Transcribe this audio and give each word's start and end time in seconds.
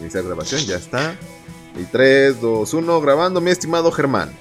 Iniciar 0.00 0.24
grabación, 0.24 0.64
ya 0.66 0.76
está. 0.76 1.16
Y 1.78 1.84
3, 1.84 2.40
2, 2.40 2.74
1, 2.74 3.00
grabando, 3.00 3.40
mi 3.40 3.50
estimado 3.50 3.90
Germán. 3.90 4.36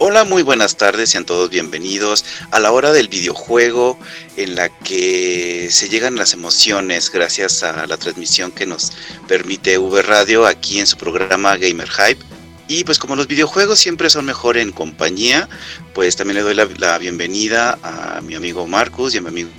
Hola, 0.00 0.22
muy 0.22 0.44
buenas 0.44 0.76
tardes, 0.76 1.10
sean 1.10 1.24
todos 1.24 1.50
bienvenidos 1.50 2.24
a 2.52 2.60
la 2.60 2.70
hora 2.70 2.92
del 2.92 3.08
videojuego 3.08 3.98
en 4.36 4.54
la 4.54 4.68
que 4.68 5.66
se 5.72 5.88
llegan 5.88 6.14
las 6.14 6.34
emociones 6.34 7.10
gracias 7.10 7.64
a 7.64 7.84
la 7.84 7.96
transmisión 7.96 8.52
que 8.52 8.64
nos 8.64 8.92
permite 9.26 9.76
V 9.76 10.02
Radio 10.02 10.46
aquí 10.46 10.78
en 10.78 10.86
su 10.86 10.96
programa 10.96 11.56
Gamer 11.56 11.88
Hype. 11.88 12.24
Y 12.68 12.84
pues 12.84 13.00
como 13.00 13.16
los 13.16 13.26
videojuegos 13.26 13.80
siempre 13.80 14.08
son 14.08 14.24
mejor 14.24 14.56
en 14.56 14.70
compañía, 14.70 15.48
pues 15.94 16.14
también 16.14 16.36
le 16.36 16.42
doy 16.42 16.54
la, 16.54 16.98
bienvenida 16.98 17.76
a 17.82 18.20
mi 18.20 18.36
amigo 18.36 18.68
Marcus 18.68 19.14
y 19.14 19.18
a 19.18 19.22
mi 19.22 19.28
amigo 19.28 19.50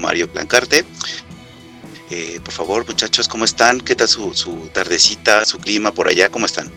Mario 0.00 0.26
Blancarte. 0.26 0.84
Eh, 2.10 2.40
por 2.44 2.52
favor, 2.52 2.86
muchachos, 2.86 3.26
¿cómo 3.26 3.44
están? 3.44 3.80
¿Qué 3.80 3.96
tal 3.96 4.06
su, 4.06 4.32
su 4.34 4.52
tardecita, 4.72 5.44
su 5.44 5.58
clima 5.58 5.92
por 5.92 6.08
allá? 6.08 6.28
¿Cómo 6.28 6.46
están? 6.46 6.70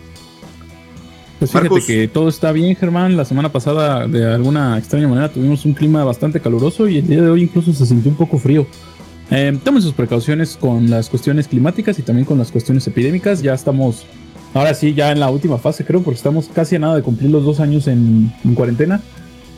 Pues 1.37 1.51
fíjate 1.51 1.85
que 1.85 2.07
todo 2.07 2.27
está 2.27 2.51
bien, 2.51 2.75
Germán. 2.75 3.15
La 3.15 3.25
semana 3.25 3.51
pasada, 3.51 4.07
de 4.07 4.25
alguna 4.25 4.77
extraña 4.77 5.07
manera, 5.07 5.31
tuvimos 5.31 5.63
un 5.65 5.73
clima 5.73 6.03
bastante 6.03 6.41
caluroso 6.41 6.87
y 6.87 6.97
el 6.97 7.07
día 7.07 7.21
de 7.21 7.29
hoy 7.29 7.43
incluso 7.43 7.71
se 7.73 7.85
sintió 7.85 8.11
un 8.11 8.17
poco 8.17 8.39
frío. 8.39 8.67
Eh, 9.31 9.57
tomen 9.63 9.81
sus 9.81 9.93
precauciones 9.93 10.57
con 10.57 10.89
las 10.89 11.07
cuestiones 11.07 11.47
climáticas 11.47 11.97
y 11.99 12.01
también 12.01 12.25
con 12.25 12.37
las 12.37 12.51
cuestiones 12.51 12.85
epidémicas. 12.87 13.41
Ya 13.41 13.53
estamos, 13.53 14.05
ahora 14.53 14.73
sí, 14.73 14.93
ya 14.93 15.11
en 15.11 15.19
la 15.19 15.29
última 15.29 15.59
fase, 15.59 15.85
creo, 15.85 16.01
porque 16.01 16.17
estamos 16.17 16.49
casi 16.53 16.75
a 16.75 16.79
nada 16.79 16.95
de 16.95 17.03
cumplir 17.03 17.29
los 17.29 17.45
dos 17.45 17.59
años 17.59 17.87
en, 17.87 18.33
en 18.43 18.55
cuarentena. 18.55 19.01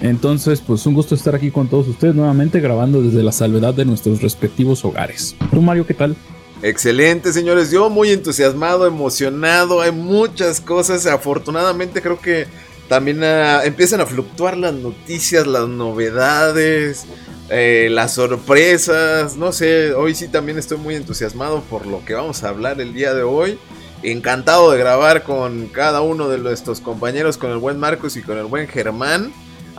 Entonces, 0.01 0.61
pues 0.61 0.85
un 0.85 0.95
gusto 0.95 1.13
estar 1.13 1.35
aquí 1.35 1.51
con 1.51 1.67
todos 1.67 1.87
ustedes 1.87 2.15
nuevamente 2.15 2.59
grabando 2.59 3.01
desde 3.01 3.23
la 3.23 3.31
salvedad 3.31 3.73
de 3.73 3.85
nuestros 3.85 4.21
respectivos 4.21 4.83
hogares. 4.83 5.35
¿Tú, 5.51 5.61
Mario, 5.61 5.85
qué 5.85 5.93
tal? 5.93 6.15
Excelente, 6.63 7.33
señores. 7.33 7.71
Yo 7.71 7.89
muy 7.89 8.09
entusiasmado, 8.11 8.85
emocionado. 8.85 9.81
Hay 9.81 9.91
muchas 9.91 10.59
cosas. 10.59 11.05
Afortunadamente 11.05 12.01
creo 12.01 12.19
que 12.19 12.47
también 12.87 13.23
ah, 13.23 13.61
empiezan 13.63 14.01
a 14.01 14.05
fluctuar 14.05 14.57
las 14.57 14.73
noticias, 14.73 15.47
las 15.47 15.67
novedades, 15.67 17.05
eh, 17.49 17.87
las 17.91 18.13
sorpresas. 18.13 19.37
No 19.37 19.51
sé, 19.51 19.93
hoy 19.93 20.13
sí 20.13 20.27
también 20.27 20.57
estoy 20.57 20.77
muy 20.77 20.95
entusiasmado 20.95 21.61
por 21.61 21.85
lo 21.85 22.03
que 22.05 22.15
vamos 22.15 22.43
a 22.43 22.49
hablar 22.49 22.81
el 22.81 22.93
día 22.93 23.13
de 23.13 23.23
hoy. 23.23 23.57
Encantado 24.03 24.71
de 24.71 24.79
grabar 24.79 25.23
con 25.23 25.67
cada 25.67 26.01
uno 26.01 26.27
de 26.27 26.39
nuestros 26.39 26.81
compañeros, 26.81 27.37
con 27.37 27.51
el 27.51 27.57
buen 27.57 27.79
Marcos 27.79 28.17
y 28.17 28.23
con 28.23 28.37
el 28.37 28.45
buen 28.45 28.67
Germán. 28.67 29.31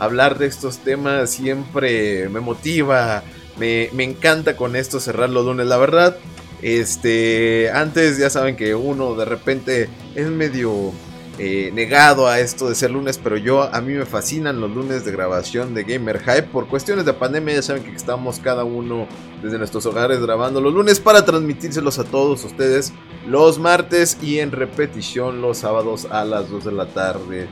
Hablar 0.03 0.37
de 0.37 0.47
estos 0.47 0.79
temas 0.79 1.29
siempre 1.29 2.27
me 2.29 2.39
motiva, 2.39 3.23
me, 3.57 3.89
me 3.93 4.03
encanta 4.03 4.55
con 4.55 4.75
esto 4.75 4.99
cerrar 4.99 5.29
los 5.29 5.45
lunes. 5.45 5.67
La 5.67 5.77
verdad, 5.77 6.17
este, 6.61 7.69
antes 7.73 8.17
ya 8.17 8.29
saben 8.29 8.55
que 8.55 8.75
uno 8.75 9.15
de 9.15 9.25
repente 9.25 9.89
es 10.15 10.27
medio 10.27 10.91
eh, 11.39 11.71
negado 11.73 12.27
a 12.27 12.39
esto 12.39 12.69
de 12.69 12.75
ser 12.75 12.91
lunes, 12.91 13.17
pero 13.17 13.37
yo 13.37 13.63
a 13.63 13.81
mí 13.81 13.93
me 13.93 14.05
fascinan 14.05 14.61
los 14.61 14.69
lunes 14.69 15.03
de 15.03 15.11
grabación 15.11 15.73
de 15.73 15.83
Gamer 15.83 16.19
Hype. 16.19 16.43
Por 16.43 16.67
cuestiones 16.67 17.05
de 17.05 17.13
pandemia 17.13 17.55
ya 17.55 17.61
saben 17.63 17.83
que 17.83 17.91
estamos 17.91 18.37
cada 18.37 18.63
uno 18.63 19.07
desde 19.41 19.57
nuestros 19.57 19.85
hogares 19.87 20.21
grabando 20.21 20.61
los 20.61 20.71
lunes 20.71 20.99
para 20.99 21.25
transmitírselos 21.25 21.97
a 21.97 22.03
todos 22.03 22.43
ustedes 22.43 22.93
los 23.27 23.57
martes 23.57 24.17
y 24.21 24.39
en 24.39 24.51
repetición 24.51 25.41
los 25.41 25.57
sábados 25.57 26.05
a 26.11 26.23
las 26.23 26.49
2 26.49 26.65
de 26.65 26.71
la 26.71 26.85
tarde. 26.85 27.47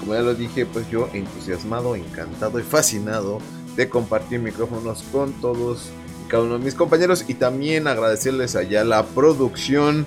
Como 0.00 0.14
ya 0.14 0.22
lo 0.22 0.34
dije, 0.34 0.66
pues 0.66 0.90
yo 0.90 1.08
entusiasmado, 1.12 1.94
encantado 1.94 2.58
y 2.58 2.62
fascinado 2.62 3.38
de 3.76 3.88
compartir 3.88 4.40
micrófonos 4.40 5.04
con 5.12 5.32
todos 5.34 5.90
cada 6.28 6.44
uno 6.44 6.58
de 6.58 6.64
mis 6.64 6.74
compañeros 6.74 7.24
y 7.28 7.34
también 7.34 7.86
agradecerles 7.88 8.56
allá 8.56 8.84
la 8.84 9.04
producción 9.04 10.06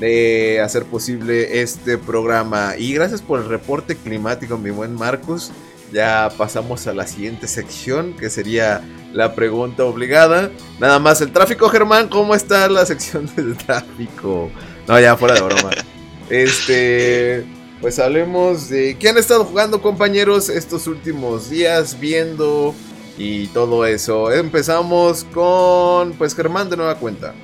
de 0.00 0.60
hacer 0.60 0.84
posible 0.84 1.62
este 1.62 1.96
programa. 1.96 2.74
Y 2.76 2.92
gracias 2.92 3.22
por 3.22 3.40
el 3.40 3.48
reporte 3.48 3.96
climático, 3.96 4.58
mi 4.58 4.70
buen 4.70 4.94
Marcos. 4.94 5.52
Ya 5.92 6.30
pasamos 6.36 6.86
a 6.88 6.92
la 6.92 7.06
siguiente 7.06 7.46
sección, 7.46 8.14
que 8.14 8.28
sería 8.28 8.82
la 9.12 9.34
pregunta 9.34 9.84
obligada. 9.84 10.50
Nada 10.80 10.98
más 10.98 11.20
el 11.20 11.30
tráfico, 11.30 11.68
Germán, 11.68 12.08
¿cómo 12.08 12.34
está 12.34 12.68
la 12.68 12.84
sección 12.84 13.30
del 13.36 13.56
tráfico? 13.56 14.50
No, 14.88 14.98
ya 14.98 15.16
fuera 15.16 15.34
de 15.34 15.40
broma. 15.40 15.70
Este, 16.30 17.44
pues 17.84 17.98
hablemos 17.98 18.70
de 18.70 18.96
qué 18.96 19.10
han 19.10 19.18
estado 19.18 19.44
jugando, 19.44 19.82
compañeros, 19.82 20.48
estos 20.48 20.86
últimos 20.86 21.50
días, 21.50 22.00
viendo 22.00 22.74
y 23.18 23.48
todo 23.48 23.84
eso. 23.84 24.32
Empezamos 24.32 25.24
con, 25.34 26.14
pues 26.14 26.34
Germán 26.34 26.70
de 26.70 26.78
nueva 26.78 26.94
cuenta. 26.94 27.34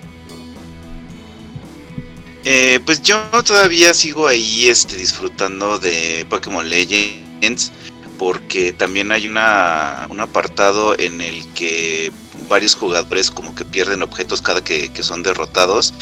Eh, 2.46 2.80
pues 2.86 3.02
yo 3.02 3.20
todavía 3.44 3.92
sigo 3.92 4.26
ahí 4.28 4.70
este, 4.70 4.96
disfrutando 4.96 5.78
de 5.78 6.24
Pokémon 6.30 6.66
Legends 6.66 7.70
porque 8.18 8.72
también 8.72 9.12
hay 9.12 9.28
una, 9.28 10.06
un 10.08 10.20
apartado 10.20 10.98
en 10.98 11.20
el 11.20 11.46
que 11.52 12.10
varios 12.50 12.74
jugadores 12.74 13.30
como 13.30 13.54
que 13.54 13.64
pierden 13.64 14.02
objetos 14.02 14.42
cada 14.42 14.62
que, 14.62 14.90
son 15.02 15.22
derrotados 15.22 15.94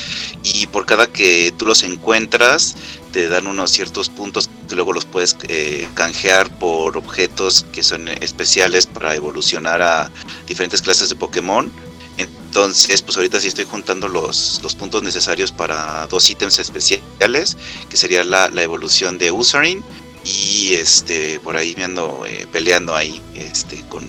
y 0.43 0.67
por 0.67 0.87
cada 0.87 1.07
que 1.07 1.53
tú 1.57 1.67
los 1.67 1.85
encuentras 1.85 2.75
te 3.13 3.29
dan 3.29 3.47
unos 3.47 3.71
ciertos 3.71 4.09
puntos 4.09 4.51
que 4.69 4.75
luego 4.75 4.93
los 4.93 5.05
puedes 5.05 5.37
eh, 5.49 5.89
canjear 5.95 6.57
por 6.59 6.97
objetos 6.97 7.67
que 7.73 7.83
son 7.83 8.09
especiales 8.09 8.87
para 8.87 9.15
evolucionar 9.15 9.83
a 9.83 10.11
diferentes 10.47 10.83
clases 10.83 11.09
de 11.09 11.17
Pokémon. 11.17 11.71
Entonces, 12.17 13.03
pues 13.03 13.17
ahorita 13.17 13.41
sí 13.41 13.49
estoy 13.49 13.65
juntando 13.65 14.09
los, 14.09 14.61
los 14.63 14.75
puntos 14.75 15.03
necesarios 15.03 15.53
para 15.53 16.07
dos 16.09 16.29
ítems 16.29 16.59
especiales, 16.59 17.57
que 17.89 17.97
sería 17.97 18.25
la, 18.25 18.49
la 18.49 18.63
evolución 18.63 19.19
de 19.19 19.31
Usarin 19.31 19.85
y 20.25 20.75
este 20.75 21.39
por 21.41 21.57
ahí 21.57 21.75
me 21.77 21.85
ando 21.85 22.25
eh, 22.27 22.47
peleando 22.53 22.95
ahí 22.95 23.23
este 23.35 23.83
con 23.89 24.07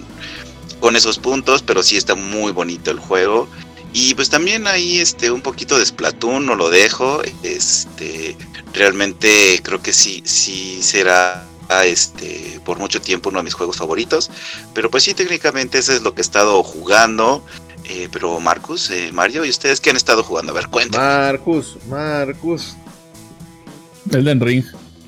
con 0.79 0.95
esos 0.95 1.19
puntos, 1.19 1.61
pero 1.61 1.83
sí 1.83 1.97
está 1.97 2.15
muy 2.15 2.51
bonito 2.51 2.91
el 2.91 2.99
juego. 2.99 3.47
Y 3.93 4.13
pues 4.13 4.29
también 4.29 4.67
ahí 4.67 4.99
este 4.99 5.31
un 5.31 5.41
poquito 5.41 5.77
de 5.77 5.85
Splatoon 5.85 6.45
no 6.45 6.55
lo 6.55 6.69
dejo. 6.69 7.21
Este 7.43 8.37
realmente 8.73 9.59
creo 9.63 9.81
que 9.81 9.93
sí 9.93 10.21
sí 10.25 10.81
será 10.81 11.45
este 11.85 12.59
por 12.65 12.79
mucho 12.79 13.01
tiempo 13.01 13.29
uno 13.29 13.39
de 13.39 13.45
mis 13.45 13.53
juegos 13.53 13.77
favoritos. 13.77 14.29
Pero 14.73 14.91
pues 14.91 15.03
sí 15.03 15.13
técnicamente 15.13 15.79
ese 15.79 15.95
es 15.95 16.01
lo 16.01 16.13
que 16.13 16.21
he 16.21 16.23
estado 16.23 16.61
jugando. 16.63 17.43
Eh, 17.89 18.07
pero 18.11 18.39
Marcus, 18.39 18.91
eh, 18.91 19.11
Mario, 19.11 19.45
¿y 19.45 19.49
ustedes 19.49 19.81
qué 19.81 19.89
han 19.89 19.95
estado 19.95 20.23
jugando? 20.23 20.51
A 20.51 20.55
ver, 20.55 20.67
cuéntame. 20.67 21.03
Marcus, 21.03 21.77
Marcus. 21.87 22.75
Elden 24.11 24.39
Ring. 24.39 24.63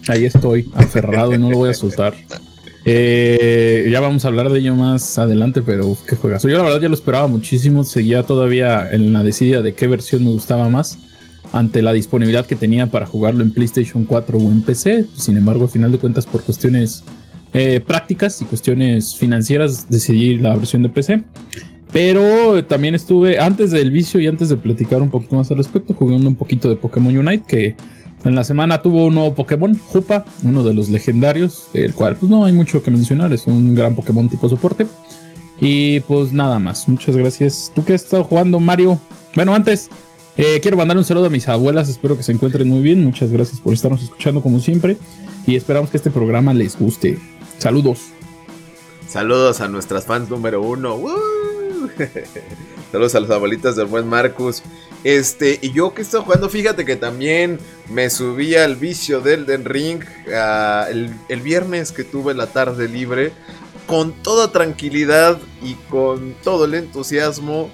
Ahí 0.08 0.25
estoy, 0.25 0.72
aferrado 0.74 1.36
y 1.36 1.38
no 1.38 1.52
lo 1.52 1.58
voy 1.58 1.69
a 1.69 1.74
soltar. 1.75 2.16
Eh, 2.84 3.90
ya 3.92 4.00
vamos 4.00 4.25
a 4.25 4.30
hablar 4.30 4.50
de 4.50 4.59
ello 4.59 4.75
más 4.75 5.18
adelante, 5.19 5.62
pero 5.62 5.96
qué 6.08 6.16
juegas. 6.16 6.44
Yo 6.44 6.58
la 6.58 6.64
verdad 6.64 6.81
ya 6.81 6.90
lo 6.90 6.96
esperaba 6.96 7.28
muchísimo, 7.28 7.84
seguía 7.84 8.24
todavía 8.24 8.92
en 8.92 9.14
la 9.14 9.24
decidida 9.24 9.62
de 9.62 9.74
qué 9.74 9.88
versión 9.88 10.24
me 10.24 10.31
gustaba 10.31 10.68
más 10.69 10.97
ante 11.53 11.81
la 11.81 11.94
disponibilidad 11.94 12.46
que 12.46 12.56
tenía 12.56 12.88
para 12.88 13.06
jugarlo 13.06 13.44
en 13.44 13.52
PlayStation 13.52 14.06
4 14.06 14.38
o 14.38 14.52
en 14.52 14.62
PC. 14.62 15.06
Sin 15.16 15.38
embargo, 15.38 15.66
al 15.66 15.69
final 15.69 15.92
de 15.92 16.00
cuentas, 16.00 16.25
por 16.25 16.42
cuestiones 16.44 17.03
eh, 17.53 17.81
prácticas 17.86 18.42
y 18.42 18.46
cuestiones 18.46 19.16
financieras, 19.16 19.90
decidí 19.90 20.38
la 20.38 20.56
versión 20.56 20.81
de 20.84 20.90
PC. 20.90 21.24
Pero 21.92 22.63
también 22.66 22.96
estuve, 22.96 23.38
antes 23.38 23.72
del 23.72 23.92
vicio 23.92 24.19
y 24.22 24.27
antes 24.27 24.48
de 24.48 24.56
platicar 24.56 25.01
un 25.01 25.10
poquito 25.10 25.36
más 25.36 25.51
al 25.51 25.57
respecto, 25.57 25.94
jugando 25.94 26.30
un 26.30 26.36
poquito 26.36 26.69
de 26.69 26.77
Pokémon 26.77 27.16
Unite, 27.16 27.44
que 27.45 27.75
en 28.23 28.35
la 28.35 28.44
semana 28.44 28.81
tuvo 28.81 29.07
un 29.07 29.15
nuevo 29.15 29.33
Pokémon, 29.33 29.77
Jupa, 29.77 30.25
uno 30.44 30.63
de 30.63 30.73
los 30.73 30.89
legendarios, 30.89 31.68
el 31.73 31.94
cual 31.94 32.15
pues 32.15 32.29
no 32.29 32.45
hay 32.45 32.53
mucho 32.53 32.83
que 32.83 32.91
mencionar, 32.91 33.33
es 33.33 33.47
un 33.47 33.75
gran 33.75 33.95
Pokémon 33.95 34.29
tipo 34.29 34.47
soporte. 34.47 34.88
Y 35.59 36.00
pues 36.01 36.33
nada 36.33 36.57
más, 36.59 36.88
muchas 36.88 37.15
gracias. 37.15 37.71
¿Tú 37.73 37.85
qué 37.85 37.94
has 37.94 38.03
estado 38.03 38.23
jugando, 38.23 38.59
Mario? 38.59 39.00
Bueno, 39.35 39.53
antes, 39.53 39.89
eh, 40.38 40.59
quiero 40.62 40.77
mandar 40.77 40.97
un 40.97 41.03
saludo 41.03 41.27
a 41.27 41.29
mis 41.29 41.47
abuelas, 41.47 41.88
espero 41.89 42.18
que 42.18 42.23
se 42.23 42.31
encuentren 42.31 42.68
muy 42.68 42.81
bien. 42.81 43.03
Muchas 43.03 43.31
gracias 43.31 43.59
por 43.59 43.73
estarnos 43.73 44.01
escuchando 44.01 44.41
como 44.41 44.59
siempre 44.59 44.97
y 45.45 45.56
esperamos 45.56 45.89
que 45.89 45.97
este 45.97 46.09
programa 46.09 46.53
les 46.53 46.77
guste. 46.77 47.19
Saludos. 47.57 48.00
Saludos 49.07 49.62
a 49.62 49.67
nuestras 49.67 50.06
fans 50.06 50.29
número 50.29 50.62
uno. 50.62 51.00
Saludos 52.91 53.15
a 53.15 53.21
las 53.21 53.29
abuelitas 53.31 53.77
del 53.77 53.85
buen 53.85 54.05
Marcus. 54.05 54.61
Este, 55.05 55.57
y 55.61 55.71
yo 55.71 55.93
que 55.93 56.01
estoy 56.01 56.21
jugando, 56.21 56.49
fíjate 56.49 56.83
que 56.83 56.97
también 56.97 57.57
me 57.89 58.09
subí 58.09 58.55
al 58.55 58.75
vicio 58.75 59.21
del 59.21 59.45
Den 59.45 59.63
Ring 59.63 60.03
ah, 60.35 60.88
el, 60.89 61.41
viernes 61.41 61.93
que 61.93 62.03
tuve 62.03 62.33
la 62.33 62.47
tarde 62.47 62.89
libre. 62.89 63.31
Con 63.88 64.11
toda 64.11 64.51
tranquilidad 64.51 65.39
y 65.63 65.75
con 65.89 66.35
todo 66.43 66.65
el 66.65 66.73
entusiasmo. 66.73 67.71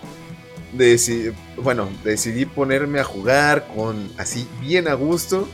Decidí, 0.73 1.31
bueno, 1.57 1.89
decidí 2.03 2.45
ponerme 2.45 2.99
a 2.99 3.03
jugar 3.03 3.67
con 3.75 4.11
así 4.17 4.47
bien 4.61 4.87
a 4.87 4.93
gusto. 4.93 5.47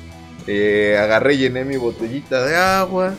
Eh, 0.45 0.97
agarré 0.99 1.37
llené 1.37 1.63
mi 1.63 1.77
botellita 1.77 2.45
de 2.45 2.57
agua. 2.57 3.15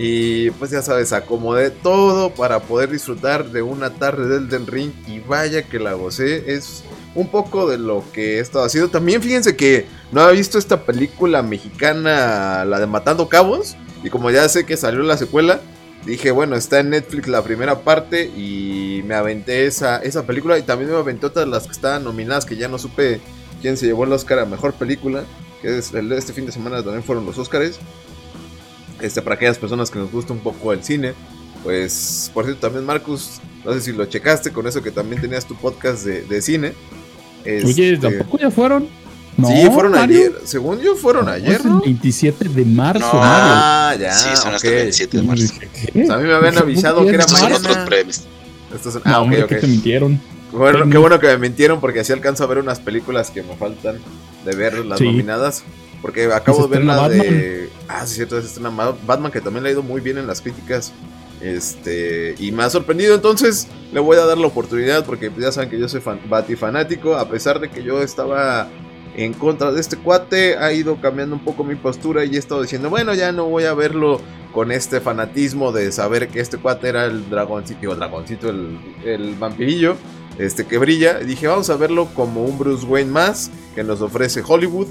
Y 0.00 0.52
pues 0.52 0.70
ya 0.70 0.80
sabes, 0.80 1.12
acomodé 1.12 1.70
todo 1.70 2.30
para 2.30 2.60
poder 2.60 2.88
disfrutar 2.88 3.50
de 3.50 3.62
una 3.62 3.90
tarde 3.90 4.28
del 4.28 4.48
Den 4.48 4.68
Ring. 4.68 4.92
Y 5.08 5.18
vaya 5.18 5.64
que 5.64 5.80
la 5.80 5.94
gocé. 5.94 6.54
Es 6.54 6.84
un 7.16 7.28
poco 7.28 7.68
de 7.68 7.78
lo 7.78 8.04
que 8.12 8.36
he 8.36 8.38
estado 8.38 8.64
haciendo. 8.64 8.90
También 8.90 9.20
fíjense 9.20 9.56
que 9.56 9.86
no 10.12 10.20
había 10.20 10.38
visto 10.38 10.56
esta 10.56 10.84
película 10.84 11.42
mexicana, 11.42 12.64
la 12.64 12.78
de 12.78 12.86
Matando 12.86 13.28
Cabos. 13.28 13.76
Y 14.04 14.08
como 14.08 14.30
ya 14.30 14.48
sé 14.48 14.64
que 14.64 14.76
salió 14.76 15.02
la 15.02 15.16
secuela, 15.16 15.60
dije, 16.06 16.30
bueno, 16.30 16.54
está 16.54 16.78
en 16.78 16.90
Netflix 16.90 17.26
la 17.26 17.42
primera 17.42 17.80
parte 17.80 18.26
y 18.26 19.02
me 19.04 19.16
aventé 19.16 19.66
esa, 19.66 19.98
esa 19.98 20.24
película. 20.24 20.56
Y 20.58 20.62
también 20.62 20.92
me 20.92 20.96
aventé 20.96 21.26
otras 21.26 21.48
las 21.48 21.66
que 21.66 21.72
estaban 21.72 22.04
nominadas, 22.04 22.46
que 22.46 22.54
ya 22.54 22.68
no 22.68 22.78
supe 22.78 23.20
quién 23.60 23.76
se 23.76 23.86
llevó 23.86 24.04
el 24.04 24.12
Oscar 24.12 24.38
a 24.38 24.44
Mejor 24.44 24.74
Película. 24.74 25.24
Que 25.60 25.78
es 25.78 25.92
este 25.92 26.32
fin 26.32 26.46
de 26.46 26.52
semana 26.52 26.84
también 26.84 27.02
fueron 27.02 27.26
los 27.26 27.36
Oscars. 27.36 27.80
Este, 29.00 29.22
para 29.22 29.36
aquellas 29.36 29.58
personas 29.58 29.90
que 29.90 29.98
nos 29.98 30.10
gusta 30.10 30.32
un 30.32 30.40
poco 30.40 30.72
el 30.72 30.82
cine. 30.82 31.14
Pues, 31.62 32.30
por 32.32 32.44
cierto, 32.44 32.60
también 32.62 32.84
Marcus, 32.84 33.40
no 33.64 33.72
sé 33.72 33.80
si 33.80 33.92
lo 33.92 34.06
checaste 34.06 34.52
con 34.52 34.66
eso 34.66 34.82
que 34.82 34.90
también 34.90 35.20
tenías 35.20 35.46
tu 35.46 35.54
podcast 35.56 36.04
de, 36.04 36.42
cine. 36.42 36.72
Oye, 37.44 37.94
este, 37.94 37.96
¿tampoco 37.98 38.38
ya 38.38 38.50
fueron? 38.50 38.88
sí, 39.46 39.70
fueron 39.72 39.94
ayer. 39.94 40.32
Según 40.44 40.80
yo, 40.80 40.96
fueron 40.96 41.28
ayer. 41.28 41.64
¿no? 41.64 41.78
el 41.78 41.94
27 41.94 42.48
de 42.48 42.64
marzo. 42.64 43.06
No, 43.12 43.20
ah, 43.22 43.94
ya. 43.98 44.12
Sí, 44.12 44.28
son 44.34 44.54
hasta 44.54 44.68
el 44.68 44.74
27 44.74 45.16
de 45.16 45.22
marzo. 45.22 45.54
Pues 45.92 46.10
a 46.10 46.16
mí 46.16 46.24
me 46.24 46.34
habían 46.34 46.58
avisado 46.58 47.04
que 47.06 47.14
era 47.14 47.26
mañana. 47.26 47.56
otros 47.56 47.76
premios. 47.78 48.22
Estos 48.74 48.92
son... 48.94 49.02
Ah, 49.04 49.22
ok, 49.22 49.32
ok. 49.44 49.60
te 49.60 49.66
mintieron. 49.66 50.20
Bueno, 50.52 50.88
qué 50.88 50.98
bueno 50.98 51.20
que 51.20 51.26
me 51.28 51.38
mintieron 51.38 51.80
porque 51.80 52.00
así 52.00 52.12
alcanzo 52.12 52.44
a 52.44 52.46
ver 52.46 52.58
unas 52.58 52.80
películas 52.80 53.30
que 53.30 53.42
me 53.42 53.54
faltan 53.56 53.98
de 54.44 54.56
ver 54.56 54.84
las 54.84 55.00
nominadas. 55.00 55.62
Porque 56.02 56.32
acabo 56.32 56.66
de 56.66 56.76
ver 56.76 56.84
la 56.84 57.08
de. 57.08 57.70
Ah, 57.88 58.06
sí, 58.06 58.16
cierto, 58.16 58.38
es 58.38 58.56
una 58.56 58.70
Batman 59.06 59.32
que 59.32 59.40
también 59.40 59.64
le 59.64 59.70
ha 59.70 59.72
ido 59.72 59.82
muy 59.82 60.00
bien 60.00 60.18
en 60.18 60.26
las 60.26 60.40
críticas. 60.40 60.92
Este, 61.40 62.34
y 62.38 62.50
me 62.50 62.64
ha 62.64 62.70
sorprendido, 62.70 63.14
entonces 63.14 63.68
le 63.92 64.00
voy 64.00 64.16
a 64.16 64.24
dar 64.24 64.38
la 64.38 64.48
oportunidad 64.48 65.04
porque 65.04 65.30
ya 65.38 65.52
saben 65.52 65.70
que 65.70 65.78
yo 65.78 65.88
soy 65.88 66.00
fan, 66.00 66.20
batifanático, 66.28 67.14
a 67.14 67.28
pesar 67.28 67.60
de 67.60 67.70
que 67.70 67.84
yo 67.84 68.02
estaba 68.02 68.68
en 69.16 69.32
contra 69.34 69.70
de 69.70 69.80
este 69.80 69.96
cuate, 69.96 70.56
ha 70.56 70.72
ido 70.72 71.00
cambiando 71.00 71.36
un 71.36 71.44
poco 71.44 71.62
mi 71.62 71.76
postura 71.76 72.24
y 72.24 72.34
he 72.34 72.38
estado 72.38 72.62
diciendo, 72.62 72.90
bueno, 72.90 73.14
ya 73.14 73.30
no 73.30 73.46
voy 73.46 73.64
a 73.64 73.74
verlo 73.74 74.20
con 74.52 74.72
este 74.72 75.00
fanatismo 75.00 75.70
de 75.70 75.92
saber 75.92 76.28
que 76.28 76.40
este 76.40 76.56
cuate 76.56 76.88
era 76.88 77.04
el 77.04 77.28
dragoncito, 77.30 77.92
el 77.92 77.98
dragoncito, 77.98 78.50
el, 78.50 78.78
el 79.04 79.34
vampirillo, 79.36 79.96
este 80.38 80.66
que 80.66 80.78
brilla. 80.78 81.20
Y 81.20 81.26
dije, 81.26 81.46
vamos 81.46 81.70
a 81.70 81.76
verlo 81.76 82.08
como 82.14 82.44
un 82.44 82.58
Bruce 82.58 82.86
Wayne 82.86 83.10
más 83.10 83.50
que 83.74 83.84
nos 83.84 84.00
ofrece 84.00 84.42
Hollywood 84.46 84.88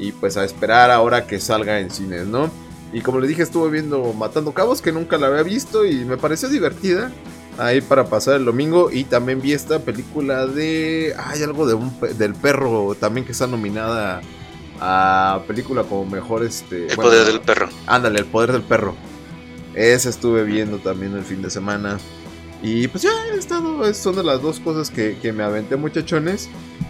y 0.00 0.12
pues 0.12 0.36
a 0.36 0.44
esperar 0.44 0.90
ahora 0.90 1.26
que 1.26 1.38
salga 1.38 1.78
en 1.78 1.90
cines, 1.90 2.26
¿no? 2.26 2.50
Y 2.92 3.02
como 3.02 3.20
les 3.20 3.28
dije, 3.28 3.42
estuve 3.42 3.70
viendo 3.70 4.12
Matando 4.14 4.52
Cabos, 4.52 4.82
que 4.82 4.90
nunca 4.90 5.18
la 5.18 5.28
había 5.28 5.42
visto 5.42 5.84
y 5.84 6.04
me 6.04 6.16
pareció 6.16 6.48
divertida. 6.48 7.12
Ahí 7.58 7.82
para 7.82 8.06
pasar 8.06 8.36
el 8.36 8.44
domingo. 8.46 8.90
Y 8.90 9.04
también 9.04 9.40
vi 9.40 9.52
esta 9.52 9.80
película 9.80 10.46
de. 10.46 11.14
Hay 11.16 11.42
algo 11.42 11.66
de 11.66 11.74
un, 11.74 11.92
del 12.16 12.34
perro 12.34 12.96
también 12.98 13.26
que 13.26 13.32
está 13.32 13.46
nominada 13.46 14.22
a 14.80 15.42
película 15.46 15.84
como 15.84 16.06
mejor. 16.06 16.42
Este, 16.42 16.86
el 16.86 16.96
poder 16.96 17.26
del 17.26 17.40
perro. 17.40 17.68
Ándale, 17.86 18.20
el 18.20 18.26
poder 18.26 18.52
del 18.52 18.62
perro. 18.62 18.96
Esa 19.74 20.08
estuve 20.08 20.42
viendo 20.44 20.78
también 20.78 21.14
el 21.14 21.22
fin 21.22 21.42
de 21.42 21.50
semana. 21.50 21.98
Y 22.62 22.88
pues 22.88 23.02
ya 23.02 23.10
he 23.32 23.38
estado. 23.38 23.92
Son 23.94 24.16
de 24.16 24.24
las 24.24 24.42
dos 24.42 24.60
cosas 24.60 24.90
que, 24.90 25.16
que 25.20 25.32
me 25.32 25.42
aventé, 25.42 25.76
muchachones. 25.76 26.48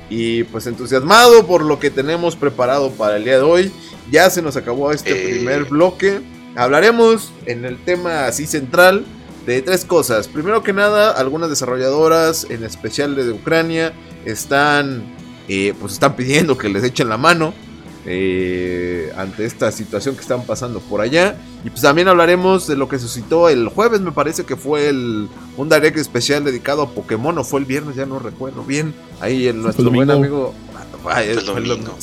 Y 0.09 0.45
pues 0.45 0.67
entusiasmado 0.67 1.47
por 1.47 1.63
lo 1.63 1.79
que 1.79 1.91
tenemos 1.91 2.35
preparado 2.37 2.91
para 2.91 3.17
el 3.17 3.25
día 3.25 3.37
de 3.37 3.43
hoy. 3.43 3.73
Ya 4.11 4.29
se 4.31 4.43
nos 4.43 4.57
acabó 4.57 4.93
este 4.93 5.13
eh. 5.13 5.35
primer 5.37 5.65
bloque. 5.65 6.21
Hablaremos 6.57 7.33
en 7.47 7.65
el 7.65 7.79
tema 7.79 8.27
así 8.27 8.47
central 8.47 9.05
de 9.47 9.63
tres 9.63 9.85
cosas. 9.85 10.27
Primero 10.27 10.63
que 10.63 10.73
nada, 10.73 11.13
algunas 11.13 11.49
desarrolladoras, 11.49 12.47
en 12.51 12.65
especial 12.65 13.15
de 13.15 13.31
Ucrania, 13.31 13.93
están, 14.25 15.05
eh, 15.49 15.75
pues 15.79 15.95
están 15.95 16.17
pidiendo 16.17 16.59
que 16.59 16.69
les 16.69 16.83
echen 16.83 17.09
la 17.09 17.17
mano 17.17 17.55
eh, 18.07 19.13
ante 19.17 19.45
esta 19.45 19.71
situación 19.73 20.15
que 20.15 20.23
están 20.23 20.45
pasando 20.45 20.81
por 20.81 21.01
allá. 21.01 21.37
Y 21.65 21.71
pues 21.71 21.83
también 21.83 22.09
hablaremos 22.09 22.67
de 22.67 22.77
lo 22.77 22.89
que 22.89 22.99
suscitó 22.99 23.49
el 23.49 23.69
jueves, 23.69 24.01
me 24.01 24.13
parece 24.13 24.45
que 24.45 24.57
fue 24.57 24.89
el, 24.89 25.29
un 25.57 25.69
direct 25.69 25.99
especial 25.99 26.45
dedicado 26.45 26.83
a 26.83 26.91
Pokémon, 26.91 27.37
o 27.39 27.45
fue 27.45 27.61
el 27.61 27.67
viernes, 27.67 27.97
ya 27.97 28.07
no 28.07 28.19
recuerdo 28.19 28.65
bien. 28.65 28.95
Ahí 29.21 29.47
el, 29.47 29.63
nuestro 29.63 29.91
buen 29.91 30.11
amigo... 30.11 30.55
el 31.25 31.45
domingo. 31.45 31.97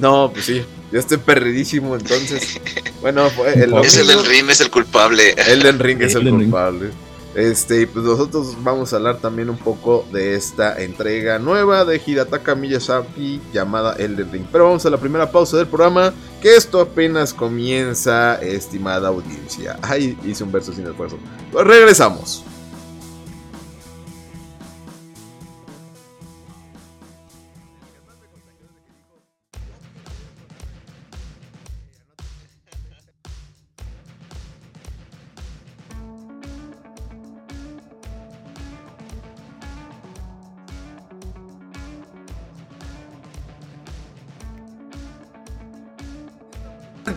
No, 0.00 0.30
pues 0.32 0.46
sí. 0.46 0.62
Yo 0.92 0.98
estoy 0.98 1.18
perdidísimo, 1.18 1.94
entonces. 1.96 2.60
Bueno, 3.00 3.30
el 3.56 3.72
Es 3.82 3.96
el 3.96 4.08
del 4.08 4.26
Ring, 4.26 4.50
es 4.50 4.60
el 4.60 4.70
culpable. 4.70 5.34
El 5.48 5.62
del 5.62 5.78
Ring 5.78 6.02
es 6.02 6.14
el 6.14 6.28
culpable. 6.28 6.90
Este, 7.34 7.86
pues 7.86 8.04
nosotros 8.04 8.56
vamos 8.62 8.92
a 8.92 8.96
hablar 8.96 9.18
también 9.18 9.50
un 9.50 9.56
poco 9.56 10.04
de 10.12 10.34
esta 10.34 10.80
entrega 10.82 11.38
nueva 11.38 11.84
de 11.84 12.00
Hirataka 12.04 12.54
Miyazaki 12.54 13.40
llamada 13.52 13.94
Elden 13.94 14.32
Ring. 14.32 14.46
Pero 14.50 14.64
vamos 14.64 14.84
a 14.84 14.90
la 14.90 14.96
primera 14.96 15.30
pausa 15.30 15.56
del 15.56 15.68
programa, 15.68 16.12
que 16.42 16.56
esto 16.56 16.80
apenas 16.80 17.32
comienza, 17.32 18.34
estimada 18.42 19.08
audiencia. 19.08 19.78
Ay, 19.82 20.18
hice 20.24 20.42
un 20.42 20.50
verso 20.50 20.72
sin 20.72 20.86
esfuerzo. 20.86 21.18
Pues 21.52 21.66
regresamos. 21.66 22.44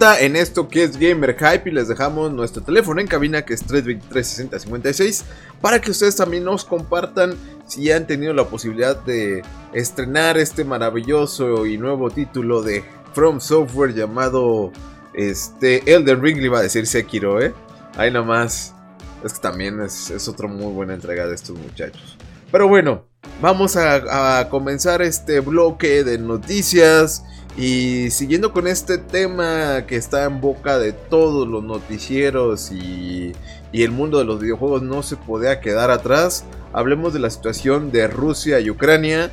En 0.03 0.35
esto 0.35 0.67
que 0.67 0.83
es 0.83 0.97
Gamer 0.97 1.37
Hype 1.37 1.69
y 1.69 1.71
les 1.71 1.87
dejamos 1.87 2.31
nuestro 2.33 2.61
teléfono 2.61 2.99
en 2.99 3.07
cabina 3.07 3.43
que 3.43 3.53
es 3.53 3.63
323 3.63 5.23
para 5.61 5.79
que 5.79 5.91
ustedes 5.91 6.17
también 6.17 6.43
nos 6.43 6.65
compartan 6.65 7.35
si 7.67 7.89
han 7.89 8.05
tenido 8.05 8.33
la 8.33 8.43
posibilidad 8.43 8.97
de 8.97 9.43
estrenar 9.71 10.37
este 10.37 10.65
maravilloso 10.65 11.65
y 11.65 11.77
nuevo 11.77 12.09
título 12.09 12.61
de 12.61 12.83
From 13.13 13.39
Software 13.39 13.93
llamado 13.93 14.73
este 15.13 15.89
Elden 15.89 16.21
Ring, 16.21 16.37
le 16.37 16.45
iba 16.45 16.59
a 16.59 16.63
decir 16.63 16.85
Sekiro, 16.85 17.41
¿eh? 17.41 17.53
Ahí 17.95 18.11
nomás. 18.11 18.75
Es 19.23 19.33
que 19.33 19.39
también 19.39 19.79
es, 19.79 20.09
es 20.09 20.27
otra 20.27 20.49
muy 20.49 20.73
buena 20.73 20.95
entrega 20.95 21.27
de 21.27 21.35
estos 21.35 21.57
muchachos. 21.57 22.17
Pero 22.51 22.67
bueno, 22.67 23.05
vamos 23.41 23.77
a 23.77 24.49
comenzar 24.49 25.01
este 25.01 25.39
bloque 25.39 26.03
de 26.03 26.17
noticias 26.17 27.23
y 27.55 28.09
siguiendo 28.09 28.51
con 28.51 28.67
este 28.67 28.97
tema 28.97 29.85
que 29.85 29.95
está 29.95 30.25
en 30.25 30.41
boca 30.41 30.79
de 30.79 30.91
todos 30.91 31.47
los 31.47 31.63
noticieros 31.63 32.71
y, 32.71 33.33
el 33.71 33.91
mundo 33.91 34.19
de 34.19 34.25
los 34.25 34.39
videojuegos 34.39 34.83
no 34.83 35.01
se 35.01 35.15
podía 35.15 35.59
quedar 35.59 35.89
atrás, 35.89 36.45
hablemos 36.73 37.11
de 37.11 37.19
la 37.19 37.31
situación 37.31 37.91
de 37.91 38.07
Rusia 38.07 38.59
y 38.59 38.69
Ucrania, 38.69 39.31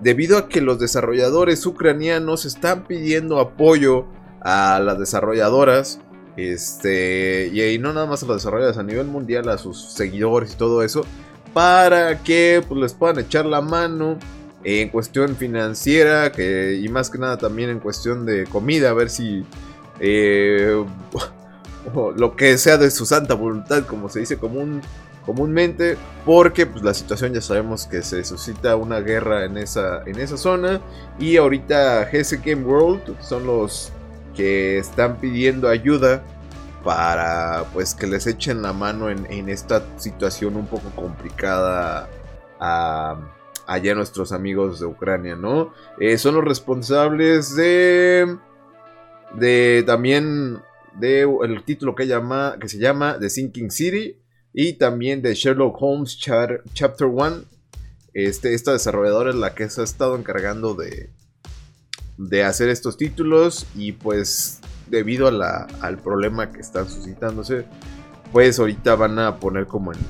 debido 0.00 0.38
a 0.38 0.48
que 0.48 0.60
los 0.60 0.78
desarrolladores 0.78 1.66
ucranianos 1.66 2.44
están 2.44 2.86
pidiendo 2.86 3.40
apoyo 3.40 4.06
a 4.40 4.80
las 4.80 4.98
desarrolladoras, 4.98 6.00
este, 6.36 7.50
y, 7.52 7.78
no 7.78 7.92
nada 7.92 8.06
más 8.06 8.22
a 8.22 8.26
las 8.26 8.36
desarrolladoras 8.36 8.78
a 8.78 8.84
nivel 8.84 9.06
mundial, 9.06 9.48
a 9.48 9.58
sus 9.58 9.92
seguidores 9.92 10.52
y 10.52 10.56
todo 10.56 10.84
eso, 10.84 11.04
para 11.52 12.22
que 12.22 12.62
pues, 12.66 12.80
les 12.80 12.94
puedan 12.94 13.18
echar 13.18 13.44
la 13.44 13.60
mano 13.60 14.18
en 14.62 14.88
cuestión 14.90 15.36
financiera 15.36 16.32
y 16.38 16.88
más 16.88 17.10
que 17.10 17.18
nada 17.18 17.38
también 17.38 17.70
en 17.70 17.80
cuestión 17.80 18.26
de 18.26 18.44
comida, 18.44 18.90
a 18.90 18.94
ver 18.94 19.10
si 19.10 19.44
eh, 20.00 20.84
lo 22.16 22.36
que 22.36 22.58
sea 22.58 22.76
de 22.76 22.90
su 22.90 23.06
santa 23.06 23.34
voluntad, 23.34 23.84
como 23.86 24.08
se 24.08 24.20
dice 24.20 24.36
común, 24.36 24.82
comúnmente, 25.24 25.96
porque 26.24 26.66
pues, 26.66 26.82
la 26.84 26.94
situación 26.94 27.32
ya 27.32 27.40
sabemos 27.40 27.86
que 27.86 28.02
se 28.02 28.24
suscita 28.24 28.76
una 28.76 29.00
guerra 29.00 29.44
en 29.44 29.56
esa, 29.58 30.02
en 30.04 30.18
esa 30.18 30.36
zona. 30.36 30.80
Y 31.18 31.36
ahorita 31.36 32.08
GS 32.10 32.42
Game 32.44 32.64
World 32.64 33.20
son 33.20 33.46
los 33.46 33.92
que 34.34 34.78
están 34.78 35.16
pidiendo 35.16 35.68
ayuda 35.68 36.22
para 36.84 37.64
pues 37.74 37.94
que 37.94 38.06
les 38.06 38.26
echen 38.26 38.62
la 38.62 38.72
mano 38.72 39.10
en, 39.10 39.26
en 39.30 39.50
esta 39.50 39.82
situación 39.98 40.56
un 40.56 40.66
poco 40.66 40.88
complicada 40.96 42.08
a 42.58 43.16
allá 43.70 43.94
nuestros 43.94 44.32
amigos 44.32 44.80
de 44.80 44.86
Ucrania, 44.86 45.36
¿no? 45.36 45.72
Eh, 46.00 46.18
son 46.18 46.34
los 46.34 46.44
responsables 46.44 47.54
de... 47.54 48.36
De 49.34 49.84
también 49.86 50.58
de 50.98 51.22
el 51.22 51.62
título 51.62 51.94
que, 51.94 52.08
llama, 52.08 52.56
que 52.60 52.68
se 52.68 52.78
llama 52.78 53.16
The 53.20 53.30
Sinking 53.30 53.70
City 53.70 54.16
y 54.52 54.72
también 54.72 55.22
de 55.22 55.34
Sherlock 55.34 55.76
Holmes 55.80 56.18
Chapter 56.18 57.06
1. 57.06 57.44
Este, 58.12 58.54
esta 58.54 58.72
desarrolladora 58.72 59.30
es 59.30 59.36
la 59.36 59.54
que 59.54 59.70
se 59.70 59.82
ha 59.82 59.84
estado 59.84 60.16
encargando 60.16 60.74
de, 60.74 61.10
de 62.16 62.42
hacer 62.42 62.70
estos 62.70 62.96
títulos 62.96 63.68
y 63.76 63.92
pues 63.92 64.58
debido 64.88 65.28
a 65.28 65.68
al 65.80 65.98
problema 65.98 66.50
que 66.50 66.60
están 66.60 66.88
suscitándose, 66.88 67.66
pues 68.32 68.58
ahorita 68.58 68.96
van 68.96 69.20
a 69.20 69.36
poner 69.36 69.66
como 69.66 69.92
en, 69.92 70.00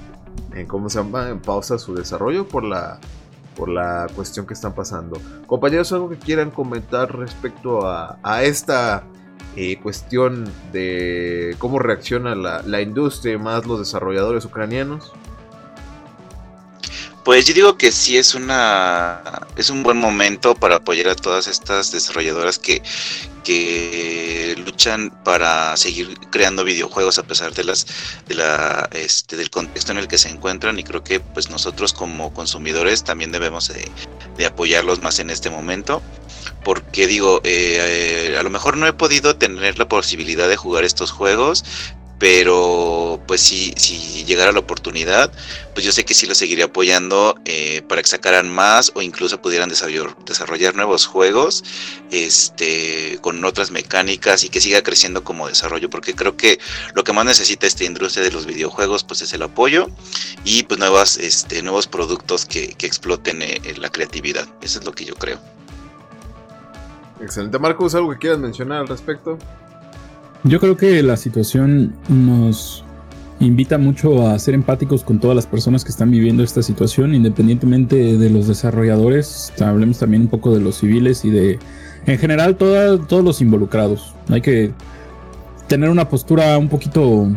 en 0.54 0.66
¿cómo 0.66 0.88
se 0.88 0.98
llama? 0.98 1.28
En 1.28 1.40
pausa 1.40 1.78
su 1.78 1.94
desarrollo 1.94 2.48
por 2.48 2.64
la 2.64 2.98
por 3.56 3.68
la 3.68 4.06
cuestión 4.14 4.46
que 4.46 4.54
están 4.54 4.74
pasando. 4.74 5.20
Compañeros, 5.46 5.92
algo 5.92 6.08
que 6.08 6.16
quieran 6.16 6.50
comentar 6.50 7.16
respecto 7.16 7.86
a, 7.86 8.42
esta 8.42 9.04
eh, 9.56 9.78
cuestión 9.82 10.50
de 10.72 11.56
cómo 11.58 11.78
reacciona 11.78 12.34
la, 12.34 12.62
la 12.62 12.80
industria 12.80 13.34
y 13.34 13.38
más 13.38 13.66
los 13.66 13.78
desarrolladores 13.78 14.44
ucranianos. 14.44 15.12
Pues 17.24 17.44
yo 17.44 17.52
digo 17.52 17.76
que 17.76 17.92
sí 17.92 18.16
es 18.16 18.34
una 18.34 19.20
es 19.56 19.68
un 19.68 19.82
buen 19.82 19.98
momento 19.98 20.54
para 20.54 20.76
apoyar 20.76 21.08
a 21.08 21.14
todas 21.14 21.46
estas 21.48 21.92
desarrolladoras 21.92 22.58
que, 22.58 22.82
que 23.42 24.56
luchan 24.64 25.10
para 25.24 25.76
seguir 25.76 26.18
creando 26.30 26.64
videojuegos 26.64 27.18
a 27.18 27.22
pesar 27.22 27.52
de 27.54 27.64
las 27.64 27.86
de 28.26 28.34
la 28.34 28.88
este 28.92 29.36
del 29.36 29.50
contexto 29.50 29.92
en 29.92 29.98
el 29.98 30.08
que 30.08 30.18
se 30.18 30.28
encuentran 30.28 30.78
y 30.78 30.84
creo 30.84 31.02
que 31.02 31.20
pues 31.20 31.50
nosotros 31.50 31.92
como 31.92 32.32
consumidores 32.32 33.04
también 33.04 33.32
debemos 33.32 33.68
de, 33.68 34.46
apoyarlos 34.46 35.02
más 35.02 35.18
en 35.18 35.30
este 35.30 35.50
momento 35.50 36.02
porque 36.64 37.06
digo 37.06 37.40
eh, 37.44 38.36
a 38.38 38.42
lo 38.42 38.50
mejor 38.50 38.76
no 38.76 38.86
he 38.86 38.92
podido 38.92 39.36
tener 39.36 39.78
la 39.78 39.88
posibilidad 39.88 40.48
de 40.48 40.56
jugar 40.56 40.84
estos 40.84 41.10
juegos 41.10 41.64
pero 42.20 43.18
pues 43.26 43.40
si, 43.40 43.72
si 43.78 44.26
llegara 44.26 44.52
la 44.52 44.60
oportunidad, 44.60 45.32
pues 45.72 45.86
yo 45.86 45.90
sé 45.90 46.04
que 46.04 46.12
sí 46.12 46.26
lo 46.26 46.34
seguiría 46.34 46.66
apoyando 46.66 47.34
eh, 47.46 47.80
para 47.88 48.02
que 48.02 48.08
sacaran 48.08 48.46
más 48.50 48.92
o 48.94 49.00
incluso 49.00 49.40
pudieran 49.40 49.70
desarrollar, 49.70 50.74
nuevos 50.76 51.06
juegos 51.06 51.64
este, 52.10 53.18
con 53.22 53.42
otras 53.42 53.70
mecánicas 53.70 54.44
y 54.44 54.50
que 54.50 54.60
siga 54.60 54.82
creciendo 54.82 55.24
como 55.24 55.48
desarrollo, 55.48 55.88
porque 55.88 56.14
creo 56.14 56.36
que 56.36 56.60
lo 56.94 57.04
que 57.04 57.14
más 57.14 57.24
necesita 57.24 57.66
esta 57.66 57.84
industria 57.84 58.22
de 58.22 58.32
los 58.32 58.44
videojuegos 58.44 59.02
pues 59.02 59.22
es 59.22 59.32
el 59.32 59.40
apoyo 59.40 59.88
y 60.44 60.64
pues 60.64 60.78
nuevas, 60.78 61.16
este, 61.16 61.62
nuevos 61.62 61.86
productos 61.86 62.44
que, 62.44 62.76
exploten 62.80 63.40
eh, 63.40 63.60
la 63.78 63.88
creatividad. 63.88 64.46
Eso 64.60 64.80
es 64.80 64.84
lo 64.84 64.92
que 64.92 65.06
yo 65.06 65.14
creo. 65.14 65.38
Excelente, 67.22 67.58
Marcos, 67.58 67.94
¿algo 67.94 68.10
que 68.10 68.18
quieras 68.18 68.38
mencionar 68.38 68.80
al 68.80 68.88
respecto? 68.88 69.38
Yo 70.42 70.58
creo 70.58 70.76
que 70.76 71.02
la 71.02 71.18
situación 71.18 71.94
nos 72.08 72.82
invita 73.40 73.76
mucho 73.76 74.26
a 74.26 74.38
ser 74.38 74.54
empáticos 74.54 75.02
con 75.02 75.20
todas 75.20 75.36
las 75.36 75.46
personas 75.46 75.84
que 75.84 75.90
están 75.90 76.10
viviendo 76.10 76.42
esta 76.42 76.62
situación, 76.62 77.14
independientemente 77.14 78.16
de 78.16 78.30
los 78.30 78.46
desarrolladores. 78.48 79.52
Hablemos 79.60 79.98
también 79.98 80.22
un 80.22 80.28
poco 80.28 80.54
de 80.54 80.60
los 80.60 80.76
civiles 80.76 81.24
y 81.24 81.30
de, 81.30 81.58
en 82.06 82.18
general, 82.18 82.56
todos 82.56 83.24
los 83.24 83.42
involucrados. 83.42 84.14
Hay 84.30 84.40
que 84.40 84.72
tener 85.68 85.90
una 85.90 86.08
postura 86.08 86.56
un 86.56 86.70
poquito, 86.70 87.28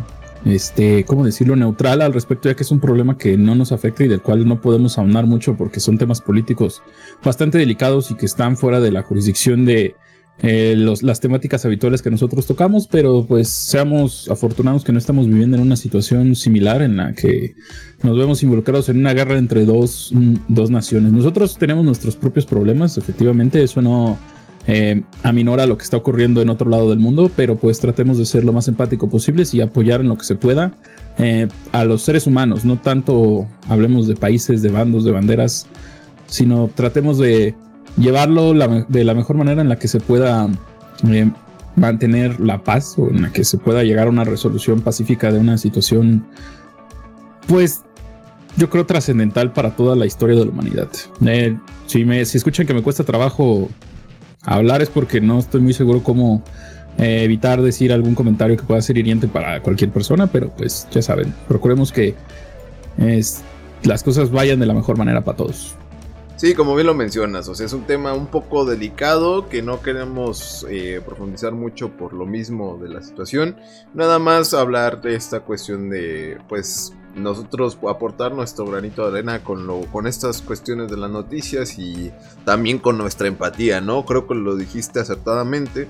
este, 0.46 1.04
¿cómo 1.04 1.26
decirlo?, 1.26 1.58
neutral 1.58 2.02
al 2.02 2.14
respecto, 2.14 2.48
ya 2.48 2.56
que 2.56 2.64
es 2.64 2.72
un 2.72 2.80
problema 2.80 3.18
que 3.18 3.38
no 3.38 3.54
nos 3.54 3.74
afecta 3.74 4.06
y 4.06 4.08
del 4.08 4.22
cual 4.22 4.48
no 4.48 4.62
podemos 4.62 4.98
aunar 4.98 5.26
mucho 5.26 5.56
porque 5.56 5.82
son 5.82 5.98
temas 5.98 6.22
políticos 6.22 6.82
bastante 7.24 7.58
delicados 7.58 8.12
y 8.12 8.16
que 8.16 8.26
están 8.26 8.56
fuera 8.56 8.80
de 8.80 8.92
la 8.92 9.04
jurisdicción 9.04 9.66
de 9.66 9.96
eh, 10.42 10.76
las 10.78 11.20
temáticas 11.20 11.64
habituales 11.66 12.02
que 12.02 12.10
nosotros 12.10 12.46
tocamos, 12.48 12.88
pero 12.88 13.26
pues 13.26 13.50
seamos 13.50 14.30
afortunados 14.30 14.84
que 14.84 14.92
no 14.92 14.98
estamos 14.98 15.28
viviendo 15.28 15.58
en 15.58 15.64
una 15.64 15.76
situación 15.76 16.36
similar 16.36 16.82
en 16.82 16.98
la 16.98 17.14
que 17.14 17.56
nos 18.02 18.18
vemos 18.18 18.44
involucrados 18.44 18.90
en 18.90 18.98
una 18.98 19.14
guerra 19.14 19.38
entre 19.38 19.66
dos, 19.66 20.12
mm, 20.14 20.36
dos 20.50 20.70
naciones. 20.70 21.14
Nosotros 21.14 21.58
tenemos 21.58 21.86
nuestros 21.86 22.16
propios 22.16 22.46
problemas, 22.46 22.98
efectivamente, 22.98 23.64
eso 23.64 23.82
no 23.82 24.18
eh, 24.66 25.04
aminora 25.24 25.66
lo 25.66 25.78
que 25.78 25.84
está 25.84 25.98
ocurriendo 25.98 26.42
en 26.42 26.50
otro 26.50 26.70
lado 26.70 26.90
del 26.90 27.00
mundo, 27.00 27.30
pero 27.36 27.58
pues 27.58 27.80
tratemos 27.80 28.18
de 28.18 28.26
ser 28.26 28.44
lo 28.44 28.54
más 28.54 28.68
empático 28.68 29.10
posible 29.10 29.44
y 29.52 29.62
apoyar 29.62 30.02
en 30.02 30.08
lo 30.08 30.18
que 30.18 30.24
se 30.24 30.36
pueda 30.36 30.74
eh, 31.18 31.48
a 31.74 31.84
los 31.84 32.02
seres 32.02 32.28
humanos, 32.28 32.64
no 32.64 32.80
tanto 32.80 33.46
hablemos 33.68 34.08
de 34.08 34.16
países, 34.16 34.62
de 34.62 34.70
bandos, 34.70 35.04
de 35.04 35.12
banderas, 35.12 35.68
sino 36.28 36.70
tratemos 36.74 37.18
de 37.18 37.56
llevarlo 37.98 38.54
de 38.54 39.04
la 39.04 39.14
mejor 39.14 39.38
manera 39.38 39.62
en 39.62 39.70
la 39.70 39.78
que 39.78 39.88
se 39.88 40.00
pueda 40.00 40.48
eh, 41.10 41.30
mantener 41.76 42.40
la 42.40 42.64
paz 42.64 42.96
o 42.98 43.10
en 43.10 43.24
la 43.24 43.32
que 43.32 43.44
se 43.44 43.58
pueda 43.58 43.84
llegar 43.84 44.08
a 44.08 44.10
una 44.10 44.24
resolución 44.24 44.82
pacífica 44.82 45.32
de 45.32 45.40
una 45.40 45.58
situación, 45.58 46.26
pues 47.48 47.82
yo 48.58 48.70
creo 48.70 48.86
trascendental 48.86 49.52
para 49.54 49.76
toda 49.76 49.96
la 49.96 50.06
historia 50.06 50.36
de 50.36 50.46
la 50.46 50.52
humanidad. 50.52 50.90
Eh, 51.26 51.58
si, 51.88 52.06
me, 52.06 52.24
si 52.26 52.38
escuchan 52.38 52.68
que 52.68 52.74
me 52.74 52.84
cuesta 52.84 53.04
trabajo 53.04 53.70
hablar 54.44 54.82
es 54.82 54.90
porque 54.90 55.22
no 55.22 55.40
estoy 55.40 55.62
muy 55.62 55.74
seguro 55.74 56.04
cómo 56.04 56.44
eh, 56.98 57.24
evitar 57.24 57.62
decir 57.62 57.92
algún 57.92 58.14
comentario 58.14 58.56
que 58.56 58.64
pueda 58.64 58.82
ser 58.82 58.98
hiriente 58.98 59.28
para 59.28 59.62
cualquier 59.62 59.90
persona, 59.90 60.28
pero 60.28 60.50
pues 60.50 60.88
ya 60.92 61.02
saben, 61.02 61.34
procuremos 61.48 61.92
que 61.92 62.16
las 63.84 64.04
cosas 64.04 64.30
vayan 64.32 64.60
de 64.60 64.68
la 64.68 64.74
mejor 64.74 64.98
manera 64.98 65.24
para 65.24 65.38
todos. 65.38 65.76
Sí, 66.44 66.56
como 66.56 66.76
bien 66.76 66.88
lo 66.88 66.94
mencionas, 66.94 67.48
o 67.48 67.56
sea, 67.56 67.66
es 67.66 67.72
un 67.72 67.86
tema 67.86 68.14
un 68.14 68.28
poco 68.28 68.66
delicado 68.66 69.48
que 69.48 69.62
no 69.62 69.82
queremos 69.82 70.68
eh, 70.70 71.02
profundizar 71.06 71.54
mucho 71.54 71.96
por 71.96 72.12
lo 72.12 72.26
mismo 72.26 72.78
de 72.82 72.90
la 72.90 73.02
situación. 73.02 73.56
Nada 73.94 74.20
más 74.20 74.54
hablar 74.54 75.02
de 75.02 75.16
esta 75.16 75.40
cuestión 75.40 75.90
de, 75.90 76.38
pues, 76.50 76.94
nosotros 77.16 77.78
aportar 77.88 78.34
nuestro 78.34 78.66
granito 78.66 79.04
de 79.04 79.20
arena 79.20 79.42
con, 79.42 79.68
lo, 79.68 79.84
con 79.90 80.06
estas 80.06 80.42
cuestiones 80.42 80.92
de 80.92 80.98
las 80.98 81.10
noticias 81.10 81.80
y 81.80 82.12
también 82.44 82.78
con 82.80 82.98
nuestra 82.98 83.30
empatía, 83.30 83.80
¿no? 83.80 84.04
Creo 84.04 84.28
que 84.28 84.36
lo 84.36 84.58
dijiste 84.58 85.00
acertadamente. 85.00 85.88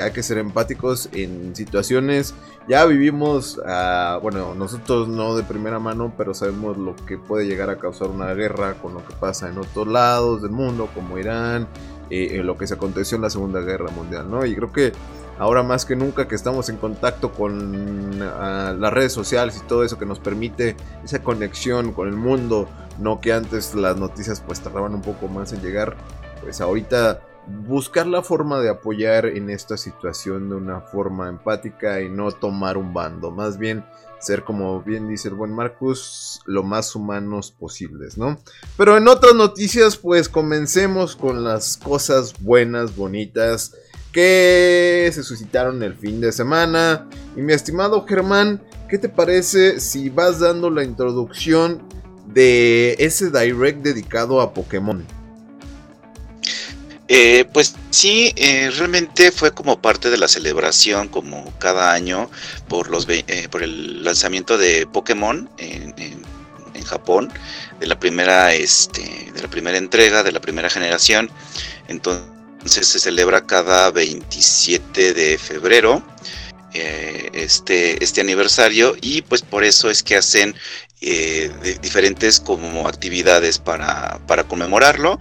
Hay 0.00 0.10
que 0.12 0.22
ser 0.22 0.38
empáticos 0.38 1.08
en 1.12 1.54
situaciones. 1.54 2.34
Ya 2.68 2.84
vivimos, 2.84 3.58
uh, 3.58 4.20
bueno, 4.20 4.54
nosotros 4.54 5.08
no 5.08 5.36
de 5.36 5.42
primera 5.42 5.78
mano, 5.78 6.12
pero 6.18 6.34
sabemos 6.34 6.76
lo 6.76 6.96
que 6.96 7.16
puede 7.16 7.46
llegar 7.46 7.70
a 7.70 7.78
causar 7.78 8.08
una 8.08 8.34
guerra 8.34 8.74
con 8.74 8.92
lo 8.94 9.06
que 9.06 9.14
pasa 9.14 9.48
en 9.48 9.56
otros 9.58 9.86
lados 9.86 10.42
del 10.42 10.50
mundo, 10.50 10.88
como 10.94 11.18
Irán, 11.18 11.66
eh, 12.10 12.42
lo 12.42 12.56
que 12.56 12.66
se 12.66 12.74
aconteció 12.74 13.16
en 13.16 13.22
la 13.22 13.30
Segunda 13.30 13.60
Guerra 13.60 13.90
Mundial, 13.90 14.30
¿no? 14.30 14.44
Y 14.44 14.54
creo 14.54 14.72
que 14.72 14.92
ahora 15.38 15.62
más 15.62 15.84
que 15.84 15.96
nunca 15.96 16.26
que 16.26 16.34
estamos 16.34 16.68
en 16.68 16.76
contacto 16.76 17.32
con 17.32 18.20
ah, 18.22 18.74
las 18.78 18.92
redes 18.92 19.12
sociales 19.12 19.60
y 19.62 19.66
todo 19.66 19.84
eso 19.84 19.98
que 19.98 20.06
nos 20.06 20.18
permite 20.18 20.76
esa 21.04 21.22
conexión 21.22 21.92
con 21.92 22.08
el 22.08 22.16
mundo, 22.16 22.68
no 22.98 23.20
que 23.20 23.32
antes 23.32 23.74
las 23.74 23.96
noticias 23.96 24.40
pues 24.40 24.60
tardaban 24.60 24.94
un 24.94 25.02
poco 25.02 25.28
más 25.28 25.52
en 25.52 25.62
llegar, 25.62 25.96
pues 26.42 26.60
ahorita 26.60 27.20
buscar 27.66 28.06
la 28.06 28.22
forma 28.22 28.60
de 28.60 28.68
apoyar 28.68 29.26
en 29.26 29.50
esta 29.50 29.76
situación 29.76 30.48
de 30.48 30.56
una 30.56 30.80
forma 30.80 31.28
empática 31.28 32.00
y 32.00 32.08
no 32.08 32.30
tomar 32.32 32.76
un 32.76 32.92
bando, 32.92 33.30
más 33.30 33.58
bien 33.58 33.84
ser 34.20 34.44
como 34.44 34.82
bien 34.82 35.08
dice 35.08 35.28
el 35.28 35.34
buen 35.34 35.52
Marcus, 35.52 36.40
lo 36.44 36.62
más 36.62 36.94
humanos 36.94 37.54
posibles, 37.56 38.18
¿no? 38.18 38.38
Pero 38.76 38.96
en 38.96 39.06
otras 39.08 39.34
noticias, 39.34 39.96
pues 39.96 40.28
comencemos 40.28 41.16
con 41.16 41.44
las 41.44 41.76
cosas 41.76 42.34
buenas, 42.40 42.96
bonitas 42.96 43.74
que 44.12 45.10
se 45.12 45.22
suscitaron 45.22 45.82
el 45.82 45.94
fin 45.94 46.20
de 46.20 46.32
semana. 46.32 47.08
Y 47.36 47.42
mi 47.42 47.52
estimado 47.52 48.04
Germán, 48.06 48.62
¿qué 48.88 48.98
te 48.98 49.08
parece 49.08 49.80
si 49.80 50.10
vas 50.10 50.40
dando 50.40 50.70
la 50.70 50.82
introducción 50.82 51.82
de 52.26 52.96
ese 52.98 53.30
direct 53.30 53.82
dedicado 53.82 54.40
a 54.40 54.52
Pokémon? 54.52 55.04
Eh, 57.10 57.46
pues 57.54 57.74
sí, 57.90 58.34
eh, 58.36 58.70
realmente 58.76 59.32
fue 59.32 59.52
como 59.52 59.80
parte 59.80 60.10
de 60.10 60.18
la 60.18 60.28
celebración, 60.28 61.08
como 61.08 61.50
cada 61.58 61.92
año, 61.92 62.30
por, 62.68 62.90
los, 62.90 63.08
eh, 63.08 63.48
el 63.60 64.04
lanzamiento 64.04 64.58
de 64.58 64.86
Pokémon 64.86 65.48
en, 65.58 65.94
Japón, 66.84 67.30
de 67.80 67.86
la, 67.86 67.98
primera, 67.98 68.54
este, 68.54 69.02
de 69.34 69.42
la 69.42 69.48
primera 69.48 69.76
entrega, 69.76 70.22
de 70.22 70.32
la 70.32 70.40
primera 70.40 70.70
generación. 70.70 71.30
Entonces 71.88 72.86
se 72.86 72.98
celebra 72.98 73.46
cada 73.46 73.90
27 73.90 75.12
de 75.12 75.36
febrero 75.36 76.02
este, 76.72 78.02
este 78.02 78.20
aniversario 78.22 78.96
y 79.02 79.20
pues 79.22 79.42
por 79.42 79.64
eso 79.64 79.90
es 79.90 80.02
que 80.02 80.16
hacen 80.16 80.54
diferentes 81.82 82.40
como 82.40 82.88
actividades 82.88 83.58
para 83.58 84.44
conmemorarlo 84.48 85.18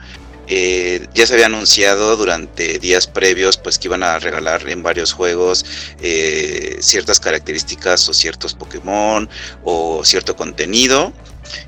eh, 0.48 1.06
ya 1.14 1.28
se 1.28 1.34
había 1.34 1.48
anunciado 1.48 2.16
durante 2.16 2.80
días 2.80 3.08
previos 3.08 3.58
pues 3.58 3.78
que 3.78 3.88
iban 3.88 4.04
a 4.04 4.18
regalar 4.20 4.68
en 4.70 4.82
varios 4.82 5.12
juegos 5.12 5.66
eh, 6.02 6.78
ciertas 6.80 7.20
características 7.20 8.08
o 8.08 8.14
ciertos 8.14 8.54
Pokémon 8.54 9.30
o 9.64 10.04
cierto 10.04 10.36
contenido. 10.36 11.14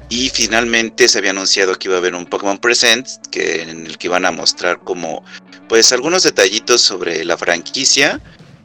Y 0.10 0.30
finalmente 0.30 1.08
se 1.08 1.20
había 1.20 1.32
anunciado 1.32 1.76
que 1.76 1.88
iba 1.88 1.96
a 1.96 2.00
haber 2.00 2.14
un 2.14 2.26
Pokémon 2.26 2.58
Present 2.58 3.08
que 3.32 3.62
en 3.62 3.86
el 3.86 3.98
que 3.98 4.08
iban 4.08 4.26
a 4.26 4.32
mostrar 4.32 4.80
como 4.80 5.24
pues 5.70 5.92
algunos 5.94 6.24
detallitos 6.24 6.82
sobre 6.82 7.24
la 7.24 7.38
franquicia 7.38 8.20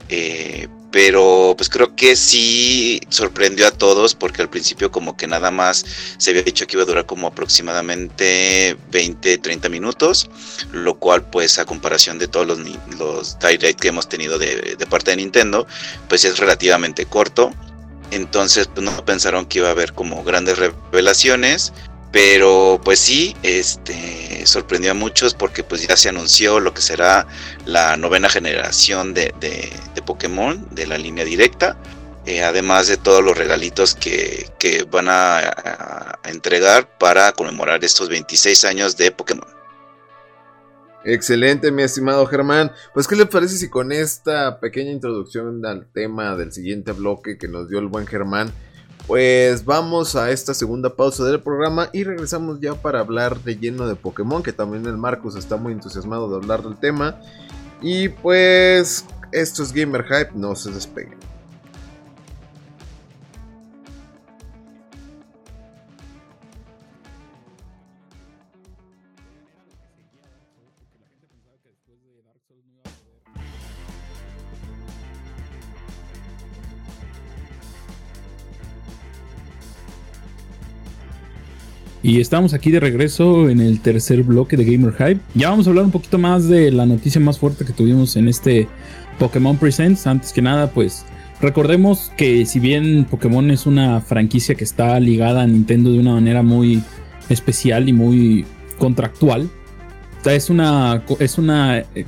eh, 0.08 0.68
pero 0.94 1.54
pues 1.56 1.68
creo 1.68 1.96
que 1.96 2.14
sí 2.14 3.00
sorprendió 3.08 3.66
a 3.66 3.72
todos 3.72 4.14
porque 4.14 4.42
al 4.42 4.48
principio 4.48 4.92
como 4.92 5.16
que 5.16 5.26
nada 5.26 5.50
más 5.50 5.84
se 6.18 6.30
había 6.30 6.44
dicho 6.44 6.68
que 6.68 6.76
iba 6.76 6.84
a 6.84 6.86
durar 6.86 7.04
como 7.04 7.26
aproximadamente 7.26 8.76
20, 8.92 9.38
30 9.38 9.68
minutos, 9.70 10.30
lo 10.70 10.94
cual 10.94 11.24
pues 11.24 11.58
a 11.58 11.64
comparación 11.64 12.20
de 12.20 12.28
todos 12.28 12.46
los, 12.46 12.60
los 12.96 13.36
direct 13.40 13.80
que 13.80 13.88
hemos 13.88 14.08
tenido 14.08 14.38
de, 14.38 14.76
parte 14.88 15.10
de 15.10 15.16
Nintendo, 15.16 15.66
pues 16.08 16.24
es 16.24 16.38
relativamente 16.38 17.06
corto. 17.06 17.50
Entonces 18.12 18.68
pues 18.72 18.84
no 18.84 19.04
pensaron 19.04 19.46
que 19.46 19.58
iba 19.58 19.70
a 19.70 19.72
haber 19.72 19.94
como 19.94 20.22
grandes 20.22 20.58
revelaciones, 20.58 21.72
Pero 22.14 22.80
pues 22.84 23.00
sí, 23.00 23.34
este 23.42 24.46
sorprendió 24.46 24.92
a 24.92 24.94
muchos 24.94 25.34
porque 25.34 25.64
pues 25.64 25.84
ya 25.88 25.96
se 25.96 26.08
anunció 26.08 26.60
lo 26.60 26.72
que 26.72 26.80
será 26.80 27.26
la 27.66 27.96
novena 27.96 28.28
generación 28.28 29.14
de, 29.14 29.34
de, 29.40 30.02
Pokémon 30.02 30.64
de 30.70 30.86
la 30.86 30.96
línea 30.96 31.24
directa. 31.24 31.76
Eh, 32.24 32.44
además 32.44 32.86
de 32.86 32.98
todos 32.98 33.24
los 33.24 33.36
regalitos 33.36 33.96
que, 33.96 34.48
que 34.60 34.84
van 34.84 35.08
a, 35.08 35.38
a, 35.40 36.20
entregar 36.26 36.96
para 36.98 37.32
conmemorar 37.32 37.82
estos 37.84 38.08
26 38.08 38.64
años 38.64 38.96
de 38.96 39.10
Pokémon. 39.10 39.48
Excelente, 41.04 41.72
mi 41.72 41.82
estimado 41.82 42.24
Germán. 42.26 42.70
Pues, 42.92 43.08
¿qué 43.08 43.16
le 43.16 43.26
parece 43.26 43.56
si 43.56 43.68
con 43.68 43.90
esta 43.90 44.60
pequeña 44.60 44.92
introducción 44.92 45.66
al 45.66 45.90
tema 45.92 46.36
del 46.36 46.52
siguiente 46.52 46.92
bloque 46.92 47.38
que 47.38 47.48
nos 47.48 47.68
dio 47.68 47.80
el 47.80 47.88
buen 47.88 48.06
Germán, 48.06 48.52
pues 49.06 49.64
vamos 49.64 50.16
a 50.16 50.30
esta 50.30 50.54
segunda 50.54 50.96
pausa 50.96 51.24
del 51.24 51.40
programa 51.40 51.90
y 51.92 52.04
regresamos 52.04 52.60
ya 52.60 52.74
para 52.74 53.00
hablar 53.00 53.38
de 53.40 53.56
lleno 53.56 53.86
de 53.86 53.96
Pokémon, 53.96 54.42
que 54.42 54.52
también 54.52 54.86
el 54.86 54.96
Marcus 54.96 55.36
está 55.36 55.56
muy 55.56 55.72
entusiasmado 55.72 56.30
de 56.30 56.36
hablar 56.36 56.62
del 56.62 56.76
tema. 56.76 57.20
Y 57.82 58.08
pues, 58.08 59.04
esto 59.30 59.62
es 59.62 59.72
Gamer 59.72 60.04
Hype, 60.04 60.30
no 60.34 60.56
se 60.56 60.70
despeguen. 60.70 61.18
Y 82.04 82.20
estamos 82.20 82.52
aquí 82.52 82.70
de 82.70 82.80
regreso 82.80 83.48
en 83.48 83.60
el 83.60 83.80
tercer 83.80 84.24
bloque 84.24 84.58
de 84.58 84.66
Gamer 84.66 84.92
Hype. 84.92 85.20
Ya 85.34 85.48
vamos 85.48 85.66
a 85.66 85.70
hablar 85.70 85.86
un 85.86 85.90
poquito 85.90 86.18
más 86.18 86.46
de 86.46 86.70
la 86.70 86.84
noticia 86.84 87.18
más 87.18 87.38
fuerte 87.38 87.64
que 87.64 87.72
tuvimos 87.72 88.16
en 88.16 88.28
este 88.28 88.68
Pokémon 89.18 89.56
Presents. 89.56 90.06
Antes 90.06 90.34
que 90.34 90.42
nada, 90.42 90.70
pues 90.70 91.06
recordemos 91.40 92.12
que 92.18 92.44
si 92.44 92.60
bien 92.60 93.06
Pokémon 93.06 93.50
es 93.50 93.64
una 93.64 94.02
franquicia 94.02 94.54
que 94.54 94.64
está 94.64 95.00
ligada 95.00 95.44
a 95.44 95.46
Nintendo 95.46 95.92
de 95.92 95.98
una 95.98 96.12
manera 96.12 96.42
muy 96.42 96.82
especial 97.30 97.88
y 97.88 97.94
muy 97.94 98.44
contractual, 98.78 99.48
es 100.26 100.50
una, 100.50 101.02
es 101.18 101.38
una 101.38 101.78
eh, 101.78 102.04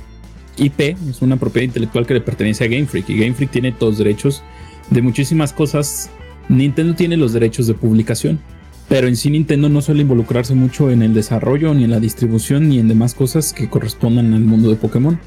IP, 0.57 0.95
es 1.09 1.23
una 1.23 1.37
propiedad 1.37 1.65
intelectual 1.65 2.05
que 2.05 2.13
le 2.13 2.21
pertenece 2.21 2.65
a 2.65 2.67
Game 2.67 2.85
Freak. 2.85 3.09
Y 3.09 3.17
Game 3.17 3.33
Freak 3.33 3.49
tiene 3.49 3.71
todos 3.71 3.93
los 3.93 3.97
derechos 3.97 4.43
de 4.91 5.01
muchísimas 5.01 5.53
cosas. 5.53 6.11
Nintendo 6.49 6.93
tiene 6.93 7.17
los 7.17 7.33
derechos 7.33 7.65
de 7.65 7.73
publicación. 7.73 8.39
Pero 8.89 9.07
en 9.07 9.17
sí 9.17 9.29
Nintendo 9.29 9.67
no 9.69 9.81
suele 9.81 10.01
involucrarse 10.01 10.55
mucho 10.55 10.89
en 10.91 11.01
el 11.01 11.13
desarrollo, 11.13 11.73
ni 11.73 11.83
en 11.83 11.91
la 11.91 11.99
distribución, 11.99 12.69
ni 12.69 12.79
en 12.79 12.87
demás 12.87 13.13
cosas 13.13 13.51
que 13.51 13.69
correspondan 13.69 14.33
al 14.33 14.41
mundo 14.41 14.69
de 14.69 14.77
Pokémon. 14.77 15.19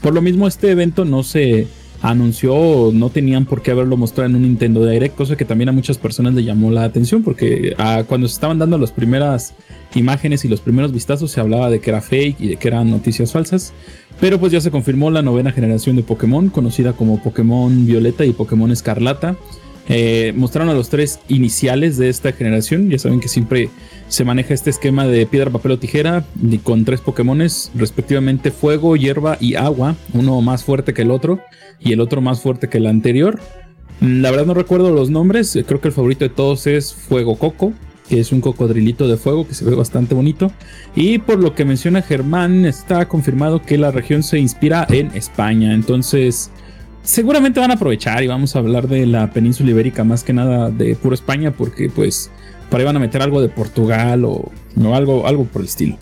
Por 0.00 0.14
lo 0.14 0.22
mismo 0.22 0.46
este 0.46 0.70
evento 0.70 1.04
no 1.04 1.24
se 1.24 1.66
anunció, 2.00 2.90
no 2.94 3.10
tenían 3.10 3.44
por 3.44 3.60
qué 3.60 3.72
haberlo 3.72 3.96
mostrado 3.96 4.30
en 4.30 4.36
un 4.36 4.42
Nintendo 4.42 4.86
Direct, 4.86 5.16
cosa 5.16 5.36
que 5.36 5.44
también 5.44 5.68
a 5.68 5.72
muchas 5.72 5.98
personas 5.98 6.34
le 6.34 6.44
llamó 6.44 6.70
la 6.70 6.84
atención, 6.84 7.24
porque 7.24 7.74
ah, 7.78 8.04
cuando 8.06 8.28
se 8.28 8.34
estaban 8.34 8.58
dando 8.58 8.78
las 8.78 8.92
primeras 8.92 9.54
imágenes 9.96 10.44
y 10.44 10.48
los 10.48 10.60
primeros 10.60 10.92
vistazos 10.92 11.32
se 11.32 11.40
hablaba 11.40 11.70
de 11.70 11.80
que 11.80 11.90
era 11.90 12.00
fake 12.00 12.40
y 12.40 12.48
de 12.48 12.56
que 12.56 12.68
eran 12.68 12.90
noticias 12.90 13.32
falsas. 13.32 13.72
Pero 14.20 14.38
pues 14.38 14.52
ya 14.52 14.60
se 14.60 14.70
confirmó 14.70 15.10
la 15.10 15.22
novena 15.22 15.52
generación 15.52 15.96
de 15.96 16.02
Pokémon, 16.02 16.50
conocida 16.50 16.92
como 16.92 17.22
Pokémon 17.22 17.86
Violeta 17.86 18.24
y 18.24 18.32
Pokémon 18.32 18.70
Escarlata 18.70 19.36
eh, 19.88 20.32
mostraron 20.36 20.68
a 20.68 20.74
los 20.74 20.90
tres 20.90 21.20
iniciales 21.28 21.96
de 21.96 22.08
esta 22.08 22.32
generación. 22.32 22.90
Ya 22.90 22.98
saben 22.98 23.20
que 23.20 23.28
siempre 23.28 23.70
se 24.08 24.24
maneja 24.24 24.54
este 24.54 24.70
esquema 24.70 25.06
de 25.06 25.26
piedra, 25.26 25.50
papel 25.50 25.72
o 25.72 25.78
tijera 25.78 26.24
con 26.62 26.84
tres 26.84 27.00
Pokémones, 27.00 27.70
respectivamente 27.74 28.50
fuego, 28.50 28.96
hierba 28.96 29.38
y 29.40 29.54
agua. 29.54 29.96
Uno 30.12 30.40
más 30.42 30.64
fuerte 30.64 30.92
que 30.92 31.02
el 31.02 31.10
otro 31.10 31.40
y 31.80 31.92
el 31.92 32.00
otro 32.00 32.20
más 32.20 32.40
fuerte 32.40 32.68
que 32.68 32.78
el 32.78 32.86
anterior. 32.86 33.40
La 34.00 34.30
verdad 34.30 34.46
no 34.46 34.54
recuerdo 34.54 34.92
los 34.92 35.10
nombres. 35.10 35.58
Creo 35.66 35.80
que 35.80 35.88
el 35.88 35.94
favorito 35.94 36.24
de 36.24 36.30
todos 36.30 36.66
es 36.66 36.94
Fuego 36.94 37.36
Coco, 37.36 37.72
que 38.08 38.20
es 38.20 38.30
un 38.30 38.40
cocodrilito 38.40 39.08
de 39.08 39.16
fuego 39.16 39.46
que 39.48 39.54
se 39.54 39.64
ve 39.64 39.74
bastante 39.74 40.14
bonito. 40.14 40.52
Y 40.94 41.18
por 41.18 41.38
lo 41.38 41.54
que 41.54 41.64
menciona 41.64 42.02
Germán, 42.02 42.64
está 42.64 43.08
confirmado 43.08 43.62
que 43.62 43.78
la 43.78 43.90
región 43.90 44.22
se 44.22 44.38
inspira 44.38 44.86
en 44.90 45.10
España. 45.14 45.74
Entonces 45.74 46.50
seguramente 47.08 47.58
van 47.58 47.70
a 47.70 47.74
aprovechar 47.74 48.22
y 48.22 48.26
vamos 48.26 48.54
a 48.54 48.58
hablar 48.58 48.86
de 48.86 49.06
la 49.06 49.30
península 49.30 49.70
ibérica 49.70 50.04
más 50.04 50.22
que 50.22 50.34
nada 50.34 50.70
de 50.70 50.94
puro 50.94 51.14
España 51.14 51.52
porque 51.52 51.88
pues 51.88 52.30
por 52.68 52.78
ahí 52.78 52.84
van 52.84 52.96
a 52.96 53.00
meter 53.00 53.22
algo 53.22 53.40
de 53.40 53.48
Portugal 53.48 54.26
o, 54.26 54.52
algo, 54.92 55.26
algo 55.26 55.44
por 55.46 55.62
el 55.62 55.68
estilo. 55.68 55.96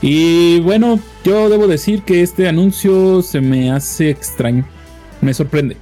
Y 0.00 0.60
bueno, 0.60 1.00
yo 1.24 1.48
debo 1.48 1.66
decir 1.66 2.02
que 2.02 2.22
este 2.22 2.48
anuncio 2.48 3.22
se 3.22 3.40
me 3.40 3.72
hace 3.72 4.10
extraño, 4.10 4.64
me 5.20 5.34
sorprende. 5.34 5.76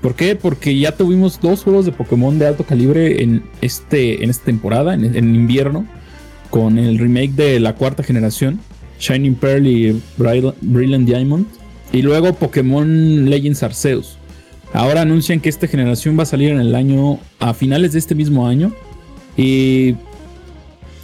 ¿Por 0.00 0.14
qué? 0.14 0.36
Porque 0.36 0.78
ya 0.78 0.92
tuvimos 0.92 1.38
dos 1.38 1.62
juegos 1.62 1.84
de 1.84 1.92
Pokémon 1.92 2.38
de 2.38 2.46
alto 2.46 2.64
calibre 2.64 3.22
en, 3.22 3.42
este, 3.60 4.24
en 4.24 4.30
esta 4.30 4.46
temporada, 4.46 4.94
en, 4.94 5.04
en 5.04 5.34
invierno, 5.34 5.86
con 6.48 6.78
el 6.78 6.98
remake 6.98 7.32
de 7.32 7.60
la 7.60 7.74
cuarta 7.74 8.02
generación, 8.02 8.58
Shining 8.98 9.34
Pearl 9.34 9.66
y 9.66 10.02
Brilliant 10.16 11.06
Diamond 11.06 11.46
y 11.92 12.02
luego 12.02 12.34
Pokémon 12.34 13.28
Legends 13.28 13.62
Arceus. 13.62 14.16
Ahora 14.72 15.02
anuncian 15.02 15.40
que 15.40 15.48
esta 15.48 15.68
generación 15.68 16.18
va 16.18 16.24
a 16.24 16.26
salir 16.26 16.50
en 16.50 16.60
el 16.60 16.74
año, 16.74 17.20
a 17.38 17.54
finales 17.54 17.92
de 17.92 18.00
este 18.00 18.16
mismo 18.16 18.46
año. 18.46 18.72
Y 19.36 19.94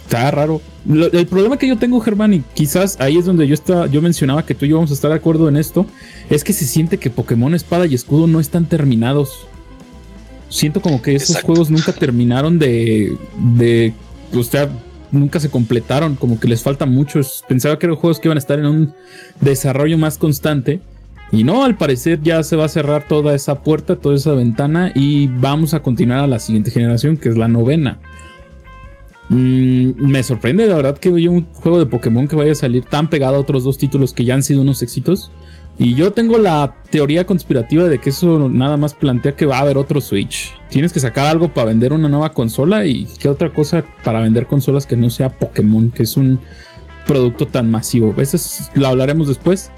está 0.03 0.29
raro. 0.29 0.61
el 0.85 1.25
problema 1.27 1.57
que 1.57 1.67
yo 1.67 1.77
tengo, 1.77 2.01
Germán, 2.01 2.33
y 2.33 2.43
quizás 2.53 2.99
ahí 2.99 3.17
es 3.17 3.25
donde 3.25 3.47
yo, 3.47 3.53
está, 3.53 3.87
yo 3.87 4.01
mencionaba 4.01 4.45
que 4.45 4.55
tú 4.55 4.65
y 4.65 4.69
yo 4.69 4.75
vamos 4.75 4.91
a 4.91 4.93
estar 4.93 5.09
de 5.09 5.15
acuerdo 5.15 5.47
en 5.47 5.55
esto, 5.55 5.85
es 6.29 6.43
que 6.43 6.51
se 6.51 6.65
siente 6.65 6.97
que 6.97 7.09
Pokémon 7.09 7.55
Espada 7.55 7.85
y 7.85 7.95
Escudo 7.95 8.27
no 8.27 8.41
están 8.41 8.65
terminados. 8.65 9.47
Siento 10.49 10.81
como 10.81 11.01
que 11.01 11.15
esos 11.15 11.41
juegos 11.41 11.69
nunca 11.69 11.93
terminaron 11.93 12.59
de, 12.59 13.15
de, 13.37 13.93
o 14.33 14.43
sea, 14.43 14.69
nunca 15.11 15.39
se 15.39 15.49
completaron, 15.49 16.15
como 16.15 16.39
que 16.39 16.47
les 16.47 16.63
falta 16.63 16.85
mucho. 16.85 17.19
Pensaba 17.47 17.77
que 17.77 17.85
eran 17.85 17.97
juegos 17.97 18.19
que 18.19 18.27
iban 18.27 18.37
a 18.37 18.39
estar 18.39 18.59
en 18.59 18.65
un 18.65 18.93
desarrollo 19.39 19.97
más 19.97 20.17
constante. 20.17 20.81
Y 21.31 21.43
no, 21.43 21.63
al 21.63 21.77
parecer 21.77 22.21
ya 22.21 22.43
se 22.43 22.57
va 22.57 22.65
a 22.65 22.69
cerrar 22.69 23.07
toda 23.07 23.33
esa 23.33 23.63
puerta, 23.63 23.95
toda 23.95 24.15
esa 24.15 24.33
ventana 24.33 24.91
y 24.93 25.27
vamos 25.27 25.73
a 25.73 25.81
continuar 25.81 26.19
a 26.19 26.27
la 26.27 26.39
siguiente 26.39 26.71
generación, 26.71 27.15
que 27.15 27.29
es 27.29 27.37
la 27.37 27.47
novena. 27.47 27.99
Mm, 29.29 29.91
me 29.97 30.23
sorprende, 30.23 30.67
la 30.67 30.75
verdad, 30.75 30.97
que 30.97 31.09
un 31.09 31.45
juego 31.53 31.79
de 31.79 31.85
Pokémon 31.85 32.27
que 32.27 32.35
vaya 32.35 32.51
a 32.51 32.55
salir 32.55 32.83
tan 32.83 33.09
pegado 33.09 33.37
a 33.37 33.39
otros 33.39 33.63
dos 33.63 33.77
títulos 33.77 34.11
que 34.11 34.25
ya 34.25 34.33
han 34.33 34.43
sido 34.43 34.61
unos 34.61 34.81
éxitos. 34.81 35.31
Y 35.77 35.95
yo 35.95 36.11
tengo 36.11 36.37
la 36.37 36.75
teoría 36.89 37.25
conspirativa 37.25 37.85
de 37.85 37.99
que 37.99 38.11
eso 38.11 38.49
nada 38.49 38.77
más 38.77 38.93
plantea 38.93 39.35
que 39.35 39.45
va 39.45 39.57
a 39.57 39.61
haber 39.61 39.77
otro 39.77 39.99
Switch. 39.99 40.53
Tienes 40.69 40.93
que 40.93 40.99
sacar 40.99 41.27
algo 41.27 41.53
para 41.53 41.67
vender 41.67 41.93
una 41.93 42.07
nueva 42.07 42.33
consola 42.33 42.85
y 42.85 43.07
qué 43.19 43.29
otra 43.29 43.51
cosa 43.51 43.83
para 44.03 44.21
vender 44.21 44.45
consolas 44.45 44.85
que 44.85 44.95
no 44.95 45.09
sea 45.09 45.29
Pokémon, 45.29 45.89
que 45.89 46.03
es 46.03 46.17
un 46.17 46.39
producto 47.07 47.47
tan 47.47 47.71
masivo. 47.71 48.13
Eso 48.17 48.37
lo 48.75 48.87
hablaremos 48.87 49.27
después. 49.27 49.71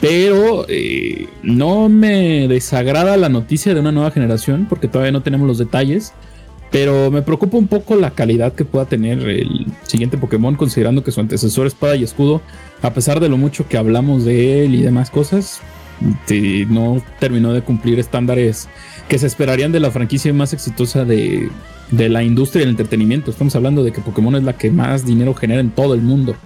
Pero 0.00 0.64
eh, 0.68 1.28
no 1.42 1.88
me 1.88 2.46
desagrada 2.46 3.16
la 3.16 3.28
noticia 3.28 3.74
de 3.74 3.80
una 3.80 3.90
nueva 3.90 4.12
generación 4.12 4.66
porque 4.68 4.86
todavía 4.86 5.10
no 5.10 5.22
tenemos 5.22 5.48
los 5.48 5.58
detalles. 5.58 6.12
Pero 6.70 7.10
me 7.10 7.22
preocupa 7.22 7.56
un 7.56 7.66
poco 7.66 7.96
la 7.96 8.10
calidad 8.10 8.52
que 8.52 8.64
pueda 8.64 8.84
tener 8.84 9.20
el 9.20 9.66
siguiente 9.84 10.18
Pokémon, 10.18 10.54
considerando 10.54 11.02
que 11.02 11.12
su 11.12 11.20
antecesor 11.20 11.66
Espada 11.66 11.96
y 11.96 12.04
Escudo, 12.04 12.42
a 12.82 12.92
pesar 12.92 13.20
de 13.20 13.28
lo 13.28 13.38
mucho 13.38 13.66
que 13.68 13.78
hablamos 13.78 14.24
de 14.24 14.64
él 14.64 14.74
y 14.74 14.82
demás 14.82 15.10
cosas, 15.10 15.60
no 16.68 17.02
terminó 17.18 17.52
de 17.52 17.62
cumplir 17.62 17.98
estándares 17.98 18.68
que 19.08 19.18
se 19.18 19.26
esperarían 19.26 19.72
de 19.72 19.80
la 19.80 19.90
franquicia 19.90 20.32
más 20.34 20.52
exitosa 20.52 21.04
de, 21.04 21.50
de 21.90 22.08
la 22.08 22.22
industria 22.22 22.60
del 22.60 22.70
entretenimiento. 22.70 23.30
Estamos 23.30 23.56
hablando 23.56 23.82
de 23.82 23.92
que 23.92 24.00
Pokémon 24.00 24.36
es 24.36 24.42
la 24.42 24.52
que 24.52 24.70
más 24.70 25.06
dinero 25.06 25.34
genera 25.34 25.60
en 25.60 25.70
todo 25.70 25.94
el 25.94 26.02
mundo. 26.02 26.36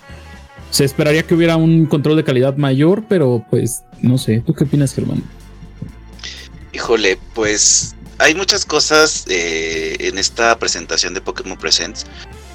Se 0.71 0.85
esperaría 0.85 1.25
que 1.25 1.35
hubiera 1.35 1.57
un 1.57 1.87
control 1.87 2.17
de 2.17 2.25
calidad 2.25 2.57
mayor, 2.57 3.05
pero 3.09 3.45
pues 3.51 3.85
no 4.01 4.17
sé. 4.17 4.43
¿Tú 4.47 4.55
qué 4.55 4.65
opinas, 4.65 4.95
Germán? 4.95 5.23
Híjole, 6.73 7.19
pues 7.35 7.95
hay 8.23 8.37
muchas 8.37 8.65
cosas 8.65 9.25
eh, 9.29 9.97
en 9.99 10.17
esta 10.17 10.57
presentación 10.59 11.13
de 11.13 11.21
Pokémon 11.21 11.59
Presents. 11.59 12.07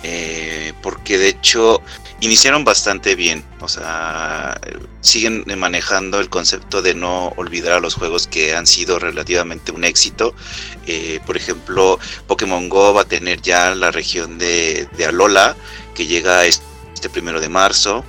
Eh, 0.03 0.73
porque 0.81 1.17
de 1.17 1.27
hecho 1.27 1.81
iniciaron 2.21 2.63
bastante 2.63 3.15
bien. 3.15 3.43
O 3.59 3.67
sea, 3.67 4.59
siguen 5.01 5.43
manejando 5.57 6.19
el 6.19 6.29
concepto 6.29 6.81
de 6.81 6.95
no 6.95 7.33
olvidar 7.35 7.73
a 7.73 7.79
los 7.81 7.95
juegos 7.95 8.27
que 8.27 8.55
han 8.55 8.65
sido 8.65 8.97
relativamente 8.97 9.73
un 9.73 9.83
éxito. 9.83 10.33
Eh, 10.85 11.19
por 11.25 11.35
ejemplo, 11.35 11.99
Pokémon 12.27 12.69
Go 12.69 12.93
va 12.93 13.01
a 13.01 13.05
tener 13.05 13.41
ya 13.41 13.75
la 13.75 13.91
región 13.91 14.37
de, 14.37 14.87
Alola, 15.05 15.57
que 15.95 16.05
llega 16.07 16.45
este 16.45 17.09
primero 17.11 17.41
de 17.41 17.49
marzo. 17.49 18.05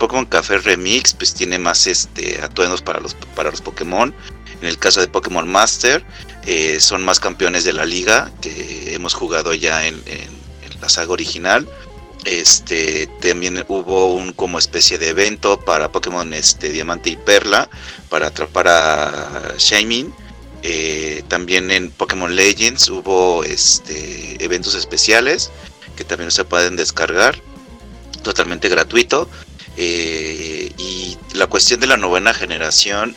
Pokémon 0.00 0.26
Café 0.26 0.58
Remix, 0.58 1.14
pues 1.14 1.32
tiene 1.34 1.58
más 1.58 1.86
este 1.86 2.42
atuendos 2.42 2.82
para 2.82 2.98
los, 2.98 3.14
para 3.36 3.52
los 3.52 3.60
Pokémon. 3.60 4.12
En 4.60 4.68
el 4.68 4.78
caso 4.78 5.00
de 5.00 5.08
Pokémon 5.08 5.48
Master, 5.48 6.04
eh, 6.46 6.78
son 6.80 7.04
más 7.04 7.20
campeones 7.20 7.64
de 7.64 7.72
la 7.72 7.84
liga 7.84 8.30
que 8.40 8.94
hemos 8.94 9.14
jugado 9.14 9.54
ya 9.54 9.86
en, 9.86 10.02
la 10.80 10.88
saga 10.88 11.12
original. 11.12 11.68
Este 12.24 13.06
también 13.20 13.64
hubo 13.68 14.14
un 14.14 14.32
como 14.32 14.58
especie 14.58 14.98
de 14.98 15.10
evento 15.10 15.60
para 15.60 15.92
Pokémon 15.92 16.32
este, 16.32 16.70
Diamante 16.70 17.10
y 17.10 17.16
Perla 17.16 17.68
para 18.08 18.28
atrapar 18.28 18.68
a 18.68 19.54
Shaymin. 19.58 20.12
Eh, 20.62 21.22
también 21.28 21.70
en 21.70 21.90
Pokémon 21.90 22.34
Legends 22.34 22.88
hubo 22.88 23.44
este, 23.44 24.42
eventos 24.42 24.74
especiales 24.74 25.50
que 25.96 26.04
también 26.04 26.30
se 26.30 26.44
pueden 26.44 26.76
descargar 26.76 27.40
totalmente 28.22 28.68
gratuito. 28.68 29.28
Eh, 29.76 30.72
y 30.78 31.16
la 31.34 31.46
cuestión 31.46 31.80
de 31.80 31.86
la 31.86 31.96
novena 31.96 32.32
generación, 32.32 33.16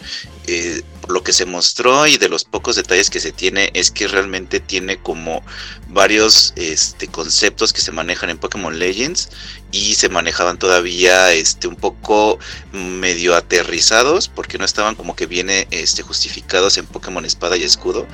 lo 1.08 1.24
que 1.24 1.34
se 1.34 1.46
mostró 1.46 2.08
y 2.08 2.18
de 2.18 2.30
los 2.30 2.44
pocos 2.44 2.76
detalles 2.76 3.10
que 3.10 3.20
se 3.20 3.32
tiene, 3.32 3.72
es 3.74 3.92
que 3.92 4.08
realmente 4.08 4.60
tiene 4.60 4.98
como 4.98 5.44
varios 5.90 6.54
este, 6.56 7.08
conceptos 7.08 7.74
que 7.74 7.82
se 7.82 7.92
manejan 7.92 8.30
en 8.30 8.38
Pokémon 8.38 8.78
Legends 8.78 9.30
y 9.72 9.96
se 9.96 10.10
manejaban 10.10 10.58
todavía 10.60 11.34
este, 11.34 11.68
un 11.68 11.76
poco 11.76 12.40
medio 12.72 13.36
aterrizados 13.36 14.28
porque 14.28 14.58
no 14.58 14.66
estaban 14.66 14.96
como 14.96 15.16
que 15.16 15.26
bien 15.26 15.50
este, 15.50 16.04
justificados 16.04 16.78
en 16.78 16.86
Pokémon 16.86 17.26
Espada 17.26 17.58
y 17.58 17.64
Escudo. 17.64 18.08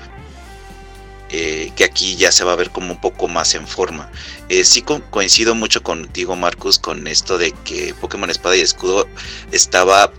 Eh, 1.36 1.72
que 1.76 1.84
aquí 1.84 2.16
ya 2.16 2.32
se 2.32 2.44
va 2.44 2.54
a 2.54 2.56
ver 2.56 2.70
como 2.70 2.92
un 2.92 3.02
poco 3.02 3.28
más 3.28 3.56
en 3.56 3.68
forma. 3.68 4.12
Eh, 4.50 4.64
sí 4.64 4.84
coincido 4.84 5.56
mucho 5.56 5.82
contigo, 5.82 6.36
Marcus, 6.36 6.78
con 6.78 7.08
esto 7.08 7.40
de 7.40 7.54
que 7.64 7.96
Pokémon 8.00 8.30
Espada 8.30 8.56
y 8.56 8.62
Escudo 8.62 9.08
estaba 9.52 10.14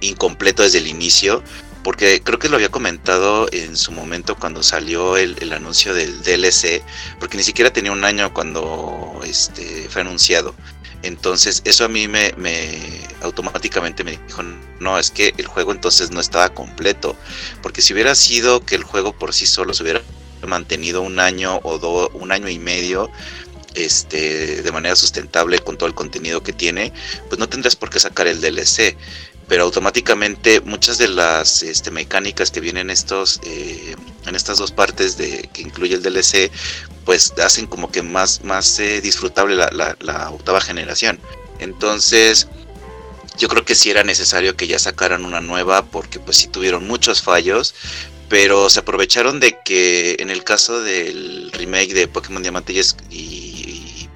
incompleto 0.00 0.64
desde 0.64 0.78
el 0.78 0.88
inicio, 0.88 1.44
porque 1.86 2.20
creo 2.20 2.40
que 2.40 2.48
lo 2.48 2.56
había 2.56 2.68
comentado 2.68 3.46
en 3.52 3.76
su 3.76 3.92
momento 3.92 4.34
cuando 4.34 4.64
salió 4.64 5.16
el, 5.16 5.52
anuncio 5.52 5.94
del 5.94 6.20
DLC, 6.20 6.82
porque 7.20 7.36
ni 7.36 7.44
siquiera 7.44 7.72
tenía 7.72 7.92
un 7.92 8.02
año 8.02 8.34
cuando 8.34 9.20
este, 9.24 9.88
fue 9.88 10.00
anunciado. 10.00 10.52
Entonces 11.04 11.62
eso 11.64 11.84
a 11.84 11.88
mí 11.88 12.08
me, 12.08 12.34
automáticamente 13.22 14.02
me 14.02 14.18
dijo, 14.18 14.42
no, 14.80 14.98
es 14.98 15.12
que 15.12 15.32
el 15.36 15.46
juego 15.46 15.70
entonces 15.70 16.10
no 16.10 16.20
estaba 16.20 16.48
completo, 16.48 17.14
porque 17.62 17.80
si 17.80 17.92
hubiera 17.92 18.16
sido 18.16 18.66
que 18.66 18.74
el 18.74 18.82
juego 18.82 19.12
por 19.12 19.32
sí 19.32 19.46
solo 19.46 19.72
se 19.72 19.84
hubiera 19.84 20.02
mantenido 20.44 21.02
un 21.02 21.20
año 21.20 21.60
o 21.62 21.78
dos, 21.78 22.10
un 22.14 22.32
año 22.32 22.48
y 22.48 22.58
medio 22.58 23.12
este, 23.76 24.62
de 24.62 24.72
manera 24.72 24.96
sustentable 24.96 25.60
con 25.60 25.78
todo 25.78 25.88
el 25.88 25.94
contenido 25.94 26.42
que 26.42 26.52
tiene, 26.52 26.92
pues 27.28 27.38
no 27.38 27.48
tendrás 27.48 27.76
por 27.76 27.90
qué 27.90 28.00
sacar 28.00 28.26
el 28.26 28.40
DLC. 28.40 28.96
Pero 29.48 29.62
automáticamente 29.62 30.60
muchas 30.60 30.98
de 30.98 31.08
las 31.08 31.62
este, 31.62 31.90
mecánicas 31.90 32.50
que 32.50 32.60
vienen 32.60 32.90
estos, 32.90 33.40
eh, 33.44 33.94
en 34.26 34.34
estas 34.34 34.58
dos 34.58 34.72
partes 34.72 35.16
de, 35.16 35.48
que 35.52 35.62
incluye 35.62 35.94
el 35.94 36.02
DLC, 36.02 36.50
pues 37.04 37.32
hacen 37.42 37.66
como 37.66 37.90
que 37.90 38.02
más, 38.02 38.42
más 38.42 38.78
eh, 38.80 39.00
disfrutable 39.00 39.54
la, 39.54 40.30
octava 40.30 40.60
generación. 40.60 41.20
Entonces, 41.60 42.48
yo 43.38 43.48
creo 43.48 43.64
que 43.64 43.76
sí 43.76 43.90
era 43.90 44.02
necesario 44.02 44.56
que 44.56 44.66
ya 44.66 44.78
sacaran 44.78 45.24
una 45.24 45.40
nueva 45.40 45.86
porque 45.86 46.18
pues 46.18 46.36
sí 46.38 46.48
tuvieron 46.48 46.86
muchos 46.86 47.22
fallos, 47.22 47.74
pero 48.28 48.68
se 48.68 48.80
aprovecharon 48.80 49.38
de 49.38 49.58
que 49.64 50.16
en 50.18 50.30
el 50.30 50.42
caso 50.42 50.82
del 50.82 51.52
remake 51.52 51.94
de 51.94 52.08
Pokémon 52.08 52.42
Diamante 52.42 52.72
y, 53.10 53.45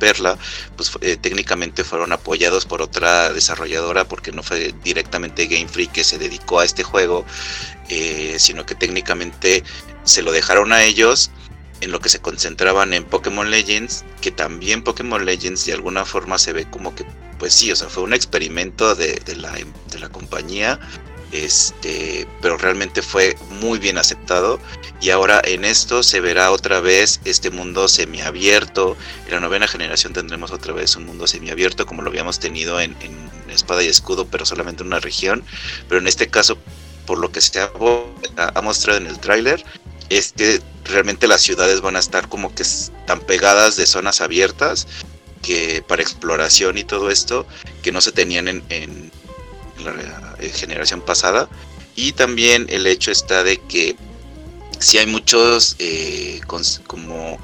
Perla, 0.01 0.37
pues 0.75 0.91
eh, 1.03 1.17
técnicamente 1.17 1.85
fueron 1.85 2.13
apoyados 2.13 2.67
por 2.67 2.83
otra 2.83 3.33
desarrolladora 3.33 4.09
porque 4.09 4.33
no 4.33 4.43
fue 4.43 4.75
directamente 4.83 5.47
Game 5.47 5.69
Freak 5.69 5.93
que 5.93 6.03
se 6.03 6.19
dedicó 6.19 6.59
a 6.59 6.65
este 6.65 6.83
juego, 6.83 7.25
eh, 7.89 8.35
sino 8.41 8.67
que 8.67 8.75
técnicamente 8.75 9.63
se 10.03 10.23
lo 10.23 10.33
dejaron 10.33 10.73
a 10.73 10.83
ellos 10.83 11.31
en 11.81 11.93
lo 11.93 12.01
que 12.01 12.09
se 12.09 12.21
concentraban 12.21 12.93
en 12.93 13.05
Pokémon 13.05 13.51
Legends, 13.51 14.05
que 14.21 14.31
también 14.31 14.83
Pokémon 14.83 15.25
Legends 15.25 15.65
de 15.67 15.75
alguna 15.75 16.05
forma 16.05 16.39
se 16.39 16.53
ve 16.53 16.69
como 16.69 16.95
que, 16.95 17.07
pues 17.39 17.55
sí, 17.55 17.71
o 17.71 17.77
sea, 17.77 17.89
fue 17.89 18.03
un 18.03 18.13
experimento 18.13 18.95
de, 18.95 19.21
la, 19.37 19.53
de 19.53 19.99
la 19.99 20.09
compañía 20.09 20.81
este, 21.33 22.27
pero 22.41 22.57
realmente 22.57 23.03
fue 23.03 23.37
muy 23.61 23.79
bien 23.79 23.99
aceptado 23.99 24.59
y 25.01 25.11
ahora 25.11 25.41
en 25.45 25.65
esto 25.65 26.03
se 26.03 26.21
verá 26.21 26.51
otra 26.51 26.81
vez 26.81 27.21
este 27.25 27.51
mundo 27.51 27.89
semiabierto. 27.89 28.97
En 29.27 29.35
la 29.35 29.41
novena 29.41 29.69
generación 29.69 30.13
tendremos 30.13 30.51
otra 30.51 30.73
vez 30.73 30.97
un 30.97 31.07
mundo 31.07 31.27
semiabierto 31.27 31.87
como 31.87 32.03
lo 32.03 32.11
habíamos 32.11 32.39
tenido 32.39 32.81
en, 32.81 32.97
Espada 33.49 33.83
y 33.83 33.89
Escudo, 33.89 34.27
pero 34.27 34.47
solamente 34.47 34.83
en 34.83 34.89
una 34.89 35.01
región. 35.01 35.43
Pero 35.89 36.01
en 36.01 36.07
este 36.07 36.29
caso, 36.29 36.57
por 37.05 37.19
lo 37.19 37.33
que 37.33 37.41
se 37.41 37.61
ha, 37.61 37.73
mostrado 38.63 38.99
en 38.99 39.09
el 39.09 39.19
tráiler, 39.19 39.65
es 40.09 40.33
que 40.37 40.61
realmente 40.85 41.27
las 41.27 41.41
ciudades 41.41 41.81
van 41.81 41.97
a 41.97 41.99
estar 41.99 42.29
como 42.29 42.55
que 42.55 42.65
tan 43.07 43.19
pegadas 43.21 43.77
de 43.77 43.87
zonas 43.87 44.21
abiertas 44.21 44.87
que 45.43 45.83
para 45.87 46.03
exploración 46.03 46.79
y 46.79 46.85
todo 46.85 47.11
esto 47.11 47.45
que 47.83 47.91
no 47.91 48.01
se 48.01 48.13
tenían 48.13 48.47
en 48.47 49.11
la 49.81 50.37
eh, 50.39 50.51
generación 50.51 51.01
pasada. 51.01 51.49
Y 51.97 52.13
también 52.13 52.67
el 52.69 52.87
hecho 52.87 53.11
está 53.11 53.43
de 53.43 53.59
que 53.59 53.97
si 54.79 54.99
hay 54.99 55.07
muchos 55.07 55.77
eh, 55.79 56.41
como 56.87 57.39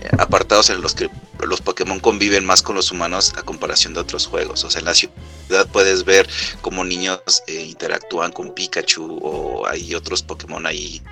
eh, 0.00 0.08
apartados 0.18 0.70
en 0.70 0.80
los 0.80 0.94
que 0.94 1.08
los 1.40 1.60
Pokémon 1.60 2.00
conviven 2.00 2.44
más 2.44 2.62
con 2.62 2.76
los 2.76 2.90
humanos 2.90 3.32
a 3.36 3.42
comparación 3.42 3.94
de 3.94 4.00
otros 4.00 4.26
juegos. 4.26 4.64
O 4.64 4.70
sea, 4.70 4.80
en 4.80 4.86
la 4.86 4.94
ciudad 4.94 5.66
puedes 5.72 6.04
ver 6.04 6.28
cómo 6.60 6.84
niños 6.84 7.20
interactúan 7.48 8.32
con 8.32 8.54
Pikachu 8.54 9.18
o 9.22 9.66
hay 9.66 9.94
otros 9.94 10.22
Pokémon 10.22 10.66
ahí 10.66 11.02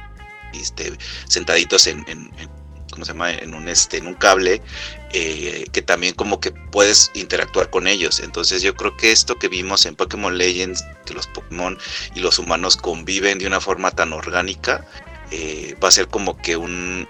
este, 0.54 0.92
sentaditos 1.28 1.86
en 1.86 2.04
¿cómo 2.92 3.04
se 3.04 3.12
llama? 3.12 3.32
En 3.32 3.54
un, 3.54 3.68
este, 3.68 3.96
en 3.96 4.06
un 4.06 4.14
cable, 4.14 4.62
eh, 5.12 5.66
que 5.72 5.82
también 5.82 6.14
como 6.14 6.38
que 6.38 6.52
puedes 6.52 7.10
interactuar 7.14 7.70
con 7.70 7.88
ellos. 7.88 8.20
Entonces 8.20 8.62
yo 8.62 8.74
creo 8.76 8.96
que 8.96 9.10
esto 9.10 9.36
que 9.38 9.48
vimos 9.48 9.84
en 9.86 9.96
Pokémon 9.96 10.38
Legends, 10.38 10.84
que 11.04 11.14
los 11.14 11.26
Pokémon 11.26 11.76
y 12.14 12.20
los 12.20 12.38
humanos 12.38 12.76
conviven 12.76 13.38
de 13.38 13.46
una 13.48 13.60
forma 13.60 13.90
tan 13.90 14.12
orgánica, 14.12 14.86
eh, 15.32 15.74
va 15.82 15.88
a 15.88 15.90
ser 15.90 16.08
como 16.08 16.36
que 16.36 16.56
un, 16.56 17.08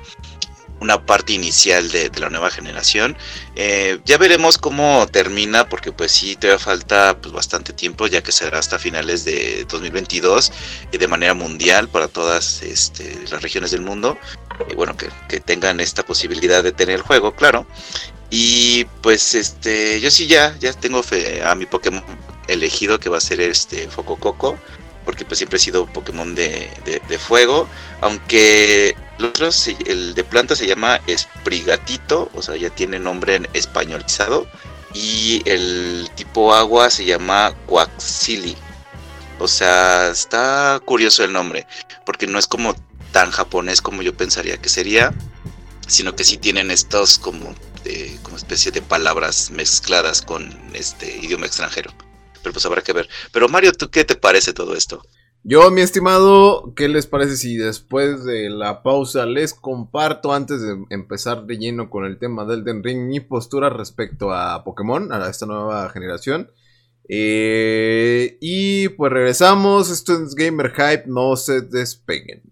una 0.83 1.07
parte 1.07 1.33
inicial 1.33 1.91
de, 1.91 2.11
la 2.19 2.29
nueva 2.29 2.51
generación. 2.51 3.17
Eh, 3.55 4.01
ya 4.05 4.19
veremos 4.19 4.59
cómo 4.59 5.07
termina, 5.07 5.69
porque 5.69 5.93
pues 5.93 6.11
sí, 6.11 6.35
todavía 6.35 6.59
falta 6.59 7.17
pues, 7.23 7.33
bastante 7.33 7.73
tiempo, 7.73 8.09
ya 8.09 8.21
que 8.21 8.33
será 8.33 8.59
hasta 8.59 8.81
finales 8.81 9.25
de 9.25 9.65
2022 9.69 10.53
y 10.91 10.99
de 10.99 11.09
manera 11.09 11.35
mundial 11.35 11.89
para 11.89 12.09
todas 12.09 12.63
este, 12.63 13.17
las 13.31 13.41
regiones 13.43 13.71
del 13.71 13.83
mundo. 13.83 14.19
Y 14.69 14.75
bueno, 14.75 14.97
que, 14.97 15.09
tengan 15.41 15.79
esta 15.81 16.03
posibilidad 16.05 16.63
de 16.65 16.73
tener 16.73 16.97
el 16.97 17.03
juego, 17.03 17.35
claro. 17.35 17.65
Y 18.29 18.85
pues 19.03 19.35
este, 19.35 20.01
yo 20.01 20.11
sí 20.11 20.27
ya, 20.27 20.57
ya 20.59 20.73
tengo 20.73 21.03
fe 21.03 21.43
a 21.45 21.55
mi 21.55 21.67
Pokémon 21.67 22.03
elegido 22.49 22.99
que 22.99 23.09
va 23.09 23.19
a 23.19 23.21
ser 23.21 23.41
este 23.41 23.89
Foco 23.89 24.17
Coco 24.17 24.59
porque 25.05 25.25
pues 25.25 25.39
siempre 25.39 25.57
he 25.57 25.61
sido 25.61 25.87
Pokémon 25.87 26.35
de, 26.35 26.71
de, 26.85 27.19
fuego, 27.19 27.69
aunque 28.01 28.95
el 29.23 29.29
otro, 29.29 29.49
el 29.87 30.15
de 30.15 30.25
planta 30.25 30.57
se 30.57 30.67
llama 30.67 31.01
Esprigatito, 31.07 32.31
o 32.35 32.43
sea, 32.43 32.57
ya 32.57 32.71
tiene 32.71 32.99
nombre 32.99 33.37
en 33.37 33.49
españolizado, 33.53 34.47
y 34.95 35.43
el 35.47 36.11
tipo 36.15 36.55
agua 36.55 36.91
se 36.91 37.05
llama 37.05 37.55
Quaxili. 37.67 38.57
O 39.39 39.49
sea, 39.49 40.11
está 40.11 40.81
curioso 40.85 41.25
el 41.25 41.33
nombre, 41.33 41.67
porque 42.05 42.27
no 42.27 42.39
es 42.39 42.47
como 42.47 42.75
tan 43.13 43.31
japonés 43.31 43.81
como 43.81 44.03
yo 44.03 44.17
pensaría 44.17 44.59
que 44.59 44.69
sería, 44.69 45.13
sino 45.87 46.15
que 46.15 46.25
sí 46.25 46.37
tienen 46.37 46.71
estos 46.71 47.19
como, 47.19 47.55
como 48.23 48.37
especie 48.37 48.73
de 48.73 48.83
palabras 48.83 49.51
mezcladas 49.51 50.23
con 50.23 50.59
este 50.75 51.19
idioma 51.19 51.47
extranjero 51.47 51.93
pero 52.43 52.53
pues 52.53 52.67
habrá 52.67 52.83
que 52.83 52.93
ver. 52.93 53.09
Pero 53.31 53.49
Mario, 53.49 53.73
¿tú 53.73 53.91
qué 53.91 54.05
te 54.05 54.17
parece 54.17 54.53
todo 54.53 54.75
esto? 54.75 55.03
Yo, 55.45 55.73
mi 55.73 55.81
estimado, 55.81 56.73
¿qué 56.77 56.87
les 56.87 57.09
parece 57.09 57.37
si 57.37 57.57
después 57.57 58.25
de 58.25 58.49
la 58.49 58.85
pausa 58.85 59.27
les 59.27 59.55
comparto 59.55 60.33
antes 60.33 60.63
de 60.63 60.85
empezar 60.91 61.47
de 61.47 61.59
lleno 61.59 61.91
con 61.91 62.05
el 62.05 62.19
tema 62.19 62.45
del 62.45 62.63
Den 62.63 62.85
Ring 62.85 63.09
mi 63.09 63.19
postura 63.19 63.69
respecto 63.69 64.33
a 64.33 64.63
Pokémon, 64.63 65.13
a 65.13 65.29
esta 65.29 65.47
nueva 65.47 65.89
generación? 65.91 66.53
Eh, 67.09 68.39
y 68.41 68.91
pues 68.91 69.13
regresamos, 69.13 69.91
esto 69.91 70.13
es 70.15 70.37
Gamer 70.37 70.71
Hype, 70.71 71.05
no 71.07 71.35
se 71.35 71.63
despeguen. 71.63 72.52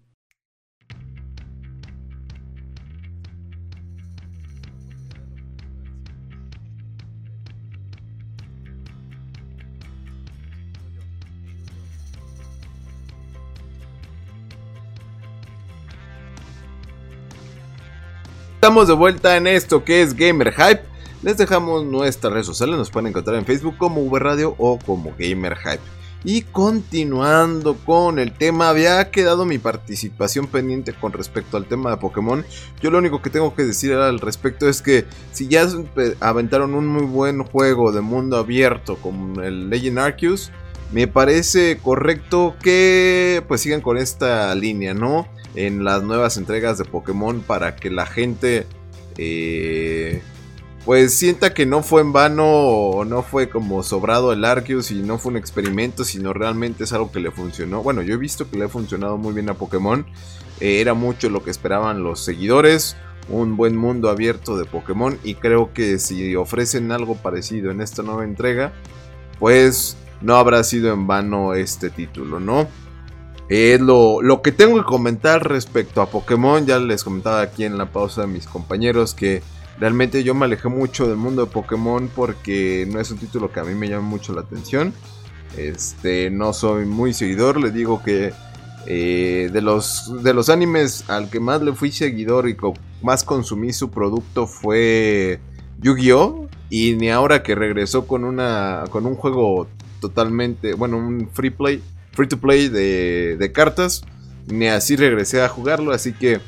Estamos 18.61 18.87
de 18.87 18.93
vuelta 18.93 19.37
en 19.37 19.47
esto 19.47 19.83
que 19.83 20.03
es 20.03 20.15
Gamer 20.15 20.53
Hype. 20.53 20.83
Les 21.23 21.35
dejamos 21.35 21.83
nuestras 21.83 22.31
redes 22.31 22.45
sociales, 22.45 22.77
nos 22.77 22.91
pueden 22.91 23.07
encontrar 23.07 23.35
en 23.37 23.45
Facebook 23.47 23.75
como 23.75 24.01
V 24.03 24.19
Radio 24.19 24.53
o 24.59 24.77
como 24.77 25.15
Gamer 25.17 25.57
Hype. 25.57 25.81
Y 26.23 26.43
continuando 26.43 27.75
con 27.75 28.19
el 28.19 28.33
tema, 28.33 28.69
había 28.69 29.09
quedado 29.09 29.45
mi 29.45 29.57
participación 29.57 30.45
pendiente 30.45 30.93
con 30.93 31.11
respecto 31.11 31.57
al 31.57 31.65
tema 31.65 31.89
de 31.89 31.97
Pokémon. 31.97 32.45
Yo 32.83 32.91
lo 32.91 32.99
único 32.99 33.19
que 33.23 33.31
tengo 33.31 33.55
que 33.55 33.63
decir 33.63 33.93
al 33.93 34.19
respecto 34.19 34.69
es 34.69 34.83
que 34.83 35.05
si 35.31 35.47
ya 35.47 35.67
aventaron 36.19 36.75
un 36.75 36.85
muy 36.85 37.05
buen 37.05 37.43
juego 37.43 37.91
de 37.91 38.01
mundo 38.01 38.37
abierto 38.37 38.95
como 38.97 39.41
el 39.41 39.71
Legend 39.71 39.97
Arceus, 39.97 40.51
me 40.91 41.07
parece 41.07 41.79
correcto 41.81 42.55
que 42.61 43.43
pues 43.47 43.61
sigan 43.61 43.81
con 43.81 43.97
esta 43.97 44.53
línea, 44.53 44.93
¿no? 44.93 45.27
En 45.55 45.83
las 45.83 46.03
nuevas 46.03 46.37
entregas 46.37 46.77
de 46.77 46.85
Pokémon 46.85 47.41
para 47.41 47.75
que 47.75 47.89
la 47.89 48.05
gente 48.05 48.65
eh, 49.17 50.21
pues 50.85 51.13
sienta 51.13 51.53
que 51.53 51.65
no 51.65 51.83
fue 51.83 52.01
en 52.01 52.11
vano 52.11 53.03
no 53.05 53.21
fue 53.21 53.49
como 53.49 53.83
sobrado 53.83 54.33
el 54.33 54.43
Arceus 54.43 54.89
y 54.89 55.03
no 55.03 55.19
fue 55.19 55.31
un 55.31 55.37
experimento, 55.37 56.03
sino 56.03 56.33
realmente 56.33 56.85
es 56.85 56.93
algo 56.93 57.11
que 57.11 57.19
le 57.19 57.29
funcionó. 57.29 57.83
Bueno, 57.83 58.01
yo 58.01 58.15
he 58.15 58.17
visto 58.17 58.49
que 58.49 58.57
le 58.57 58.65
ha 58.65 58.69
funcionado 58.69 59.17
muy 59.17 59.33
bien 59.33 59.49
a 59.49 59.53
Pokémon. 59.53 60.05
Eh, 60.59 60.81
era 60.81 60.93
mucho 60.95 61.29
lo 61.29 61.43
que 61.43 61.51
esperaban 61.51 62.03
los 62.03 62.21
seguidores. 62.21 62.95
Un 63.29 63.57
buen 63.57 63.77
mundo 63.77 64.09
abierto 64.09 64.57
de 64.57 64.65
Pokémon. 64.65 65.19
Y 65.23 65.35
creo 65.35 65.71
que 65.71 65.99
si 65.99 66.35
ofrecen 66.35 66.91
algo 66.91 67.15
parecido 67.15 67.69
en 67.69 67.81
esta 67.81 68.01
nueva 68.01 68.23
entrega, 68.23 68.73
pues 69.39 69.97
no 70.21 70.35
habrá 70.35 70.63
sido 70.63 70.91
en 70.93 71.05
vano 71.05 71.53
este 71.53 71.91
título, 71.91 72.39
¿no? 72.39 72.67
Eh, 73.53 73.79
lo, 73.81 74.21
lo 74.21 74.41
que 74.41 74.53
tengo 74.53 74.77
que 74.77 74.85
comentar 74.85 75.45
respecto 75.47 76.01
a 76.01 76.05
Pokémon, 76.05 76.65
ya 76.65 76.79
les 76.79 77.03
comentaba 77.03 77.41
aquí 77.41 77.65
en 77.65 77.77
la 77.77 77.91
pausa 77.91 78.23
a 78.23 78.27
mis 78.27 78.47
compañeros 78.47 79.13
que 79.13 79.41
Realmente 79.81 80.23
yo 80.23 80.35
me 80.35 80.45
alejé 80.45 80.69
mucho 80.69 81.07
del 81.07 81.17
mundo 81.17 81.43
de 81.43 81.51
Pokémon 81.51 82.07
porque 82.15 82.87
no 82.91 82.99
es 82.99 83.09
un 83.09 83.17
título 83.17 83.51
que 83.51 83.61
a 83.61 83.63
mí 83.63 83.73
me 83.73 83.89
llama 83.89 84.07
mucho 84.07 84.31
la 84.31 84.41
atención. 84.41 84.93
Este, 85.57 86.29
no 86.29 86.53
soy 86.53 86.85
muy 86.85 87.15
seguidor, 87.15 87.59
le 87.59 87.71
digo 87.71 88.03
que 88.03 88.31
eh, 88.85 89.49
de, 89.51 89.61
los, 89.61 90.23
de 90.23 90.35
los 90.35 90.49
animes 90.49 91.09
al 91.09 91.31
que 91.31 91.39
más 91.39 91.63
le 91.63 91.73
fui 91.73 91.91
seguidor 91.91 92.47
y 92.47 92.55
más 93.01 93.23
consumí 93.23 93.73
su 93.73 93.89
producto 93.89 94.45
fue 94.45 95.39
Yu-Gi-Oh! 95.81 96.47
Y 96.69 96.93
ni 96.93 97.09
ahora 97.09 97.41
que 97.41 97.55
regresó 97.55 98.05
con, 98.05 98.23
una, 98.23 98.83
con 98.91 99.07
un 99.07 99.15
juego 99.15 99.65
totalmente, 99.99 100.75
bueno, 100.75 100.97
un 100.97 101.27
free 101.33 101.49
play, 101.49 101.81
free 102.11 102.27
to 102.27 102.39
play 102.39 102.69
de, 102.69 103.37
de 103.37 103.51
cartas, 103.51 104.03
ni 104.47 104.67
así 104.67 104.95
regresé 104.95 105.41
a 105.41 105.49
jugarlo, 105.49 105.91
así 105.91 106.13
que 106.13 106.39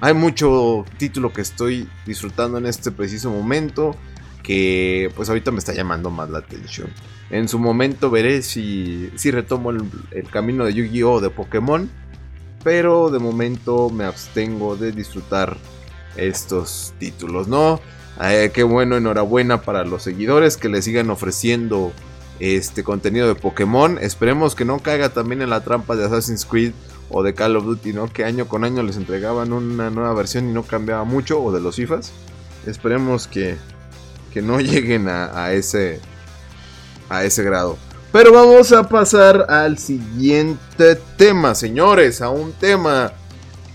hay 0.00 0.14
mucho 0.14 0.84
título 0.98 1.32
que 1.32 1.42
estoy 1.42 1.88
disfrutando 2.06 2.58
en 2.58 2.66
este 2.66 2.90
preciso 2.90 3.30
momento 3.30 3.96
que 4.42 5.12
pues 5.14 5.28
ahorita 5.28 5.50
me 5.50 5.58
está 5.58 5.72
llamando 5.72 6.10
más 6.10 6.28
la 6.28 6.38
atención. 6.38 6.88
En 7.30 7.48
su 7.48 7.58
momento 7.58 8.10
veré 8.10 8.42
si, 8.42 9.10
si 9.14 9.30
retomo 9.30 9.70
el, 9.70 9.88
camino 10.30 10.64
de 10.64 10.74
Yu-Gi-Oh! 10.74 11.20
de 11.20 11.30
Pokémon. 11.30 11.88
Pero 12.62 13.10
de 13.10 13.18
momento 13.18 13.90
me 13.90 14.04
abstengo 14.04 14.76
de 14.76 14.92
disfrutar 14.92 15.56
estos 16.16 16.94
títulos, 16.98 17.48
¿no? 17.48 17.80
Eh, 18.22 18.50
qué 18.54 18.62
bueno, 18.62 18.96
enhorabuena 18.96 19.62
para 19.62 19.84
los 19.84 20.02
seguidores 20.02 20.56
que 20.56 20.68
le 20.68 20.82
sigan 20.82 21.10
ofreciendo 21.10 21.92
este 22.42 22.82
contenido 22.82 23.28
de 23.28 23.36
Pokémon. 23.36 23.98
Esperemos 24.00 24.56
que 24.56 24.64
no 24.64 24.80
caiga 24.80 25.10
también 25.10 25.42
en 25.42 25.50
la 25.50 25.62
trampa 25.62 25.94
de 25.94 26.04
Assassin's 26.04 26.44
Creed 26.44 26.72
o 27.08 27.22
de 27.22 27.34
Call 27.34 27.56
of 27.56 27.64
Duty, 27.64 27.92
¿no? 27.92 28.12
Que 28.12 28.24
año 28.24 28.48
con 28.48 28.64
año 28.64 28.82
les 28.82 28.96
entregaban 28.96 29.52
una 29.52 29.90
nueva 29.90 30.12
versión 30.12 30.48
y 30.48 30.52
no 30.52 30.64
cambiaba 30.64 31.04
mucho, 31.04 31.40
o 31.40 31.52
de 31.52 31.60
los 31.60 31.76
FIFAs. 31.76 32.12
Esperemos 32.66 33.28
que, 33.28 33.56
que 34.32 34.42
no 34.42 34.60
lleguen 34.60 35.08
a, 35.08 35.52
ese, 35.52 36.00
a 37.08 37.24
ese 37.24 37.44
grado. 37.44 37.78
Pero 38.10 38.32
vamos 38.32 38.72
a 38.72 38.88
pasar 38.88 39.46
al 39.48 39.78
siguiente 39.78 40.96
tema, 41.16 41.54
señores, 41.54 42.20
a 42.22 42.30
un 42.30 42.52
tema 42.52 43.12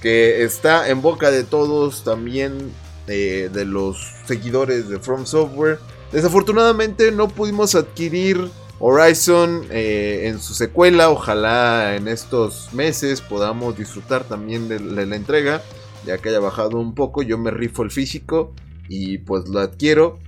que 0.02 0.44
está 0.44 0.90
en 0.90 1.02
boca 1.02 1.32
de 1.32 1.44
todos 1.44 2.04
también 2.04 2.72
eh, 3.08 3.50
de 3.52 3.66
los 3.66 3.98
seguidores 4.26 4.90
de 4.90 5.00
From 5.00 5.26
Software. 5.26 5.80
Desafortunadamente 6.12 7.12
no 7.12 7.28
pudimos 7.28 7.76
adquirir 7.76 8.50
Horizon 8.80 9.64
eh, 9.72 10.28
en 10.28 10.40
su 10.40 10.54
secuela, 10.54 11.10
ojalá 11.10 11.96
en 11.96 12.08
estos 12.08 12.74
meses 12.74 13.22
podamos 13.22 13.78
disfrutar 13.78 14.24
también 14.24 14.70
de, 14.70 14.80
la 14.80 15.16
entrega, 15.16 15.62
ya 16.06 16.20
que 16.20 16.30
haya 16.30 16.40
bajado 16.40 16.78
un 16.78 16.94
poco, 16.94 17.24
yo 17.24 17.38
me 17.38 17.52
rifo 17.52 17.84
el 17.84 17.92
físico 17.92 18.54
y 18.88 19.18
pues 19.18 19.50
lo 19.50 19.60
adquiero, 19.60 20.20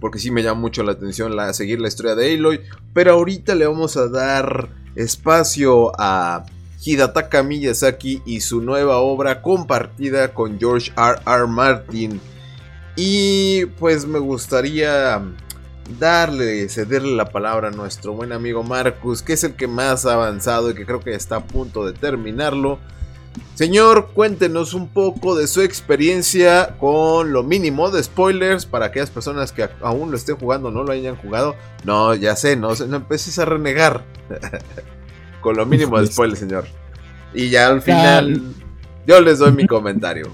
porque 0.00 0.18
sí 0.18 0.30
me 0.30 0.42
llama 0.42 0.60
mucho 0.60 0.82
la 0.82 0.92
atención 0.92 1.36
la, 1.36 1.52
seguir 1.52 1.80
la 1.80 1.88
historia 1.88 2.14
de 2.14 2.34
Aloy, 2.34 2.60
pero 2.94 3.12
ahorita 3.12 3.54
le 3.54 3.66
vamos 3.66 3.96
a 3.96 4.08
dar 4.08 4.70
espacio 4.94 5.92
a 5.98 6.46
Hidataka 6.82 7.42
Miyazaki 7.42 8.22
y 8.24 8.40
su 8.40 8.62
nueva 8.62 8.98
obra 8.98 9.42
compartida 9.42 10.32
con 10.32 10.58
George 10.58 10.92
R. 10.96 11.20
R. 11.26 11.46
Martin. 11.46 12.20
Y 12.96 13.66
pues 13.78 14.06
me 14.06 14.18
gustaría 14.18 15.22
darle, 15.98 16.68
cederle 16.68 17.14
la 17.14 17.26
palabra 17.26 17.68
a 17.68 17.70
nuestro 17.70 18.14
buen 18.14 18.32
amigo 18.32 18.62
Marcus, 18.62 19.22
que 19.22 19.34
es 19.34 19.44
el 19.44 19.54
que 19.54 19.66
más 19.66 20.06
ha 20.06 20.14
avanzado 20.14 20.70
y 20.70 20.74
que 20.74 20.86
creo 20.86 21.00
que 21.00 21.14
está 21.14 21.36
a 21.36 21.44
punto 21.44 21.86
de 21.86 21.92
terminarlo. 21.92 22.78
Señor, 23.54 24.12
cuéntenos 24.14 24.72
un 24.72 24.88
poco 24.88 25.36
de 25.36 25.46
su 25.46 25.60
experiencia 25.60 26.76
con 26.78 27.32
lo 27.32 27.42
mínimo 27.42 27.90
de 27.90 28.02
spoilers 28.02 28.64
para 28.64 28.86
aquellas 28.86 29.10
personas 29.10 29.52
que 29.52 29.68
aún 29.82 30.10
lo 30.10 30.16
estén 30.16 30.36
jugando 30.36 30.68
o 30.68 30.70
no 30.70 30.84
lo 30.84 30.92
hayan 30.92 31.16
jugado. 31.16 31.54
No, 31.84 32.14
ya 32.14 32.34
sé, 32.34 32.56
no, 32.56 32.74
no 32.74 32.96
empieces 32.96 33.38
a 33.38 33.44
renegar. 33.44 34.04
con 35.40 35.56
lo 35.56 35.66
mínimo 35.66 36.00
de 36.00 36.06
spoilers, 36.06 36.40
señor. 36.40 36.64
Y 37.34 37.50
ya 37.50 37.68
al 37.68 37.82
final 37.82 38.42
yo 39.06 39.20
les 39.20 39.38
doy 39.38 39.52
mi 39.52 39.66
comentario. 39.66 40.30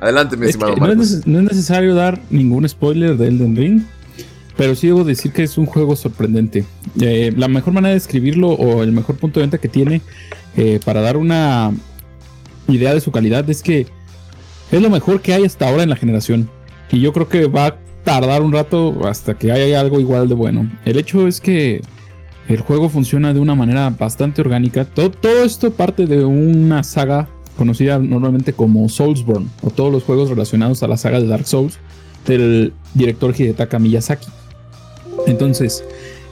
Adelante, 0.00 0.36
mi 0.36 0.46
estimado. 0.46 0.76
No 0.76 1.02
es, 1.02 1.26
necesario 1.26 1.94
dar 1.94 2.20
ningún 2.30 2.68
spoiler 2.68 3.16
de 3.16 3.28
Elden 3.28 3.56
Ring. 3.56 3.82
Pero 4.56 4.74
sí 4.74 4.88
debo 4.88 5.04
decir 5.04 5.32
que 5.32 5.44
es 5.44 5.56
un 5.56 5.66
juego 5.66 5.94
sorprendente. 5.94 6.64
Eh, 7.00 7.32
la 7.36 7.46
mejor 7.46 7.72
manera 7.72 7.90
de 7.90 7.94
describirlo 7.94 8.48
o 8.48 8.82
el 8.82 8.90
mejor 8.90 9.16
punto 9.16 9.38
de 9.38 9.44
venta 9.44 9.58
que 9.58 9.68
tiene 9.68 10.00
eh, 10.56 10.80
para 10.84 11.00
dar 11.00 11.16
una 11.16 11.70
idea 12.66 12.92
de 12.92 13.00
su 13.00 13.12
calidad 13.12 13.48
es 13.48 13.62
que 13.62 13.86
es 14.72 14.82
lo 14.82 14.90
mejor 14.90 15.20
que 15.20 15.32
hay 15.32 15.44
hasta 15.44 15.68
ahora 15.68 15.84
en 15.84 15.90
la 15.90 15.96
generación. 15.96 16.50
Y 16.90 17.00
yo 17.00 17.12
creo 17.12 17.28
que 17.28 17.46
va 17.46 17.66
a 17.66 17.76
tardar 18.02 18.42
un 18.42 18.52
rato 18.52 19.06
hasta 19.06 19.34
que 19.34 19.52
haya 19.52 19.78
algo 19.78 20.00
igual 20.00 20.28
de 20.28 20.34
bueno. 20.34 20.68
El 20.84 20.98
hecho 20.98 21.28
es 21.28 21.40
que 21.40 21.80
el 22.48 22.60
juego 22.60 22.88
funciona 22.88 23.32
de 23.32 23.38
una 23.38 23.54
manera 23.54 23.90
bastante 23.90 24.40
orgánica. 24.40 24.84
Todo, 24.86 25.10
todo 25.10 25.44
esto 25.44 25.70
parte 25.70 26.06
de 26.06 26.24
una 26.24 26.82
saga 26.82 27.28
conocida 27.58 27.98
normalmente 27.98 28.54
como 28.54 28.88
Soulsborne 28.88 29.48
o 29.60 29.70
todos 29.70 29.92
los 29.92 30.04
juegos 30.04 30.30
relacionados 30.30 30.82
a 30.82 30.88
la 30.88 30.96
saga 30.96 31.20
de 31.20 31.26
Dark 31.26 31.46
Souls 31.46 31.78
del 32.26 32.72
director 32.94 33.34
Hidetaka 33.36 33.78
Miyazaki. 33.78 34.28
Entonces, 35.26 35.84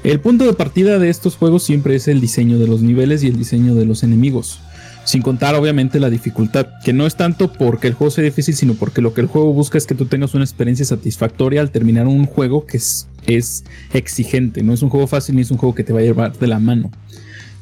el 0.04 0.20
punto 0.20 0.46
de 0.46 0.52
partida 0.52 0.98
de 0.98 1.10
estos 1.10 1.36
juegos 1.36 1.64
siempre 1.64 1.96
es 1.96 2.06
el 2.06 2.20
diseño 2.20 2.58
de 2.58 2.68
los 2.68 2.80
niveles 2.80 3.24
y 3.24 3.26
el 3.26 3.36
diseño 3.36 3.74
de 3.74 3.84
los 3.84 4.04
enemigos. 4.04 4.60
Sin 5.04 5.22
contar 5.22 5.54
obviamente 5.54 6.00
la 6.00 6.10
dificultad, 6.10 6.66
que 6.84 6.92
no 6.92 7.06
es 7.06 7.16
tanto 7.16 7.52
porque 7.52 7.86
el 7.88 7.94
juego 7.94 8.10
sea 8.10 8.24
difícil, 8.24 8.54
sino 8.54 8.74
porque 8.74 9.02
lo 9.02 9.14
que 9.14 9.20
el 9.20 9.26
juego 9.26 9.52
busca 9.52 9.78
es 9.78 9.86
que 9.86 9.94
tú 9.94 10.06
tengas 10.06 10.34
una 10.34 10.44
experiencia 10.44 10.84
satisfactoria 10.84 11.60
al 11.60 11.70
terminar 11.70 12.06
un 12.06 12.26
juego 12.26 12.66
que 12.66 12.76
es, 12.76 13.08
es 13.26 13.64
exigente. 13.92 14.62
No 14.62 14.72
es 14.72 14.82
un 14.82 14.90
juego 14.90 15.06
fácil 15.06 15.36
ni 15.36 15.42
es 15.42 15.50
un 15.50 15.58
juego 15.58 15.74
que 15.74 15.84
te 15.84 15.92
va 15.92 16.00
a 16.00 16.02
llevar 16.02 16.36
de 16.36 16.46
la 16.46 16.58
mano. 16.58 16.90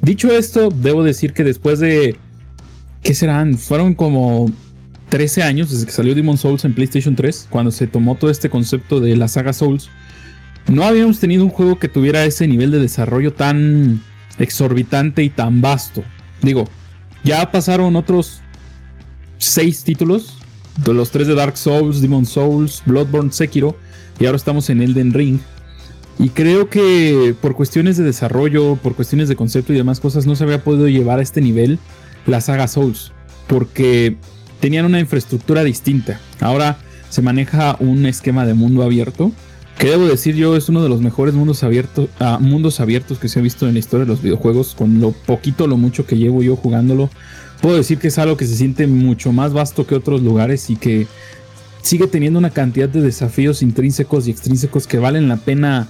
Dicho 0.00 0.30
esto, 0.30 0.70
debo 0.70 1.02
decir 1.02 1.32
que 1.32 1.44
después 1.44 1.80
de... 1.80 2.16
¿Qué 3.04 3.14
serán? 3.14 3.56
Fueron 3.56 3.94
como 3.94 4.50
13 5.10 5.44
años 5.44 5.70
desde 5.70 5.86
que 5.86 5.92
salió 5.92 6.14
Demon 6.16 6.38
Souls 6.38 6.64
en 6.64 6.74
PlayStation 6.74 7.14
3, 7.14 7.46
cuando 7.50 7.70
se 7.70 7.86
tomó 7.86 8.16
todo 8.16 8.30
este 8.30 8.50
concepto 8.50 8.98
de 8.98 9.16
la 9.16 9.28
saga 9.28 9.52
Souls 9.52 9.88
no 10.66 10.84
habíamos 10.84 11.20
tenido 11.20 11.44
un 11.44 11.50
juego 11.50 11.78
que 11.78 11.88
tuviera 11.88 12.24
ese 12.24 12.48
nivel 12.48 12.70
de 12.70 12.78
desarrollo 12.78 13.32
tan 13.32 14.02
exorbitante 14.38 15.22
y 15.22 15.30
tan 15.30 15.60
vasto. 15.60 16.02
Digo, 16.42 16.68
ya 17.22 17.50
pasaron 17.50 17.96
otros 17.96 18.40
seis 19.38 19.84
títulos, 19.84 20.38
de 20.84 20.94
los 20.94 21.10
tres 21.10 21.28
de 21.28 21.34
Dark 21.34 21.56
Souls, 21.56 22.00
Demon 22.00 22.26
Souls, 22.26 22.82
Bloodborne, 22.86 23.30
Sekiro, 23.30 23.76
y 24.18 24.26
ahora 24.26 24.36
estamos 24.36 24.70
en 24.70 24.82
Elden 24.82 25.12
Ring. 25.12 25.38
Y 26.18 26.30
creo 26.30 26.70
que 26.70 27.34
por 27.40 27.54
cuestiones 27.54 27.96
de 27.96 28.04
desarrollo, 28.04 28.76
por 28.76 28.94
cuestiones 28.94 29.28
de 29.28 29.36
concepto 29.36 29.72
y 29.72 29.76
demás 29.76 30.00
cosas, 30.00 30.26
no 30.26 30.34
se 30.34 30.44
había 30.44 30.64
podido 30.64 30.88
llevar 30.88 31.18
a 31.18 31.22
este 31.22 31.40
nivel 31.40 31.78
la 32.26 32.40
saga 32.40 32.68
Souls, 32.68 33.12
porque 33.46 34.16
tenían 34.60 34.86
una 34.86 35.00
infraestructura 35.00 35.64
distinta. 35.64 36.20
Ahora 36.40 36.78
se 37.10 37.22
maneja 37.22 37.76
un 37.80 38.06
esquema 38.06 38.46
de 38.46 38.54
mundo 38.54 38.82
abierto 38.82 39.32
que 39.78 39.90
debo 39.90 40.06
decir 40.06 40.36
yo 40.36 40.56
es 40.56 40.68
uno 40.68 40.82
de 40.82 40.88
los 40.88 41.00
mejores 41.00 41.34
mundos 41.34 41.64
abiertos, 41.64 42.08
ah, 42.20 42.38
mundos 42.40 42.80
abiertos 42.80 43.18
que 43.18 43.28
se 43.28 43.40
ha 43.40 43.42
visto 43.42 43.66
en 43.66 43.74
la 43.74 43.80
historia 43.80 44.04
de 44.04 44.12
los 44.12 44.22
videojuegos. 44.22 44.74
Con 44.74 45.00
lo 45.00 45.12
poquito, 45.12 45.66
lo 45.66 45.76
mucho 45.76 46.06
que 46.06 46.16
llevo 46.16 46.42
yo 46.42 46.56
jugándolo, 46.56 47.10
puedo 47.60 47.76
decir 47.76 47.98
que 47.98 48.08
es 48.08 48.18
algo 48.18 48.36
que 48.36 48.46
se 48.46 48.56
siente 48.56 48.86
mucho 48.86 49.32
más 49.32 49.52
vasto 49.52 49.86
que 49.86 49.94
otros 49.94 50.22
lugares 50.22 50.70
y 50.70 50.76
que 50.76 51.06
sigue 51.82 52.06
teniendo 52.06 52.38
una 52.38 52.50
cantidad 52.50 52.88
de 52.88 53.00
desafíos 53.00 53.62
intrínsecos 53.62 54.26
y 54.26 54.30
extrínsecos 54.30 54.86
que 54.86 54.98
valen 54.98 55.28
la 55.28 55.36
pena 55.36 55.88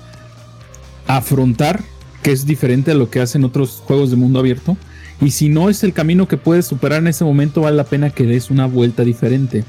afrontar 1.07 1.85
que 2.23 2.33
es 2.33 2.47
diferente 2.47 2.91
a 2.91 2.95
lo 2.95 3.11
que 3.11 3.21
hacen 3.21 3.45
otros 3.45 3.83
juegos 3.85 4.11
de 4.11 4.17
mundo 4.17 4.39
abierto. 4.39 4.79
Y 5.21 5.31
si 5.31 5.49
no 5.49 5.71
es 5.71 5.85
el 5.85 5.93
camino 5.93 6.29
que 6.29 6.37
puedes 6.37 6.67
superar 6.67 7.01
en 7.01 7.09
ese 7.09 7.25
momento, 7.25 7.63
vale 7.63 7.77
la 7.77 7.85
pena 7.85 8.11
que 8.11 8.25
des 8.25 8.51
una 8.51 8.67
vuelta 8.67 9.05
diferente. 9.05 9.65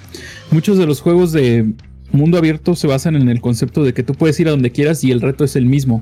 Muchos 0.51 0.77
de 0.77 0.85
los 0.85 1.01
juegos 1.01 1.31
de 1.31 1.73
mundo 2.11 2.37
abierto 2.37 2.75
se 2.75 2.87
basan 2.87 3.15
en 3.15 3.29
el 3.29 3.41
concepto 3.41 3.83
de 3.83 3.93
que 3.93 4.03
tú 4.03 4.13
puedes 4.13 4.39
ir 4.39 4.47
a 4.47 4.51
donde 4.51 4.71
quieras 4.71 5.03
y 5.03 5.11
el 5.11 5.21
reto 5.21 5.43
es 5.43 5.55
el 5.55 5.65
mismo. 5.65 6.01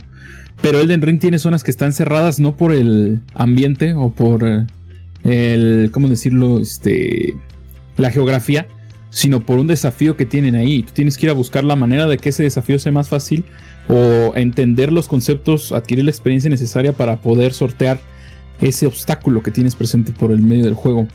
Pero 0.61 0.79
Elden 0.79 1.01
Ring 1.01 1.19
tiene 1.19 1.39
zonas 1.39 1.63
que 1.63 1.71
están 1.71 1.93
cerradas 1.93 2.39
no 2.39 2.55
por 2.55 2.73
el 2.73 3.19
ambiente 3.33 3.93
o 3.93 4.11
por 4.11 4.47
eh, 4.47 4.65
el, 5.23 5.89
¿cómo 5.91 6.07
decirlo? 6.07 6.59
Este, 6.59 7.33
la 7.97 8.11
geografía, 8.11 8.67
sino 9.09 9.45
por 9.45 9.59
un 9.59 9.67
desafío 9.67 10.15
que 10.15 10.25
tienen 10.25 10.55
ahí. 10.55 10.83
Tú 10.83 10.93
tienes 10.93 11.17
que 11.17 11.25
ir 11.25 11.29
a 11.31 11.33
buscar 11.33 11.63
la 11.63 11.75
manera 11.75 12.07
de 12.07 12.17
que 12.17 12.29
ese 12.29 12.43
desafío 12.43 12.79
sea 12.79 12.91
más 12.91 13.09
fácil 13.09 13.43
o 13.89 14.33
entender 14.35 14.91
los 14.91 15.07
conceptos, 15.07 15.71
adquirir 15.71 16.05
la 16.05 16.11
experiencia 16.11 16.49
necesaria 16.49 16.93
para 16.93 17.17
poder 17.17 17.53
sortear 17.53 17.99
ese 18.67 18.87
obstáculo 18.87 19.43
que 19.43 19.51
tienes 19.51 19.75
presente 19.75 20.11
por 20.11 20.31
el 20.31 20.41
medio 20.41 20.65
del 20.65 20.73
juego. 20.73 21.07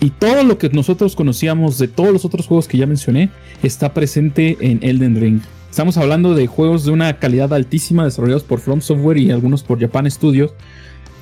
Y 0.00 0.10
todo 0.10 0.44
lo 0.44 0.58
que 0.58 0.68
nosotros 0.68 1.16
conocíamos 1.16 1.78
de 1.78 1.88
todos 1.88 2.12
los 2.12 2.24
otros 2.24 2.46
juegos 2.46 2.68
que 2.68 2.78
ya 2.78 2.86
mencioné 2.86 3.30
está 3.62 3.94
presente 3.94 4.56
en 4.60 4.78
Elden 4.82 5.20
Ring. 5.20 5.40
Estamos 5.70 5.96
hablando 5.96 6.34
de 6.34 6.46
juegos 6.46 6.84
de 6.84 6.92
una 6.92 7.18
calidad 7.18 7.52
altísima 7.52 8.04
desarrollados 8.04 8.44
por 8.44 8.60
From 8.60 8.80
Software 8.80 9.18
y 9.18 9.30
algunos 9.30 9.62
por 9.62 9.80
Japan 9.80 10.10
Studios 10.10 10.52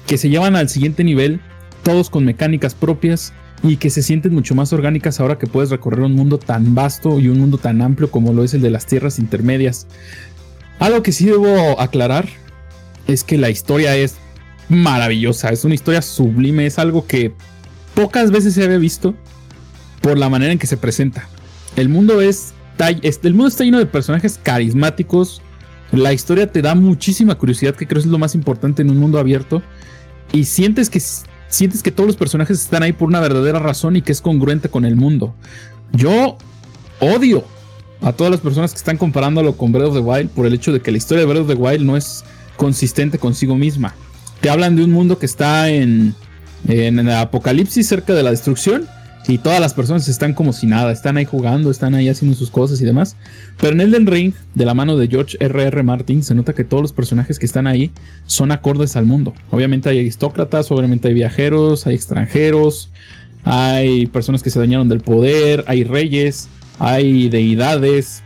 que 0.07 0.19
se 0.19 0.29
llevan 0.29 0.57
al 0.57 0.69
siguiente 0.69 1.05
nivel, 1.05 1.41
todos 1.83 2.11
con 2.11 2.25
mecánicas 2.25 2.75
propias 2.75 3.33
y 3.63 3.77
que 3.77 3.91
se 3.91 4.03
sienten 4.03 4.35
mucho 4.35 4.55
más 4.55 4.73
orgánicas 4.73 5.21
ahora 5.21 5.39
que 5.39 5.47
puedes 5.47 5.71
recorrer 5.71 6.01
un 6.01 6.15
mundo 6.15 6.39
tan 6.39 6.75
vasto 6.75 7.19
y 7.19 7.29
un 7.29 7.41
mundo 7.41 7.59
tan 7.59 7.83
amplio 7.83 8.11
como 8.11 8.33
lo 8.33 8.45
es 8.45 8.55
el 8.55 8.61
de 8.61 8.71
las 8.71 8.87
tierras 8.87 9.19
intermedias. 9.19 9.87
Algo 10.79 11.03
que 11.03 11.13
sí 11.13 11.25
debo 11.25 11.81
aclarar 11.81 12.29
es 13.07 13.25
que 13.25 13.39
la 13.39 13.51
historia 13.51 13.97
es 13.97 14.17
maravillosa, 14.69 15.51
es 15.51 15.65
una 15.65 15.75
historia 15.75 16.03
sublime, 16.03 16.67
es 16.67 16.79
algo 16.79 17.07
que 17.07 17.33
pocas 17.95 18.31
veces 18.31 18.55
se 18.55 18.65
había 18.65 18.79
visto 18.79 19.15
por 20.01 20.19
la 20.19 20.29
manera 20.29 20.53
en 20.53 20.59
que 20.59 20.67
se 20.67 20.77
presenta. 20.77 21.29
El 21.77 21.89
mundo 21.89 22.21
es, 22.21 22.55
el 22.79 23.35
mundo 23.35 23.49
está 23.49 23.65
lleno 23.65 23.79
de 23.79 23.87
personajes 23.87 24.39
carismáticos. 24.43 25.43
La 25.93 26.13
historia 26.13 26.51
te 26.51 26.63
da 26.63 26.75
muchísima 26.75 27.37
curiosidad, 27.37 27.75
que 27.75 27.87
creo 27.87 28.01
es 28.01 28.07
lo 28.07 28.19
más 28.19 28.35
importante 28.35 28.83
en 28.83 28.91
un 28.91 28.99
mundo 28.99 29.19
abierto. 29.19 29.63
Y 30.33 30.45
sientes 30.45 30.91
que, 30.91 31.01
sientes 31.49 31.83
que 31.83 31.91
todos 31.91 32.07
los 32.07 32.17
personajes 32.17 32.61
están 32.61 32.83
ahí 32.83 32.93
por 32.93 33.09
una 33.09 33.21
verdadera 33.21 33.59
razón 33.59 33.97
y 33.97 34.03
que 34.03 34.13
es 34.13 34.21
congruente 34.21 34.69
con 34.69 34.85
el 34.85 34.97
mundo. 34.97 35.35
Yo 35.93 36.37
odio 37.01 37.45
a 38.01 38.13
todas 38.13 38.31
las 38.31 38.41
personas 38.41 38.73
que 38.73 38.79
están 38.79 38.99
comparándolo 38.99 39.57
con 39.57 39.73
Breath 39.73 39.89
of 39.89 39.95
the 39.95 40.01
Wild 40.01 40.31
por 40.31 40.47
el 40.47 40.55
hecho 40.55 40.73
de 40.73 40.81
que 40.81 40.91
la 40.91 40.99
historia 40.99 41.25
de 41.25 41.33
Breath 41.33 41.43
of 41.43 41.49
the 41.49 41.55
Wild 41.55 41.85
no 41.85 41.97
es 41.97 42.25
consistente 42.57 43.19
consigo 43.19 43.57
misma. 43.57 43.95
Te 44.41 44.51
hablan 44.51 44.77
de 44.77 44.85
un 44.85 44.93
mundo 44.93 45.19
que 45.19 45.27
está 45.27 45.71
en, 45.71 46.15
en 46.69 46.99
el 46.99 47.11
apocalipsis 47.11 47.87
cerca 47.87 48.15
de 48.15 48.23
la 48.23 48.31
destrucción 48.31 48.87
y 49.29 49.39
todas 49.39 49.61
las 49.61 49.75
personas 49.75 50.07
están 50.09 50.35
como 50.35 50.53
si 50.53 50.67
nada, 50.67 50.93
están 50.93 51.17
ahí 51.17 51.25
jugando, 51.25 51.71
están 51.71 51.95
ahí 51.95 52.09
haciendo 52.09 52.37
sus 52.37 52.51
cosas 52.51 52.81
y 52.81 52.85
demás. 52.85 53.17
Pero 53.61 53.73
en 53.73 53.81
Elden 53.81 54.07
Ring, 54.07 54.35
de 54.55 54.65
la 54.65 54.75
mano 54.75 54.97
de 54.97 55.09
George 55.09 55.37
R.R. 55.41 55.69
R. 55.69 55.83
Martin, 55.83 56.23
se 56.23 56.35
nota 56.35 56.53
que 56.53 56.65
todos 56.65 56.83
los 56.83 56.93
personajes 56.93 57.39
que 57.39 57.47
están 57.47 57.67
ahí 57.67 57.91
son 58.27 58.53
acordes 58.53 58.95
al 58.95 59.05
mundo. 59.05 59.35
Obviamente 59.51 59.89
hay 59.89 59.99
aristócratas, 59.99 60.71
obviamente 60.71 61.09
hay 61.09 61.15
viajeros, 61.15 61.87
hay 61.87 61.97
extranjeros, 61.97 62.91
hay 63.45 64.07
personas 64.07 64.43
que 64.43 64.51
se 64.51 64.61
dañaron 64.61 64.89
del 64.89 65.01
poder, 65.01 65.65
hay 65.67 65.83
reyes, 65.83 66.49
hay 66.79 67.29
deidades, 67.29 68.23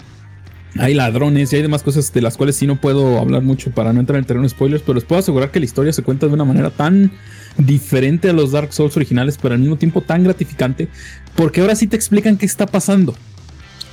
hay 0.78 0.94
ladrones 0.94 1.52
y 1.52 1.56
hay 1.56 1.62
demás 1.62 1.82
cosas 1.82 2.12
de 2.12 2.20
las 2.20 2.36
cuales 2.36 2.56
sí 2.56 2.66
no 2.66 2.80
puedo 2.80 3.18
hablar 3.18 3.42
mucho 3.42 3.70
para 3.70 3.92
no 3.92 4.00
entrar 4.00 4.18
en 4.18 4.24
terreno 4.24 4.48
spoilers, 4.48 4.82
pero 4.82 4.94
les 4.94 5.04
puedo 5.04 5.18
asegurar 5.18 5.50
que 5.50 5.58
la 5.58 5.64
historia 5.64 5.92
se 5.92 6.02
cuenta 6.02 6.26
de 6.26 6.32
una 6.32 6.44
manera 6.44 6.70
tan 6.70 7.10
diferente 7.58 8.30
a 8.30 8.32
los 8.32 8.52
Dark 8.52 8.72
Souls 8.72 8.96
originales, 8.96 9.38
pero 9.40 9.54
al 9.54 9.60
mismo 9.60 9.76
tiempo 9.76 10.00
tan 10.00 10.22
gratificante, 10.22 10.88
porque 11.34 11.60
ahora 11.60 11.74
sí 11.74 11.86
te 11.86 11.96
explican 11.96 12.36
qué 12.36 12.46
está 12.46 12.66
pasando. 12.66 13.14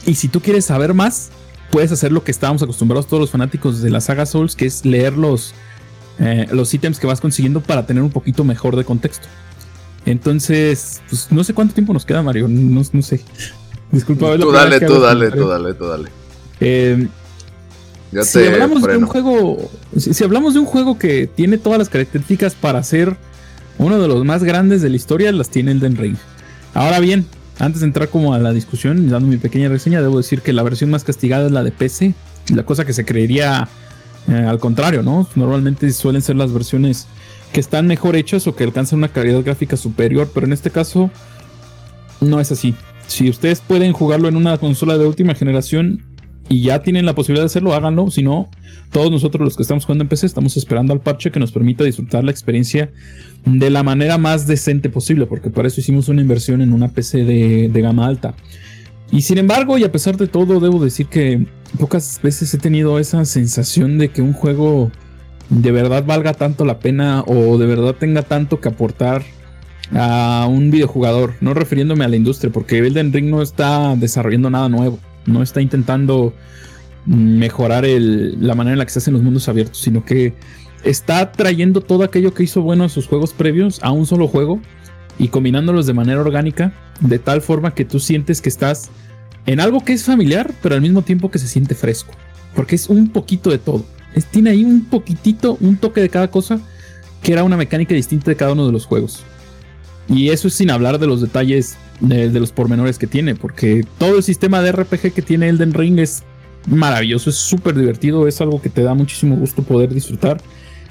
Y 0.05 0.15
si 0.15 0.27
tú 0.27 0.41
quieres 0.41 0.65
saber 0.65 0.93
más, 0.93 1.31
puedes 1.71 1.91
hacer 1.91 2.11
lo 2.11 2.23
que 2.23 2.31
estábamos 2.31 2.61
acostumbrados 2.61 3.07
todos 3.07 3.21
los 3.21 3.31
fanáticos 3.31 3.81
de 3.81 3.89
la 3.89 3.99
saga 3.99 4.25
Souls, 4.25 4.55
que 4.55 4.67
es 4.67 4.85
leer 4.85 5.17
los, 5.17 5.53
eh, 6.19 6.47
los 6.51 6.73
ítems 6.73 6.99
que 6.99 7.07
vas 7.07 7.19
consiguiendo 7.19 7.61
para 7.61 7.85
tener 7.85 8.03
un 8.03 8.11
poquito 8.11 8.43
mejor 8.43 8.75
de 8.75 8.85
contexto. 8.85 9.27
Entonces, 10.05 11.01
pues 11.09 11.27
no 11.31 11.43
sé 11.43 11.53
cuánto 11.53 11.73
tiempo 11.73 11.91
nos 11.91 12.05
queda, 12.05 12.21
Mario, 12.21 12.47
no, 12.47 12.81
no 12.91 13.01
sé. 13.01 13.21
Disculpa. 13.91 14.37
Tú 14.37 14.51
dale, 14.51 14.79
tú 14.79 14.99
dale, 14.99 15.31
tú 15.31 15.47
dale, 15.47 15.73
tú 15.73 15.85
dale. 15.85 16.09
Eh, 16.59 17.07
si 18.23 18.39
hablamos 18.39 18.83
de 18.83 18.97
un 18.97 19.05
juego, 19.05 19.69
si, 19.97 20.23
hablamos 20.23 20.53
de 20.53 20.61
un 20.61 20.65
juego 20.65 20.97
que 20.97 21.27
tiene 21.27 21.57
todas 21.57 21.77
las 21.77 21.89
características 21.89 22.55
para 22.55 22.81
ser 22.83 23.17
uno 23.77 23.99
de 23.99 24.07
los 24.07 24.23
más 24.25 24.43
grandes 24.43 24.81
de 24.81 24.89
la 24.89 24.95
historia, 24.95 25.31
las 25.31 25.49
tiene 25.49 25.71
Elden 25.71 25.97
Ring. 25.97 26.15
Ahora 26.73 26.99
bien, 26.99 27.25
antes 27.59 27.81
de 27.81 27.87
entrar 27.87 28.09
como 28.09 28.33
a 28.33 28.39
la 28.39 28.53
discusión, 28.53 29.09
dando 29.09 29.27
mi 29.27 29.37
pequeña 29.37 29.69
reseña, 29.69 30.01
debo 30.01 30.17
decir 30.17 30.41
que 30.41 30.53
la 30.53 30.63
versión 30.63 30.89
más 30.89 31.03
castigada 31.03 31.47
es 31.47 31.51
la 31.51 31.63
de 31.63 31.71
PC, 31.71 32.13
la 32.53 32.63
cosa 32.63 32.85
que 32.85 32.93
se 32.93 33.05
creería 33.05 33.67
eh, 34.27 34.33
al 34.33 34.59
contrario, 34.59 35.03
¿no? 35.03 35.27
Normalmente 35.35 35.91
suelen 35.91 36.21
ser 36.21 36.35
las 36.35 36.51
versiones 36.51 37.07
que 37.53 37.59
están 37.59 37.87
mejor 37.87 38.15
hechas 38.15 38.47
o 38.47 38.55
que 38.55 38.63
alcanzan 38.63 38.99
una 38.99 39.07
calidad 39.09 39.41
gráfica 39.43 39.77
superior, 39.77 40.29
pero 40.33 40.45
en 40.45 40.53
este 40.53 40.69
caso 40.69 41.09
no 42.21 42.39
es 42.39 42.51
así. 42.51 42.75
Si 43.07 43.29
ustedes 43.29 43.61
pueden 43.61 43.93
jugarlo 43.93 44.27
en 44.27 44.35
una 44.35 44.57
consola 44.57 44.97
de 44.97 45.05
última 45.05 45.33
generación, 45.33 46.03
y 46.49 46.62
ya 46.63 46.81
tienen 46.81 47.05
la 47.05 47.15
posibilidad 47.15 47.43
de 47.43 47.47
hacerlo, 47.47 47.73
háganlo. 47.73 48.10
Si 48.10 48.23
no, 48.23 48.49
todos 48.91 49.12
nosotros 49.12 49.43
los 49.43 49.55
que 49.55 49.63
estamos 49.63 49.86
jugando 49.86 50.03
en 50.03 50.10
PC 50.10 50.25
estamos 50.25 50.55
esperando 50.57 50.93
al 50.93 51.01
parche 51.01 51.31
que 51.31 51.39
nos 51.39 51.51
permita 51.51 51.83
disfrutar 51.83 52.23
la 52.23 52.31
experiencia 52.31 52.89
de 53.45 53.69
la 53.69 53.83
manera 53.83 54.17
más 54.17 54.47
decente 54.47 54.89
posible, 54.89 55.25
porque 55.25 55.49
para 55.49 55.67
eso 55.67 55.81
hicimos 55.81 56.07
una 56.10 56.21
inversión 56.21 56.62
en 56.62 56.73
una 56.73 56.89
PC 56.89 57.25
de, 57.25 57.81
gama 57.81 58.07
alta. 58.07 58.33
Y 59.12 59.21
sin 59.21 59.38
embargo, 59.38 59.77
y 59.77 59.83
a 59.83 59.91
pesar 59.91 60.17
de 60.17 60.27
todo, 60.27 60.60
debo 60.60 60.83
decir 60.83 61.07
que 61.07 61.45
pocas 61.79 62.19
veces 62.21 62.53
he 62.53 62.57
tenido 62.57 62.99
esa 62.99 63.23
sensación 63.25 63.97
de 63.97 64.10
que 64.10 64.21
un 64.21 64.33
juego 64.33 64.91
de 65.49 65.71
verdad 65.71 66.05
valga 66.05 66.33
tanto 66.33 66.65
la 66.65 66.79
pena 66.79 67.23
o 67.25 67.57
de 67.57 67.65
verdad 67.65 67.95
tenga 67.95 68.23
tanto 68.23 68.60
que 68.60 68.67
aportar 68.67 69.23
a 69.93 70.45
un 70.49 70.71
videojugador, 70.71 71.36
no 71.39 71.53
refiriéndome 71.53 72.03
a 72.03 72.10
la 72.10 72.17
industria, 72.17 72.51
porque 72.51 72.79
Elden 72.79 73.13
Ring 73.13 73.29
no 73.29 73.41
está 73.41 73.95
desarrollando 73.95 74.49
nada 74.49 74.67
nuevo 74.67 74.99
no 75.27 75.43
está 75.43 75.61
intentando 75.61 76.33
mejorar 77.05 77.85
la 77.85 78.55
manera 78.55 78.73
en 78.73 78.79
la 78.79 78.85
que 78.85 78.91
se 78.91 78.99
hacen 78.99 79.13
los 79.13 79.23
mundos 79.23 79.47
abiertos, 79.47 79.77
sino 79.77 80.03
que 80.03 80.33
está 80.83 81.31
trayendo 81.31 81.81
todo 81.81 82.03
aquello 82.03 82.33
que 82.33 82.43
hizo 82.43 82.61
bueno 82.61 82.83
en 82.83 82.89
sus 82.89 83.07
juegos 83.07 83.33
previos 83.33 83.79
a 83.83 83.91
un 83.91 84.05
solo 84.05 84.27
juego 84.27 84.59
y 85.19 85.29
combinándolos 85.29 85.85
de 85.85 85.93
manera 85.93 86.21
orgánica, 86.21 86.73
de 86.99 87.19
tal 87.19 87.41
forma 87.41 87.73
que 87.73 87.85
tú 87.85 87.99
sientes 87.99 88.41
que 88.41 88.49
estás 88.49 88.89
en 89.45 89.59
algo 89.59 89.83
que 89.83 89.93
es 89.93 90.03
familiar, 90.03 90.53
pero 90.61 90.75
al 90.75 90.81
mismo 90.81 91.01
tiempo 91.01 91.31
que 91.31 91.39
se 91.39 91.47
siente 91.47 91.75
fresco, 91.75 92.13
porque 92.55 92.75
es 92.75 92.89
un 92.89 93.09
poquito 93.09 93.49
de 93.49 93.57
todo. 93.57 93.85
tiene 94.31 94.49
ahí 94.49 94.63
un 94.63 94.85
poquitito, 94.85 95.57
un 95.61 95.77
toque 95.77 96.01
de 96.01 96.09
cada 96.09 96.29
cosa, 96.29 96.59
que 97.21 97.33
era 97.33 97.43
una 97.43 97.57
mecánica 97.57 97.95
distinta 97.95 98.29
de 98.29 98.35
cada 98.35 98.51
uno 98.51 98.65
de 98.65 98.73
los 98.73 98.85
juegos. 98.85 99.23
Y 100.09 100.29
eso 100.29 100.47
es 100.47 100.53
sin 100.53 100.69
hablar 100.69 100.99
de 100.99 101.07
los 101.07 101.21
detalles 101.21 101.77
de, 101.99 102.29
los 102.39 102.51
pormenores 102.51 102.97
que 102.97 103.07
tiene, 103.07 103.36
porque 103.36 103.86
todo 103.97 104.17
el 104.17 104.23
sistema 104.23 104.62
de 104.62 104.71
RPG 104.71 105.13
que 105.13 105.21
tiene 105.21 105.49
Elden 105.49 105.73
Ring 105.73 105.99
es 105.99 106.23
maravilloso, 106.67 107.29
es 107.29 107.38
súper 107.38 107.75
divertido, 107.75 108.27
es 108.27 108.41
algo 108.41 108.62
que 108.62 108.69
te 108.69 108.83
da 108.83 108.93
muchísimo 108.93 109.36
gusto 109.36 109.63
poder 109.63 109.93
disfrutar. 109.93 110.41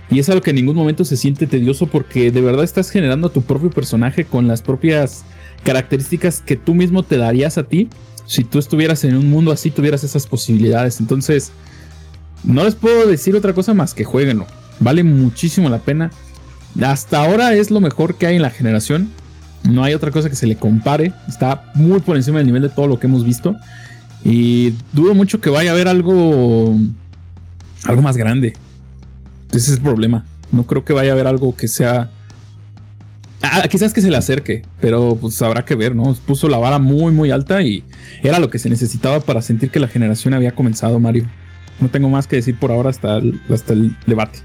Y 0.09 0.21
es 0.21 0.29
algo 0.29 0.41
que 0.41 0.51
en 0.51 0.57
ningún 0.57 0.77
momento 0.77 1.05
se 1.05 1.17
siente 1.17 1.47
tedioso 1.47 1.89
porque 1.89 2.31
de 2.31 2.41
verdad 2.41 2.65
estás 2.65 2.91
generando 2.91 3.27
a 3.27 3.33
tu 3.33 3.43
propio 3.43 3.71
personaje 3.71 4.25
con 4.25 4.47
las 4.47 4.63
propias 4.63 5.25
características 5.65 6.41
que 6.41 6.57
tú 6.57 6.75
mismo 6.75 7.03
te 7.03 7.17
darías 7.17 7.59
a 7.59 7.65
ti. 7.65 7.89
Si 8.25 8.45
tú 8.45 8.59
estuvieras 8.59 9.03
en 9.05 9.17
un 9.17 9.29
mundo 9.29 9.51
así, 9.51 9.71
tuvieras 9.71 10.05
esas 10.05 10.27
posibilidades. 10.27 11.01
Entonces, 11.01 11.51
no 12.45 12.65
les 12.65 12.77
puedo 12.77 13.07
decir 13.07 13.35
otra 13.35 13.53
cosa 13.53 13.75
más 13.75 13.95
que 13.95 14.05
jueguenlo. 14.05 14.47
Vale 14.79 15.03
muchísimo 15.03 15.69
la 15.69 15.79
pena. 15.79 16.11
Hasta 16.81 17.25
ahora 17.25 17.55
es 17.55 17.71
lo 17.71 17.81
mejor 17.81 18.15
que 18.15 18.27
hay 18.27 18.37
en 18.37 18.43
la 18.43 18.51
generación. 18.51 19.11
No 19.69 19.83
hay 19.83 19.95
otra 19.95 20.11
cosa 20.11 20.29
que 20.29 20.37
se 20.37 20.47
le 20.47 20.57
compare. 20.57 21.13
Está 21.29 21.71
muy 21.75 22.01
por 22.01 22.17
encima 22.17 22.39
del 22.39 22.47
nivel 22.47 22.63
de 22.63 22.69
todo 22.69 22.87
lo 22.87 22.99
que 22.99 23.07
hemos 23.07 23.25
visto. 23.25 23.57
Y 24.25 24.75
dudo 24.93 25.15
mucho 25.15 25.41
que 25.41 25.51
vaya 25.51 25.71
a 25.71 25.75
haber 25.75 25.89
algo. 25.89 26.77
Algo 27.85 28.03
más 28.03 28.17
grande. 28.17 28.55
Ese 29.51 29.71
es 29.71 29.77
el 29.77 29.83
problema. 29.83 30.25
No 30.53 30.65
creo 30.65 30.85
que 30.85 30.93
vaya 30.93 31.11
a 31.11 31.15
haber 31.15 31.27
algo 31.27 31.55
que 31.57 31.69
sea. 31.69 32.11
Ah, 33.43 33.67
quizás 33.69 33.93
que 33.93 34.01
se 34.01 34.11
le 34.11 34.17
acerque, 34.17 34.65
pero 34.81 35.17
pues 35.21 35.41
habrá 35.43 35.65
que 35.65 35.75
ver, 35.75 35.95
¿no? 35.95 36.15
Puso 36.27 36.49
la 36.49 36.59
vara 36.59 36.79
muy, 36.79 37.13
muy 37.13 37.31
alta 37.31 37.63
y 37.63 37.85
era 38.23 38.39
lo 38.39 38.51
que 38.51 38.59
se 38.59 38.69
necesitaba 38.69 39.21
para 39.21 39.43
sentir 39.43 39.71
que 39.71 39.79
la 39.79 39.89
generación 39.89 40.35
había 40.35 40.53
comenzado, 40.53 40.99
Mario. 40.99 41.27
No 41.79 41.89
tengo 41.89 42.09
más 42.09 42.27
que 42.27 42.37
decir 42.37 42.59
por 42.59 42.73
ahora 42.73 42.91
hasta 42.91 43.21
hasta 43.51 43.73
el 43.75 43.97
debate. 44.07 44.41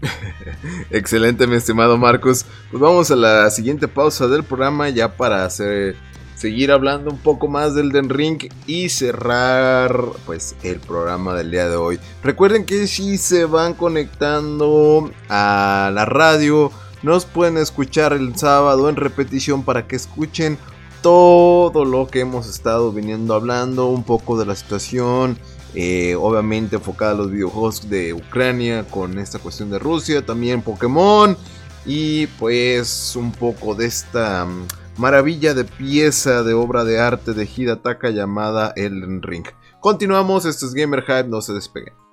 Excelente, 0.90 1.46
mi 1.46 1.56
estimado 1.56 1.96
Marcos. 1.96 2.44
Pues 2.70 2.80
vamos 2.80 3.10
a 3.10 3.16
la 3.16 3.50
siguiente 3.50 3.88
pausa 3.88 4.26
del 4.28 4.44
programa 4.44 4.88
ya 4.88 5.16
para 5.16 5.48
seguir 5.50 6.70
hablando 6.70 7.10
un 7.10 7.18
poco 7.18 7.48
más 7.48 7.74
del 7.74 7.90
Den 7.90 8.08
Ring 8.10 8.48
y 8.66 8.88
cerrar 8.88 9.96
pues 10.26 10.54
el 10.62 10.80
programa 10.80 11.34
del 11.34 11.50
día 11.50 11.68
de 11.68 11.76
hoy. 11.76 11.98
Recuerden 12.22 12.64
que 12.64 12.86
si 12.86 13.18
se 13.18 13.44
van 13.44 13.74
conectando 13.74 15.10
a 15.28 15.90
la 15.92 16.04
radio, 16.04 16.70
nos 17.02 17.24
pueden 17.24 17.56
escuchar 17.56 18.12
el 18.12 18.36
sábado 18.36 18.88
en 18.88 18.96
repetición 18.96 19.64
para 19.64 19.86
que 19.86 19.96
escuchen 19.96 20.58
todo 21.02 21.84
lo 21.84 22.08
que 22.08 22.20
hemos 22.20 22.48
estado 22.48 22.92
viniendo 22.92 23.34
hablando, 23.34 23.86
un 23.86 24.02
poco 24.02 24.38
de 24.38 24.46
la 24.46 24.56
situación, 24.56 25.38
eh, 25.78 26.16
obviamente 26.16 26.76
enfocada 26.76 27.12
a 27.12 27.14
los 27.14 27.30
videojuegos 27.30 27.90
de 27.90 28.14
Ucrania 28.14 28.84
con 28.84 29.18
esta 29.18 29.38
cuestión 29.38 29.70
de 29.70 29.78
Rusia, 29.78 30.24
también 30.24 30.62
Pokémon 30.62 31.36
y 31.84 32.26
pues 32.38 33.14
un 33.14 33.30
poco 33.30 33.74
de 33.74 33.84
esta 33.84 34.46
mm, 34.46 34.66
maravilla 34.96 35.52
de 35.52 35.64
pieza 35.64 36.42
de 36.42 36.54
obra 36.54 36.82
de 36.84 36.98
arte 36.98 37.34
de 37.34 37.44
Hidetaka 37.44 38.08
llamada 38.08 38.72
Elden 38.74 39.20
Ring. 39.22 39.44
Continuamos, 39.80 40.46
esto 40.46 40.64
es 40.64 40.72
Gamer 40.72 41.02
Hype, 41.02 41.28
no 41.28 41.42
se 41.42 41.52
despeguen. 41.52 42.05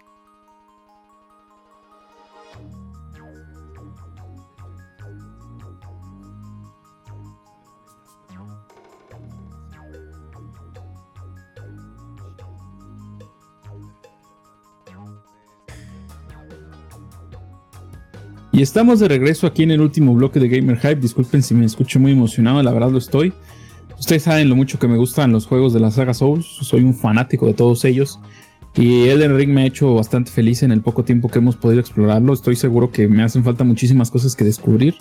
Y 18.55 18.61
estamos 18.61 18.99
de 18.99 19.07
regreso 19.07 19.47
aquí 19.47 19.63
en 19.63 19.71
el 19.71 19.81
último 19.81 20.13
bloque 20.13 20.39
de 20.39 20.47
Gamer 20.47 20.77
Hype. 20.77 20.97
Disculpen 20.97 21.41
si 21.41 21.55
me 21.55 21.65
escucho 21.65 21.99
muy 21.99 22.11
emocionado, 22.11 22.61
la 22.61 22.71
verdad 22.71 22.91
lo 22.91 22.99
estoy. 22.99 23.33
Ustedes 23.99 24.21
saben 24.21 24.47
lo 24.47 24.55
mucho 24.55 24.77
que 24.77 24.87
me 24.87 24.95
gustan 24.95 25.31
los 25.31 25.47
juegos 25.47 25.73
de 25.73 25.79
la 25.79 25.89
saga 25.89 26.13
Souls. 26.13 26.45
Soy 26.45 26.83
un 26.83 26.93
fanático 26.93 27.47
de 27.47 27.55
todos 27.55 27.83
ellos. 27.83 28.19
Y 28.75 29.07
Elden 29.07 29.35
Ring 29.35 29.49
me 29.49 29.63
ha 29.63 29.65
hecho 29.65 29.95
bastante 29.95 30.29
feliz 30.29 30.61
en 30.61 30.71
el 30.71 30.81
poco 30.81 31.03
tiempo 31.03 31.29
que 31.29 31.39
hemos 31.39 31.55
podido 31.55 31.79
explorarlo. 31.79 32.31
Estoy 32.31 32.55
seguro 32.55 32.91
que 32.91 33.07
me 33.07 33.23
hacen 33.23 33.43
falta 33.43 33.63
muchísimas 33.63 34.11
cosas 34.11 34.35
que 34.35 34.43
descubrir. 34.43 34.93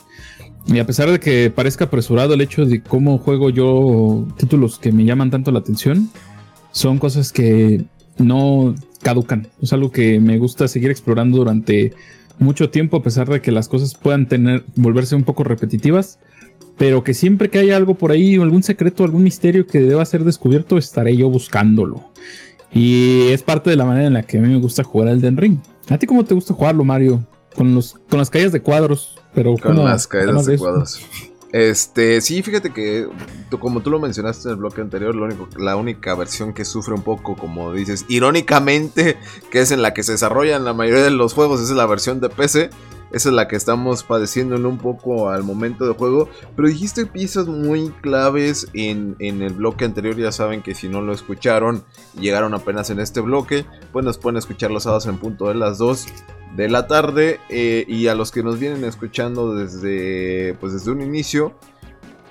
Y 0.66 0.78
a 0.78 0.86
pesar 0.86 1.10
de 1.10 1.20
que 1.20 1.50
parezca 1.50 1.84
apresurado 1.84 2.32
el 2.32 2.40
hecho 2.40 2.64
de 2.64 2.82
cómo 2.82 3.18
juego 3.18 3.50
yo 3.50 4.26
títulos 4.38 4.78
que 4.78 4.92
me 4.92 5.04
llaman 5.04 5.30
tanto 5.30 5.52
la 5.52 5.58
atención, 5.58 6.08
son 6.70 6.98
cosas 6.98 7.32
que 7.32 7.84
no 8.16 8.74
caducan. 9.02 9.48
Es 9.60 9.74
algo 9.74 9.90
que 9.90 10.20
me 10.20 10.38
gusta 10.38 10.68
seguir 10.68 10.90
explorando 10.90 11.36
durante 11.36 11.92
mucho 12.38 12.70
tiempo, 12.70 12.96
a 12.96 13.02
pesar 13.02 13.28
de 13.28 13.40
que 13.40 13.52
las 13.52 13.68
cosas 13.68 13.94
puedan 13.94 14.26
tener, 14.26 14.64
volverse 14.76 15.14
un 15.14 15.24
poco 15.24 15.44
repetitivas, 15.44 16.18
pero 16.76 17.04
que 17.04 17.14
siempre 17.14 17.50
que 17.50 17.58
haya 17.58 17.76
algo 17.76 17.94
por 17.94 18.10
ahí, 18.12 18.36
algún 18.36 18.62
secreto, 18.62 19.04
algún 19.04 19.22
misterio 19.22 19.66
que 19.66 19.80
deba 19.80 20.04
ser 20.04 20.24
descubierto, 20.24 20.78
estaré 20.78 21.16
yo 21.16 21.28
buscándolo. 21.28 22.02
Y 22.72 23.28
es 23.28 23.42
parte 23.42 23.70
de 23.70 23.76
la 23.76 23.84
manera 23.84 24.06
en 24.06 24.14
la 24.14 24.22
que 24.22 24.38
a 24.38 24.40
mí 24.40 24.48
me 24.48 24.58
gusta 24.58 24.82
jugar 24.82 25.08
al 25.08 25.20
Den 25.20 25.36
Ring. 25.36 25.58
¿A 25.90 25.98
ti 25.98 26.06
cómo 26.06 26.24
te 26.24 26.34
gusta 26.34 26.54
jugarlo, 26.54 26.84
Mario? 26.84 27.22
Con, 27.54 27.74
los, 27.74 27.96
con 28.08 28.18
las 28.18 28.30
calles 28.30 28.50
de 28.50 28.62
cuadros, 28.62 29.20
pero 29.34 29.54
con 29.56 29.76
las 29.84 30.06
caídas 30.06 30.46
de 30.46 30.56
cuadros. 30.56 31.02
Este, 31.52 32.22
sí, 32.22 32.42
fíjate 32.42 32.72
que 32.72 33.06
como 33.60 33.82
tú 33.82 33.90
lo 33.90 34.00
mencionaste 34.00 34.48
en 34.48 34.52
el 34.52 34.56
bloque 34.56 34.80
anterior, 34.80 35.14
la 35.58 35.76
única 35.76 36.14
versión 36.14 36.54
que 36.54 36.64
sufre 36.64 36.94
un 36.94 37.02
poco, 37.02 37.36
como 37.36 37.72
dices, 37.74 38.06
irónicamente, 38.08 39.18
que 39.50 39.60
es 39.60 39.70
en 39.70 39.82
la 39.82 39.92
que 39.92 40.02
se 40.02 40.12
desarrollan 40.12 40.64
la 40.64 40.72
mayoría 40.72 41.04
de 41.04 41.10
los 41.10 41.34
juegos, 41.34 41.60
es 41.60 41.70
la 41.70 41.86
versión 41.86 42.20
de 42.20 42.30
PC. 42.30 42.70
Esa 43.12 43.28
es 43.28 43.34
la 43.34 43.46
que 43.46 43.56
estamos 43.56 44.04
padeciendo 44.04 44.56
en 44.56 44.64
un 44.64 44.78
poco 44.78 45.28
al 45.28 45.42
momento 45.42 45.86
de 45.86 45.92
juego. 45.92 46.30
Pero 46.56 46.68
dijiste 46.68 47.04
piezas 47.04 47.46
muy 47.46 47.90
claves 48.00 48.68
en, 48.72 49.16
en, 49.18 49.42
el 49.42 49.52
bloque 49.52 49.84
anterior. 49.84 50.16
Ya 50.16 50.32
saben 50.32 50.62
que 50.62 50.74
si 50.74 50.88
no 50.88 51.02
lo 51.02 51.12
escucharon, 51.12 51.84
llegaron 52.18 52.54
apenas 52.54 52.88
en 52.88 53.00
este 53.00 53.20
bloque. 53.20 53.66
Pues 53.92 54.02
nos 54.02 54.16
pueden 54.16 54.38
escuchar 54.38 54.70
los 54.70 54.84
sábados 54.84 55.04
en 55.04 55.18
punto 55.18 55.48
de 55.48 55.56
las 55.56 55.76
2 55.76 56.06
de 56.56 56.68
la 56.68 56.86
tarde 56.86 57.40
eh, 57.48 57.84
y 57.88 58.08
a 58.08 58.14
los 58.14 58.30
que 58.30 58.42
nos 58.42 58.58
vienen 58.58 58.84
escuchando 58.84 59.54
desde, 59.54 60.54
pues 60.60 60.72
desde 60.72 60.90
un 60.90 61.00
inicio. 61.00 61.54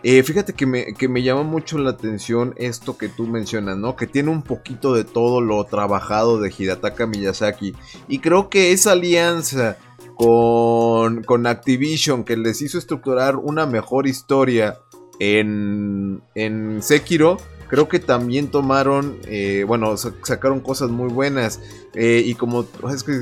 Eh, 0.03 0.24
fíjate 0.24 0.53
que 0.53 0.65
me, 0.65 0.93
que 0.95 1.07
me 1.07 1.22
llama 1.22 1.43
mucho 1.43 1.78
la 1.78 1.91
atención 1.91 2.55
esto 2.57 2.97
que 2.97 3.07
tú 3.07 3.28
mencionas, 3.28 3.78
¿no? 3.78 3.95
Que 3.95 4.07
tiene 4.07 4.32
un 4.32 4.41
poquito 4.41 4.93
de 4.95 5.03
todo 5.03 5.41
lo 5.41 5.63
trabajado 5.65 6.39
de 6.39 6.51
Hidataka 6.55 7.05
Miyazaki. 7.05 7.76
Y 8.07 8.19
creo 8.19 8.49
que 8.49 8.72
esa 8.72 8.93
alianza 8.93 9.78
con, 10.15 11.24
con 11.24 11.45
Activision 11.45 12.24
que 12.24 12.36
les 12.36 12.61
hizo 12.61 12.80
estructurar 12.80 13.36
una 13.36 13.67
mejor 13.67 14.07
historia 14.07 14.80
en, 15.19 16.24
en 16.34 16.82
Sekiro 16.82 17.38
creo 17.72 17.88
que 17.88 17.99
también 17.99 18.51
tomaron, 18.51 19.17
eh, 19.24 19.63
bueno, 19.65 19.95
sacaron 19.95 20.59
cosas 20.59 20.89
muy 20.89 21.07
buenas. 21.07 21.61
Eh, 21.93 22.22
y 22.26 22.36
como 22.36 22.65
es 22.93 23.03
que 23.03 23.13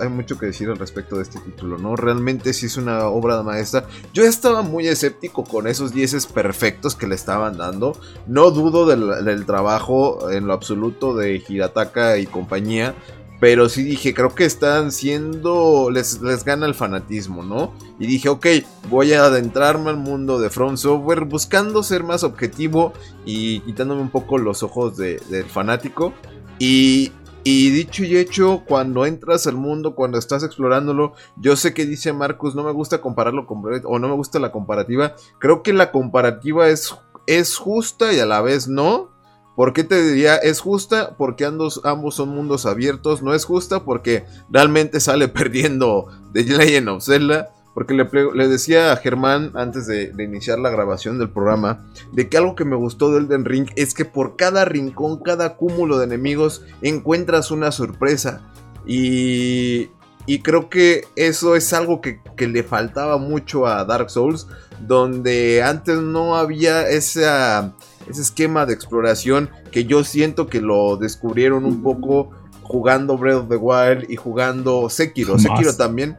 hay 0.00 0.08
mucho 0.08 0.38
que 0.38 0.46
decir 0.46 0.70
al 0.70 0.78
respecto 0.78 1.16
de 1.16 1.24
este 1.24 1.38
título, 1.40 1.76
¿no? 1.76 1.94
Realmente 1.94 2.54
sí 2.54 2.66
es 2.66 2.78
una 2.78 3.06
obra 3.08 3.42
maestra. 3.42 3.86
Yo 4.14 4.24
estaba 4.24 4.62
muy 4.62 4.88
escéptico 4.88 5.44
con 5.44 5.66
esos 5.66 5.92
10 5.92 6.26
perfectos 6.28 6.94
que 6.94 7.06
le 7.06 7.14
estaban 7.14 7.58
dando. 7.58 7.98
No 8.26 8.50
dudo 8.50 8.86
del, 8.86 9.26
del 9.26 9.44
trabajo 9.44 10.30
en 10.30 10.46
lo 10.46 10.54
absoluto 10.54 11.14
de 11.14 11.42
Hirataka 11.46 12.16
y 12.16 12.24
compañía. 12.24 12.94
Pero 13.40 13.68
sí 13.68 13.84
dije, 13.84 14.14
creo 14.14 14.34
que 14.34 14.44
están 14.44 14.90
siendo. 14.90 15.90
Les, 15.90 16.20
les 16.22 16.44
gana 16.44 16.66
el 16.66 16.74
fanatismo, 16.74 17.44
¿no? 17.44 17.72
Y 17.98 18.06
dije, 18.06 18.28
ok, 18.28 18.46
voy 18.90 19.12
a 19.12 19.24
adentrarme 19.24 19.90
al 19.90 19.96
mundo 19.96 20.40
de 20.40 20.50
From 20.50 20.76
Software 20.76 21.24
buscando 21.24 21.82
ser 21.82 22.02
más 22.02 22.24
objetivo 22.24 22.92
y 23.24 23.60
quitándome 23.60 24.02
un 24.02 24.10
poco 24.10 24.38
los 24.38 24.62
ojos 24.62 24.96
del 24.96 25.44
fanático. 25.46 26.12
Y, 26.58 27.12
y 27.44 27.70
dicho 27.70 28.04
y 28.04 28.16
hecho, 28.16 28.64
cuando 28.66 29.06
entras 29.06 29.46
al 29.46 29.56
mundo, 29.56 29.94
cuando 29.94 30.18
estás 30.18 30.42
explorándolo, 30.42 31.12
yo 31.36 31.54
sé 31.54 31.74
que 31.74 31.86
dice 31.86 32.12
Marcus, 32.12 32.56
no 32.56 32.64
me 32.64 32.72
gusta 32.72 33.00
compararlo 33.00 33.46
con 33.46 33.62
o 33.84 33.98
no 34.00 34.08
me 34.08 34.14
gusta 34.14 34.40
la 34.40 34.50
comparativa. 34.50 35.14
Creo 35.38 35.62
que 35.62 35.72
la 35.72 35.92
comparativa 35.92 36.68
es, 36.68 36.96
es 37.26 37.56
justa 37.56 38.12
y 38.12 38.18
a 38.18 38.26
la 38.26 38.40
vez 38.42 38.66
no. 38.66 39.16
¿Por 39.58 39.72
qué 39.72 39.82
te 39.82 40.00
diría 40.00 40.36
es 40.36 40.60
justa? 40.60 41.16
Porque 41.18 41.44
ambos, 41.44 41.80
ambos 41.82 42.14
son 42.14 42.28
mundos 42.28 42.64
abiertos. 42.64 43.24
No 43.24 43.34
es 43.34 43.44
justa 43.44 43.82
porque 43.82 44.24
realmente 44.48 45.00
sale 45.00 45.26
perdiendo 45.28 46.06
The 46.32 46.44
Legend 46.44 46.88
of 46.90 47.04
Zelda. 47.04 47.50
Porque 47.74 47.92
le, 47.92 48.08
le 48.36 48.46
decía 48.46 48.92
a 48.92 48.96
Germán 48.98 49.50
antes 49.54 49.88
de, 49.88 50.12
iniciar 50.16 50.60
la 50.60 50.70
grabación 50.70 51.18
del 51.18 51.30
programa 51.30 51.84
de 52.12 52.28
que 52.28 52.36
algo 52.36 52.54
que 52.54 52.64
me 52.64 52.76
gustó 52.76 53.12
del 53.12 53.26
Den 53.26 53.44
Ring 53.44 53.68
es 53.74 53.94
que 53.94 54.04
por 54.04 54.36
cada 54.36 54.64
rincón, 54.64 55.24
cada 55.24 55.56
cúmulo 55.56 55.98
de 55.98 56.04
enemigos 56.04 56.62
encuentras 56.80 57.50
una 57.50 57.72
sorpresa. 57.72 58.52
Y, 58.86 59.88
y 60.26 60.38
creo 60.42 60.70
que 60.70 61.02
eso 61.16 61.56
es 61.56 61.72
algo 61.72 62.00
que, 62.00 62.20
le 62.46 62.62
faltaba 62.62 63.18
mucho 63.18 63.66
a 63.66 63.84
Dark 63.84 64.08
Souls, 64.08 64.46
donde 64.86 65.64
antes 65.64 65.98
no 65.98 66.36
había 66.36 66.88
esa 66.88 67.74
ese 68.06 68.22
esquema 68.22 68.66
de 68.66 68.74
exploración 68.74 69.50
que 69.70 69.84
yo 69.84 70.04
siento 70.04 70.46
que 70.46 70.60
lo 70.60 70.96
descubrieron 70.96 71.64
un 71.64 71.82
poco 71.82 72.30
jugando 72.62 73.16
Breath 73.16 73.42
of 73.42 73.48
the 73.48 73.56
Wild 73.56 74.10
y 74.10 74.16
jugando 74.16 74.88
Sekiro. 74.90 75.38
Sekiro 75.38 75.74
también. 75.74 76.16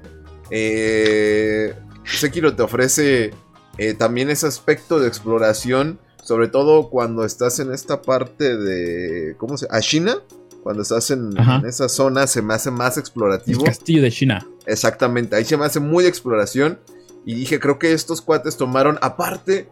Eh, 0.49 1.73
Sekiro 2.03 2.55
te 2.55 2.63
ofrece 2.63 3.31
eh, 3.77 3.93
también 3.93 4.29
ese 4.29 4.47
aspecto 4.47 4.99
de 4.99 5.07
exploración, 5.07 5.99
sobre 6.23 6.47
todo 6.47 6.89
cuando 6.89 7.23
estás 7.23 7.59
en 7.59 7.71
esta 7.71 8.01
parte 8.01 8.57
de. 8.57 9.35
¿Cómo 9.37 9.57
se 9.57 9.67
Ashina. 9.69 10.17
Cuando 10.63 10.81
estás 10.81 11.09
en, 11.11 11.31
esa 11.65 11.87
zona 11.87 12.27
se 12.27 12.41
me 12.41 12.53
hace 12.53 12.69
más 12.69 12.97
explorativo. 12.97 13.61
El 13.61 13.67
castillo 13.67 14.01
de 14.01 14.11
China. 14.11 14.45
Exactamente, 14.65 15.35
ahí 15.35 15.45
se 15.45 15.55
me 15.55 15.65
hace 15.65 15.79
muy 15.79 16.05
exploración. 16.05 16.79
Y 17.25 17.33
dije, 17.35 17.59
creo 17.59 17.79
que 17.79 17.93
estos 17.93 18.21
cuates 18.21 18.57
tomaron, 18.57 18.97
aparte, 19.01 19.69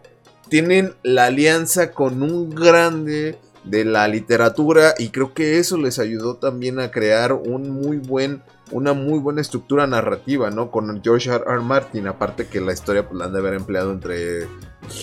tienen 0.49 0.93
la 1.03 1.25
alianza 1.25 1.91
con 1.91 2.21
un 2.23 2.49
grande 2.49 3.37
de 3.63 3.85
la 3.85 4.07
literatura 4.07 4.93
y 4.97 5.09
creo 5.09 5.33
que 5.33 5.59
eso 5.59 5.77
les 5.77 5.99
ayudó 5.99 6.35
también 6.35 6.79
a 6.79 6.91
crear 6.91 7.33
una 7.33 8.93
muy 8.93 9.19
buena 9.19 9.41
estructura 9.41 9.87
narrativa, 9.87 10.49
¿no? 10.49 10.71
Con 10.71 11.01
George 11.03 11.29
R. 11.29 11.43
R. 11.45 11.59
Martin, 11.61 12.07
aparte 12.07 12.47
que 12.47 12.61
la 12.61 12.73
historia 12.73 13.07
pues, 13.07 13.19
la 13.19 13.25
han 13.25 13.33
de 13.33 13.39
haber 13.39 13.55
empleado 13.55 13.91
entre 13.91 14.47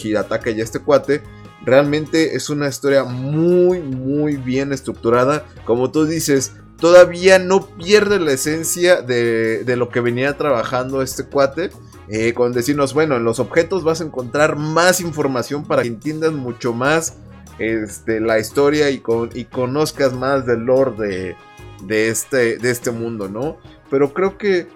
Hirataka 0.02 0.50
y 0.50 0.60
este 0.60 0.80
cuate. 0.80 1.22
Realmente 1.64 2.36
es 2.36 2.50
una 2.50 2.68
historia 2.68 3.04
muy, 3.04 3.80
muy 3.80 4.36
bien 4.36 4.72
estructurada. 4.72 5.44
Como 5.64 5.90
tú 5.90 6.04
dices, 6.04 6.52
todavía 6.78 7.38
no 7.38 7.66
pierde 7.66 8.18
la 8.18 8.32
esencia 8.32 9.02
de 9.02 9.74
lo 9.76 9.88
que 9.88 10.00
venía 10.00 10.36
trabajando 10.36 11.02
este 11.02 11.24
cuate. 11.24 11.70
Eh, 12.08 12.34
con 12.34 12.52
decirnos, 12.52 12.92
bueno, 12.92 13.16
en 13.16 13.24
los 13.24 13.40
objetos 13.40 13.82
vas 13.82 14.00
a 14.00 14.04
encontrar 14.04 14.56
más 14.56 15.00
información 15.00 15.64
para 15.64 15.82
que 15.82 15.88
entiendas 15.88 16.32
mucho 16.32 16.72
más 16.72 17.16
este, 17.58 18.20
la 18.20 18.38
historia 18.38 18.90
y, 18.90 18.98
con, 18.98 19.30
y 19.34 19.44
conozcas 19.44 20.12
más 20.12 20.44
del 20.44 20.60
lore 20.60 20.92
de, 20.98 21.36
de, 21.84 22.08
este, 22.08 22.58
de 22.58 22.70
este 22.70 22.90
mundo, 22.90 23.28
¿no? 23.28 23.56
Pero 23.90 24.12
creo 24.12 24.36
que 24.36 24.66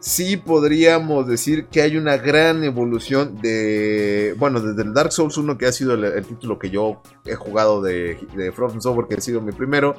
sí 0.00 0.36
podríamos 0.36 1.28
decir 1.28 1.66
que 1.66 1.80
hay 1.80 1.96
una 1.96 2.16
gran 2.16 2.64
evolución 2.64 3.40
de, 3.40 4.34
bueno, 4.36 4.60
desde 4.60 4.82
el 4.82 4.92
Dark 4.92 5.12
Souls 5.12 5.36
1, 5.36 5.56
que 5.56 5.66
ha 5.66 5.72
sido 5.72 5.94
el, 5.94 6.24
título 6.26 6.58
que 6.58 6.70
yo 6.70 7.02
he 7.24 7.36
jugado 7.36 7.80
de, 7.80 8.18
de 8.34 8.50
From 8.50 8.80
Software, 8.80 9.06
que 9.08 9.14
ha 9.14 9.20
sido 9.20 9.40
mi 9.40 9.52
primero. 9.52 9.94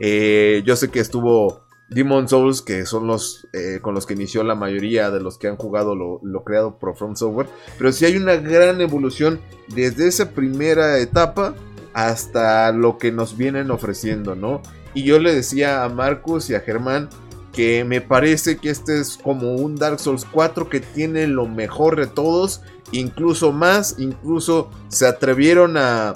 Eh, 0.00 0.62
yo 0.66 0.74
sé 0.74 0.90
que 0.90 0.98
estuvo 0.98 1.63
Demon 1.88 2.28
Souls, 2.28 2.62
que 2.62 2.86
son 2.86 3.06
los 3.06 3.46
eh, 3.52 3.78
con 3.80 3.94
los 3.94 4.06
que 4.06 4.14
inició 4.14 4.42
la 4.42 4.54
mayoría 4.54 5.10
de 5.10 5.20
los 5.20 5.38
que 5.38 5.48
han 5.48 5.56
jugado 5.56 5.94
lo, 5.94 6.44
creado 6.44 6.78
por 6.78 6.96
From 6.96 7.16
Software. 7.16 7.48
Pero 7.78 7.92
sí 7.92 8.04
hay 8.04 8.16
una 8.16 8.36
gran 8.36 8.80
evolución 8.80 9.40
desde 9.68 10.08
esa 10.08 10.30
primera 10.30 10.98
etapa 10.98 11.54
hasta 11.92 12.72
lo 12.72 12.98
que 12.98 13.12
nos 13.12 13.36
vienen 13.36 13.70
ofreciendo, 13.70 14.34
¿no? 14.34 14.62
Y 14.94 15.04
yo 15.04 15.18
le 15.18 15.34
decía 15.34 15.84
a 15.84 15.88
Marcus 15.88 16.50
y 16.50 16.54
a 16.54 16.60
Germán 16.60 17.08
que 17.52 17.84
me 17.84 18.00
parece 18.00 18.56
que 18.56 18.70
este 18.70 18.98
es 18.98 19.16
como 19.16 19.54
un 19.54 19.76
Dark 19.76 20.00
Souls 20.00 20.26
4 20.30 20.68
que 20.68 20.80
tiene 20.80 21.28
lo 21.28 21.46
mejor 21.46 21.96
de 21.96 22.08
todos, 22.08 22.62
incluso 22.90 23.52
más, 23.52 23.96
incluso 23.98 24.70
se 24.88 25.06
atrevieron 25.06 25.76
a, 25.76 26.14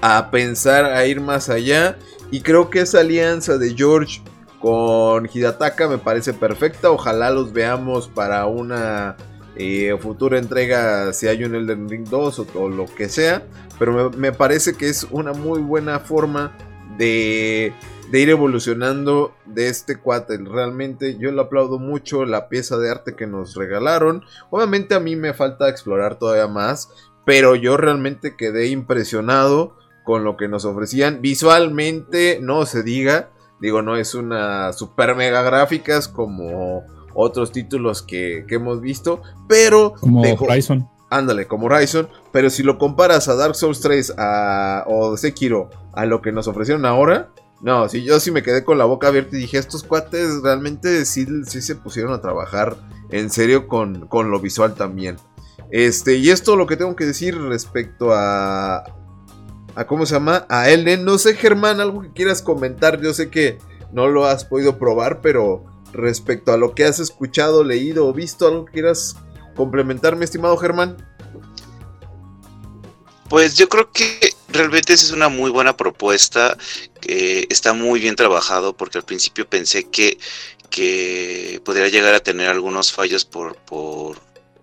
a 0.00 0.30
pensar 0.30 0.84
a 0.84 1.04
ir 1.06 1.20
más 1.20 1.48
allá 1.48 1.98
y 2.30 2.42
creo 2.42 2.70
que 2.70 2.80
esa 2.80 3.00
alianza 3.00 3.58
de 3.58 3.74
George 3.74 4.22
con 4.60 5.28
Hidataka 5.32 5.88
me 5.88 5.98
parece 5.98 6.32
perfecta, 6.34 6.90
ojalá 6.90 7.30
los 7.30 7.52
veamos 7.52 8.08
para 8.08 8.46
una 8.46 9.16
eh, 9.56 9.96
futura 9.98 10.38
entrega 10.38 11.12
si 11.12 11.26
hay 11.26 11.44
un 11.44 11.54
Elden 11.54 11.88
Ring 11.88 12.06
2 12.08 12.46
o, 12.54 12.68
lo 12.68 12.86
que 12.86 13.08
sea, 13.08 13.42
pero 13.78 14.10
me, 14.10 14.32
parece 14.32 14.74
que 14.74 14.88
es 14.88 15.06
una 15.10 15.32
muy 15.32 15.60
buena 15.60 15.98
forma 15.98 16.56
de 16.96 17.72
de 18.10 18.20
ir 18.20 18.30
evolucionando 18.30 19.34
de 19.46 19.68
este 19.68 19.96
cuate. 19.96 20.36
Realmente 20.38 21.16
yo 21.18 21.30
le 21.30 21.40
aplaudo 21.40 21.78
mucho 21.78 22.24
la 22.24 22.48
pieza 22.48 22.76
de 22.76 22.90
arte 22.90 23.14
que 23.14 23.26
nos 23.26 23.54
regalaron. 23.54 24.24
Obviamente 24.50 24.94
a 24.94 25.00
mí 25.00 25.14
me 25.16 25.32
falta 25.32 25.68
explorar 25.68 26.18
todavía 26.18 26.48
más, 26.48 26.90
pero 27.24 27.54
yo 27.54 27.76
realmente 27.76 28.36
quedé 28.36 28.66
impresionado 28.68 29.76
con 30.04 30.24
lo 30.24 30.36
que 30.36 30.48
nos 30.48 30.64
ofrecían. 30.64 31.20
Visualmente, 31.22 32.40
no 32.42 32.66
se 32.66 32.82
diga, 32.82 33.30
digo, 33.60 33.82
no 33.82 33.96
es 33.96 34.14
una 34.14 34.72
super 34.72 35.14
mega 35.14 35.42
gráficas 35.42 36.08
como 36.08 36.82
otros 37.14 37.52
títulos 37.52 38.02
que, 38.02 38.44
hemos 38.48 38.80
visto, 38.80 39.22
pero... 39.48 39.94
Como 40.00 40.22
Horizon. 40.22 40.88
Ándale, 41.10 41.46
como 41.46 41.66
Horizon, 41.66 42.08
pero 42.32 42.50
si 42.50 42.62
lo 42.62 42.78
comparas 42.78 43.28
a 43.28 43.34
Dark 43.34 43.56
Souls 43.56 43.80
3 43.80 44.14
a, 44.16 44.84
o 44.86 45.16
Sekiro 45.16 45.70
a 45.92 46.06
lo 46.06 46.22
que 46.22 46.30
nos 46.30 46.46
ofrecieron 46.46 46.86
ahora, 46.86 47.30
no, 47.62 47.88
sí, 47.88 48.04
yo 48.04 48.20
sí 48.20 48.30
me 48.30 48.42
quedé 48.42 48.64
con 48.64 48.78
la 48.78 48.84
boca 48.84 49.08
abierta 49.08 49.36
y 49.36 49.40
dije, 49.40 49.58
estos 49.58 49.82
cuates 49.82 50.40
realmente 50.42 51.04
sí, 51.04 51.26
sí 51.46 51.60
se 51.60 51.74
pusieron 51.74 52.12
a 52.12 52.20
trabajar 52.20 52.76
en 53.10 53.28
serio 53.28 53.68
con, 53.68 54.06
con, 54.06 54.30
lo 54.30 54.40
visual 54.40 54.74
también. 54.74 55.16
Este, 55.70 56.16
y 56.16 56.30
esto 56.30 56.56
lo 56.56 56.66
que 56.66 56.76
tengo 56.76 56.96
que 56.96 57.06
decir 57.06 57.36
respecto 57.36 58.12
a, 58.14 58.84
a 59.80 59.86
¿cómo 59.86 60.04
se 60.04 60.14
llama? 60.14 60.46
A 60.50 60.68
Elden. 60.68 61.06
No 61.06 61.16
sé, 61.16 61.34
Germán, 61.34 61.80
algo 61.80 62.02
que 62.02 62.12
quieras 62.12 62.42
comentar. 62.42 63.00
Yo 63.00 63.14
sé 63.14 63.30
que 63.30 63.58
no 63.92 64.08
lo 64.08 64.26
has 64.26 64.44
podido 64.44 64.78
probar, 64.78 65.22
pero 65.22 65.64
respecto 65.94 66.52
a 66.52 66.58
lo 66.58 66.74
que 66.74 66.84
has 66.84 67.00
escuchado, 67.00 67.64
leído 67.64 68.06
o 68.06 68.12
visto, 68.12 68.46
algo 68.46 68.66
que 68.66 68.72
quieras 68.72 69.16
complementar, 69.56 70.16
mi 70.16 70.24
estimado 70.24 70.58
Germán. 70.58 70.98
Pues 73.30 73.56
yo 73.56 73.70
creo 73.70 73.90
que 73.90 74.34
realmente 74.48 74.92
esa 74.92 75.06
es 75.06 75.12
una 75.12 75.30
muy 75.30 75.50
buena 75.50 75.76
propuesta, 75.76 76.58
está 77.02 77.72
muy 77.72 78.00
bien 78.00 78.16
trabajado 78.16 78.76
porque 78.76 78.98
al 78.98 79.04
principio 79.04 79.48
pensé 79.48 79.84
que, 79.84 80.18
que 80.68 81.62
podría 81.64 81.88
llegar 81.88 82.14
a 82.14 82.20
tener 82.20 82.48
algunos 82.48 82.92
fallos 82.92 83.24
por, 83.24 83.56
por 83.56 84.18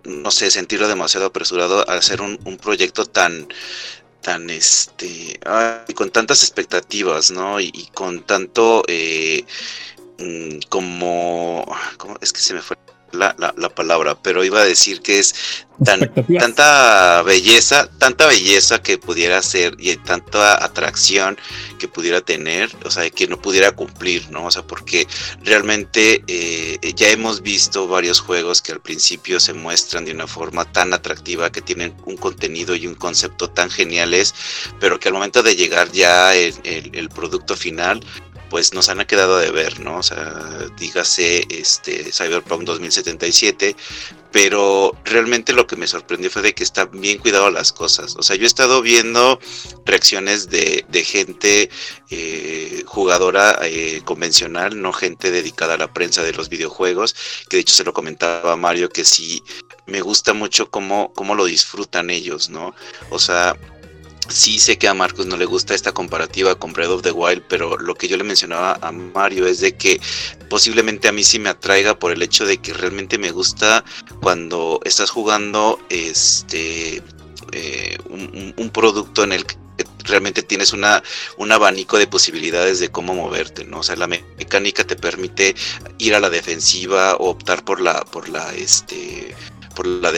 no 0.08 0.32
sé, 0.32 0.50
sentirlo 0.50 0.88
demasiado 0.88 1.28
apresurado 1.28 1.88
al 1.88 1.98
hacer 1.98 2.22
un, 2.22 2.38
proyecto 2.58 3.06
tan 3.06 3.48
tan 4.22 4.50
este 4.50 5.40
con 5.96 6.10
tantas 6.12 6.44
expectativas 6.44 7.32
no 7.32 7.60
y, 7.60 7.90
con 7.94 8.24
tanto 8.24 8.84
eh, 8.88 9.46
mm, 10.20 10.60
como, 10.70 11.66
como 11.98 12.18
es 12.22 12.34
que 12.34 12.42
se 12.42 12.54
me 12.54 12.62
fue 12.62 12.78
la, 13.12 13.36
la, 13.38 13.70
palabra, 13.70 14.18
pero 14.22 14.44
iba 14.44 14.62
a 14.62 14.66
decir 14.66 15.02
que 15.02 15.20
es 15.20 15.66
tan, 15.84 16.12
tanta 16.40 17.22
belleza, 17.24 17.90
tanta 17.98 18.28
belleza 18.28 18.82
que 18.82 18.98
pudiera 18.98 19.42
ser 19.42 19.76
y 19.80 19.96
tanta 19.98 20.64
atracción 20.64 21.38
que 21.78 21.88
pudiera 21.88 22.22
tener, 22.22 22.70
o 22.84 22.92
sea, 22.92 23.10
que 23.10 23.28
no 23.28 23.40
pudiera 23.40 23.72
cumplir, 23.72 24.30
¿no? 24.32 24.46
O 24.46 24.52
sea, 24.52 24.64
porque 24.64 25.08
realmente 25.44 26.24
eh, 26.28 26.80
ya 26.96 27.10
hemos 27.10 27.42
visto 27.42 27.88
varios 27.88 28.20
juegos 28.20 28.62
que 28.62 28.72
al 28.72 28.82
principio 28.82 29.40
se 29.40 29.54
muestran 29.54 30.06
de 30.06 30.12
una 30.12 30.28
forma 30.28 30.66
tan 30.66 30.94
atractiva, 30.94 31.52
que 31.52 31.62
tienen 31.62 31.96
un 32.06 32.18
contenido 32.18 32.76
y 32.76 32.88
un 32.88 32.96
concepto 32.96 33.50
tan 33.50 33.70
geniales, 33.70 34.34
pero 34.80 35.00
que 35.00 35.10
al 35.10 35.14
momento 35.14 35.44
de 35.44 35.56
llegar 35.56 35.92
ya 35.92 36.36
el, 36.36 36.56
el 36.64 37.10
producto 37.10 37.56
final, 37.56 38.04
pues 38.50 38.74
nos 38.74 38.90
han 38.90 39.06
quedado 39.06 39.38
de 39.38 39.52
ver, 39.52 39.80
¿no? 39.80 39.98
O 39.98 40.04
sea, 40.04 40.34
dígase 40.78 41.46
este 41.50 42.12
Cyberpunk 42.12 42.64
2077, 42.64 43.76
pero 44.32 44.96
realmente 45.06 45.54
lo 45.54 45.68
que 45.68 45.76
me 45.76 45.88
sorprendió 45.88 46.30
fue 46.30 46.42
de 46.42 46.54
que 46.54 46.64
están 46.64 46.90
bien 46.92 47.18
cuidado 47.18 47.50
las 47.50 47.74
cosas. 47.74 48.16
O 48.18 48.24
sea, 48.24 48.36
yo 48.36 48.44
he 48.44 48.48
estado 48.48 48.82
viendo 48.82 49.40
reacciones 49.86 50.50
de, 50.50 50.86
gente 51.06 51.70
eh, 52.10 52.84
jugadora 52.86 53.60
eh, 53.64 54.02
convencional, 54.04 54.82
no 54.82 54.92
gente 54.94 55.32
dedicada 55.32 55.76
a 55.76 55.78
la 55.78 55.94
prensa 55.94 56.24
de 56.24 56.34
los 56.34 56.50
videojuegos, 56.50 57.16
que 57.50 57.58
de 57.58 57.62
hecho 57.62 57.76
se 57.76 57.84
lo 57.84 57.94
comentaba 57.94 58.54
a 58.54 58.58
Mario 58.58 58.90
que 58.90 59.06
sí 59.06 59.42
me 59.86 60.02
gusta 60.02 60.34
mucho 60.34 60.70
cómo, 60.70 61.14
cómo 61.14 61.34
lo 61.34 61.46
disfrutan 61.46 62.10
ellos, 62.10 62.50
¿no? 62.50 62.76
O 63.10 63.20
sea, 63.20 63.56
sí 64.30 64.60
sé 64.60 64.78
que 64.78 64.88
a 64.88 64.94
Marcos 64.94 65.26
no 65.26 65.38
le 65.38 65.46
gusta 65.46 65.74
esta 65.74 65.92
comparativa 65.92 66.56
con 66.56 66.74
Breath 66.74 66.90
of 66.90 67.02
the 67.02 67.12
Wild, 67.12 67.44
pero 67.48 67.78
lo 67.78 67.96
que 67.96 68.08
yo 68.08 68.18
le 68.18 68.24
mencionaba 68.24 68.78
a 68.82 68.92
Mario 68.92 69.48
es 69.48 69.60
de 69.60 69.76
que 69.76 70.00
posiblemente 70.50 71.08
a 71.08 71.12
mí 71.12 71.24
sí 71.24 71.40
me 71.40 71.50
atraiga 71.50 71.98
por 71.98 72.12
el 72.12 72.22
hecho 72.22 72.46
de 72.46 72.58
que 72.58 72.74
realmente 72.74 73.18
me 73.18 73.32
gusta 73.32 73.84
cuando 74.22 74.80
estás 74.84 75.10
jugando 75.10 75.80
este 75.90 77.02
eh, 77.54 77.98
un, 78.10 78.70
producto 78.72 79.24
en 79.24 79.32
el 79.32 79.46
que 79.46 79.56
realmente 80.04 80.42
tienes 80.44 80.74
una, 80.74 81.04
un 81.38 81.52
abanico 81.52 81.98
de 81.98 82.08
posibilidades 82.08 82.80
de 82.80 82.90
cómo 82.90 83.14
moverte, 83.14 83.64
¿no? 83.66 83.80
O 83.80 83.84
sea, 83.84 83.96
la 83.96 84.08
mecánica 84.08 84.84
te 84.84 84.96
permite 84.96 85.56
ir 85.98 86.16
a 86.16 86.20
la 86.20 86.30
defensiva 86.30 87.16
o 87.16 87.30
optar 87.30 87.64
por 87.64 87.80
la, 87.82 88.04
por 88.06 88.30
la, 88.30 88.54
este, 88.54 89.36
por 89.78 89.86
la 89.86 90.12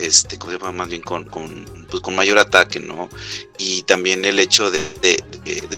este, 0.00 0.36
¿cómo 0.36 0.52
se 0.52 0.58
llama? 0.58 0.72
Más 0.72 0.88
bien 0.88 1.00
con, 1.00 1.26
con, 1.26 1.64
pues 1.88 2.02
con 2.02 2.16
mayor 2.16 2.40
ataque, 2.40 2.80
¿no? 2.80 3.08
Y 3.56 3.82
también 3.82 4.24
el 4.24 4.40
hecho 4.40 4.68
de, 4.68 4.80
de, 5.00 5.22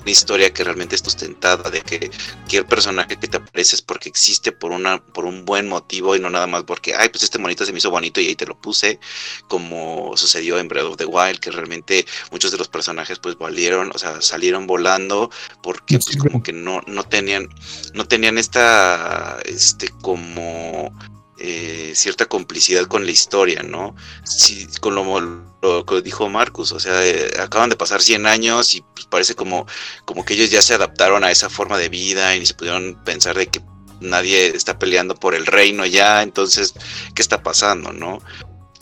una 0.01 0.11
historia 0.11 0.51
que 0.51 0.65
realmente 0.65 0.95
es 0.95 1.03
sustentada, 1.03 1.69
de 1.69 1.83
que 1.83 2.11
cualquier 2.33 2.65
personaje 2.65 3.19
que 3.19 3.29
te 3.29 3.37
aparece 3.37 3.77
es 3.77 3.83
porque 3.83 4.09
existe 4.09 4.51
por, 4.51 4.71
una, 4.71 5.05
por 5.05 5.27
un 5.27 5.45
buen 5.45 5.69
motivo 5.69 6.17
y 6.17 6.21
no 6.21 6.31
nada 6.31 6.47
más 6.47 6.63
porque, 6.63 6.95
ay, 6.95 7.11
pues 7.11 7.23
este 7.23 7.39
monito 7.39 7.67
se 7.67 7.73
me 7.73 7.79
hizo 7.81 7.91
bonito 7.91 8.19
y 8.19 8.29
ahí 8.29 8.35
te 8.35 8.47
lo 8.47 8.59
puse, 8.59 8.99
como 9.47 10.17
sucedió 10.17 10.59
en 10.59 10.69
Breath 10.69 10.87
of 10.87 10.97
the 10.97 11.05
Wild, 11.05 11.39
que 11.39 11.51
realmente 11.51 12.07
muchos 12.31 12.51
de 12.51 12.57
los 12.57 12.69
personajes 12.69 13.19
pues 13.19 13.37
valieron, 13.37 13.91
o 13.95 13.99
sea, 13.99 14.23
salieron 14.23 14.67
volando 14.67 15.31
porque 15.63 15.99
pues, 15.99 16.17
como 16.17 16.43
que 16.43 16.55
no, 16.55 16.81
no 16.87 17.05
tenían, 17.05 17.51
no 17.93 18.09
tenían 18.09 18.39
esta, 18.39 19.39
este, 19.45 19.91
como 20.01 20.91
eh, 21.39 21.93
cierta 21.95 22.27
complicidad 22.27 22.87
con 22.87 23.05
la 23.05 23.13
historia, 23.13 23.63
¿no? 23.63 23.95
Sí, 24.25 24.67
con 24.81 24.95
lo, 24.95 25.85
que 25.87 26.03
dijo 26.03 26.29
Marcus, 26.29 26.73
o 26.73 26.81
sea, 26.81 27.07
eh, 27.07 27.31
acaban 27.41 27.71
de 27.71 27.77
pasar 27.77 28.03
100 28.03 28.27
años 28.27 28.75
y 28.75 28.83
pues, 28.95 29.07
parece 29.07 29.35
como, 29.35 29.67
como 30.05 30.25
que 30.25 30.35
ellos 30.35 30.51
ya 30.51 30.63
se 30.63 30.75
adaptaron 30.75 31.25
a 31.25 31.31
esa 31.31 31.49
forma 31.49 31.79
de 31.79 31.89
vida 31.89 32.35
y 32.37 32.45
se 32.47 32.55
pudieron 32.55 33.03
pensar 33.05 33.37
de 33.37 33.47
que 33.47 33.61
nadie 34.01 34.49
está 34.49 34.79
peleando 34.79 35.15
por 35.15 35.35
el 35.35 35.47
reino 35.47 35.87
ya, 35.87 36.23
entonces, 36.23 36.75
¿qué 37.15 37.23
está 37.23 37.43
pasando, 37.43 37.93
no? 37.93 38.21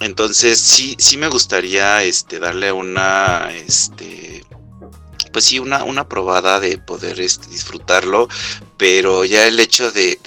Entonces, 0.00 0.60
sí, 0.60 0.94
sí 0.98 1.16
me 1.16 1.28
gustaría 1.28 2.02
este, 2.02 2.38
darle 2.38 2.70
una, 2.72 3.50
este, 3.52 4.44
pues 5.36 5.44
sí, 5.44 5.58
una, 5.58 5.84
una 5.84 6.08
probada 6.08 6.60
de 6.60 6.78
poder 6.78 7.20
este, 7.20 7.48
disfrutarlo, 7.48 8.26
pero 8.78 9.26
ya 9.26 9.46
el 9.46 9.60
hecho 9.60 9.92
de, 9.92 10.18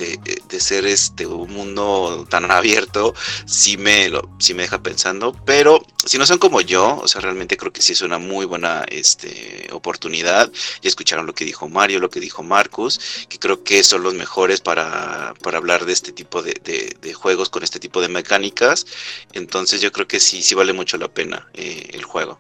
ser 0.60 0.86
este 0.86 1.26
un 1.26 1.52
mundo 1.52 2.28
tan 2.30 2.52
abierto 2.52 3.16
sí 3.46 3.78
me 3.78 4.10
lo 4.10 4.30
sí 4.40 4.54
me 4.54 4.64
deja 4.64 4.84
pensando 4.84 5.34
pero 5.46 5.82
si 6.06 6.18
no 6.18 6.26
son 6.26 6.38
como 6.38 6.60
yo 6.60 7.00
o 7.02 7.08
sea 7.08 7.22
realmente 7.22 7.56
creo 7.56 7.72
que 7.72 7.82
sí 7.82 7.94
es 7.94 8.02
una 8.02 8.18
muy 8.20 8.46
buena 8.46 8.84
este 8.90 9.70
oportunidad 9.72 10.52
y 10.82 10.90
escucharon 10.90 11.26
lo 11.26 11.34
que 11.34 11.46
dijo 11.46 11.70
Mario 11.70 12.00
lo 12.00 12.10
que 12.10 12.20
dijo 12.20 12.44
Marcus 12.44 13.00
que 13.30 13.40
creo 13.40 13.64
que 13.64 13.84
son 13.84 14.04
los 14.04 14.14
mejores 14.16 14.60
para, 14.60 15.34
hablar 15.54 15.86
de 15.86 15.94
este 15.94 16.12
tipo 16.12 16.42
de, 16.44 17.14
juegos 17.14 17.50
con 17.50 17.64
este 17.64 17.80
tipo 17.80 18.02
de 18.02 18.10
mecánicas 18.10 18.86
entonces 19.32 19.82
yo 19.82 19.92
creo 19.92 20.08
que 20.08 20.20
sí 20.20 20.44
sí 20.44 20.56
vale 20.56 20.74
mucho 20.74 20.98
la 20.98 21.08
pena 21.08 21.48
eh, 21.54 21.90
el 21.94 22.04
juego 22.04 22.38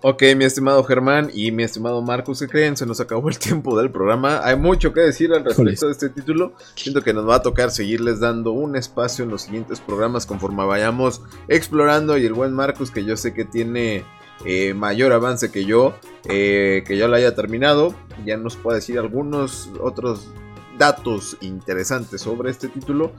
Ok, 0.00 0.22
mi 0.36 0.44
estimado 0.44 0.84
Germán 0.84 1.28
y 1.34 1.50
mi 1.50 1.64
estimado 1.64 2.00
Marcus, 2.02 2.38
¿qué 2.38 2.46
creen? 2.46 2.76
Se 2.76 2.86
nos 2.86 3.00
acabó 3.00 3.28
el 3.30 3.38
tiempo 3.38 3.76
del 3.76 3.90
programa. 3.90 4.40
Hay 4.44 4.54
mucho 4.54 4.92
que 4.92 5.00
decir 5.00 5.32
al 5.32 5.44
respecto 5.44 5.86
de 5.86 5.92
este 5.92 6.08
título. 6.08 6.52
Siento 6.76 7.02
que 7.02 7.12
nos 7.12 7.28
va 7.28 7.36
a 7.36 7.42
tocar 7.42 7.72
seguirles 7.72 8.20
dando 8.20 8.52
un 8.52 8.76
espacio 8.76 9.24
en 9.24 9.30
los 9.30 9.42
siguientes 9.42 9.80
programas 9.80 10.24
conforme 10.24 10.64
vayamos 10.64 11.22
explorando. 11.48 12.16
Y 12.16 12.26
el 12.26 12.32
buen 12.32 12.52
Marcus, 12.52 12.92
que 12.92 13.04
yo 13.04 13.16
sé 13.16 13.34
que 13.34 13.44
tiene 13.44 14.04
eh, 14.44 14.72
mayor 14.72 15.12
avance 15.12 15.50
que 15.50 15.64
yo, 15.64 15.96
eh, 16.28 16.84
que 16.86 16.96
ya 16.96 17.08
lo 17.08 17.16
haya 17.16 17.34
terminado, 17.34 17.92
ya 18.24 18.36
nos 18.36 18.54
puede 18.54 18.76
decir 18.76 19.00
algunos 19.00 19.68
otros 19.80 20.28
datos 20.78 21.36
interesantes 21.40 22.20
sobre 22.22 22.50
este 22.50 22.68
título. 22.68 23.12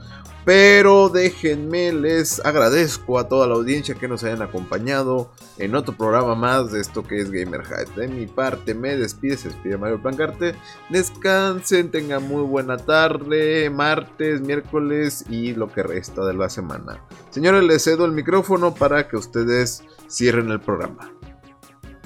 Pero 0.44 1.10
déjenme, 1.10 1.92
les 1.92 2.44
agradezco 2.44 3.18
a 3.18 3.28
toda 3.28 3.46
la 3.46 3.54
audiencia 3.54 3.94
que 3.94 4.08
nos 4.08 4.24
hayan 4.24 4.42
acompañado 4.42 5.30
en 5.58 5.74
otro 5.74 5.94
programa 5.96 6.34
más 6.34 6.72
de 6.72 6.80
esto 6.80 7.02
que 7.02 7.18
es 7.20 7.30
Gamer 7.30 7.62
De 7.94 8.08
mi 8.08 8.26
parte, 8.26 8.74
me 8.74 8.96
despide, 8.96 9.36
se 9.36 9.48
despide 9.48 9.76
Mario 9.76 10.00
Plancarte. 10.00 10.54
Descansen, 10.88 11.90
tengan 11.90 12.26
muy 12.26 12.42
buena 12.42 12.78
tarde, 12.78 13.68
martes, 13.70 14.40
miércoles 14.40 15.24
y 15.28 15.54
lo 15.54 15.68
que 15.68 15.82
resta 15.82 16.24
de 16.24 16.34
la 16.34 16.48
semana. 16.48 17.04
Señores, 17.28 17.62
les 17.64 17.84
cedo 17.84 18.06
el 18.06 18.12
micrófono 18.12 18.74
para 18.74 19.08
que 19.08 19.16
ustedes 19.16 19.84
cierren 20.08 20.50
el 20.50 20.60
programa. 20.60 21.12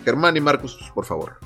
Germán 0.05 0.37
y 0.37 0.41
Marcos, 0.41 0.93
por 0.95 1.07
favor. 1.07 1.44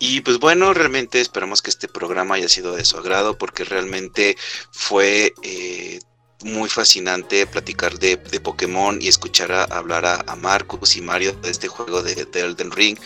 Y 0.00 0.22
pues 0.22 0.38
bueno, 0.38 0.72
realmente 0.72 1.20
esperamos 1.20 1.60
que 1.60 1.68
este 1.68 1.86
programa 1.86 2.36
haya 2.36 2.48
sido 2.48 2.74
de 2.74 2.86
su 2.86 2.96
agrado 2.96 3.36
porque 3.36 3.64
realmente 3.64 4.36
fue 4.72 5.34
eh, 5.42 6.00
muy 6.42 6.70
fascinante 6.70 7.46
platicar 7.46 7.98
de, 7.98 8.16
Pokémon 8.16 9.00
y 9.00 9.08
escuchar 9.08 9.52
a, 9.52 9.64
hablar 9.64 10.06
a, 10.06 10.36
Marcus 10.36 10.96
y 10.96 11.02
Mario 11.02 11.32
de 11.42 11.50
este 11.50 11.68
juego 11.68 12.02
de, 12.02 12.26
Elden 12.32 12.70
Ring 12.70 12.98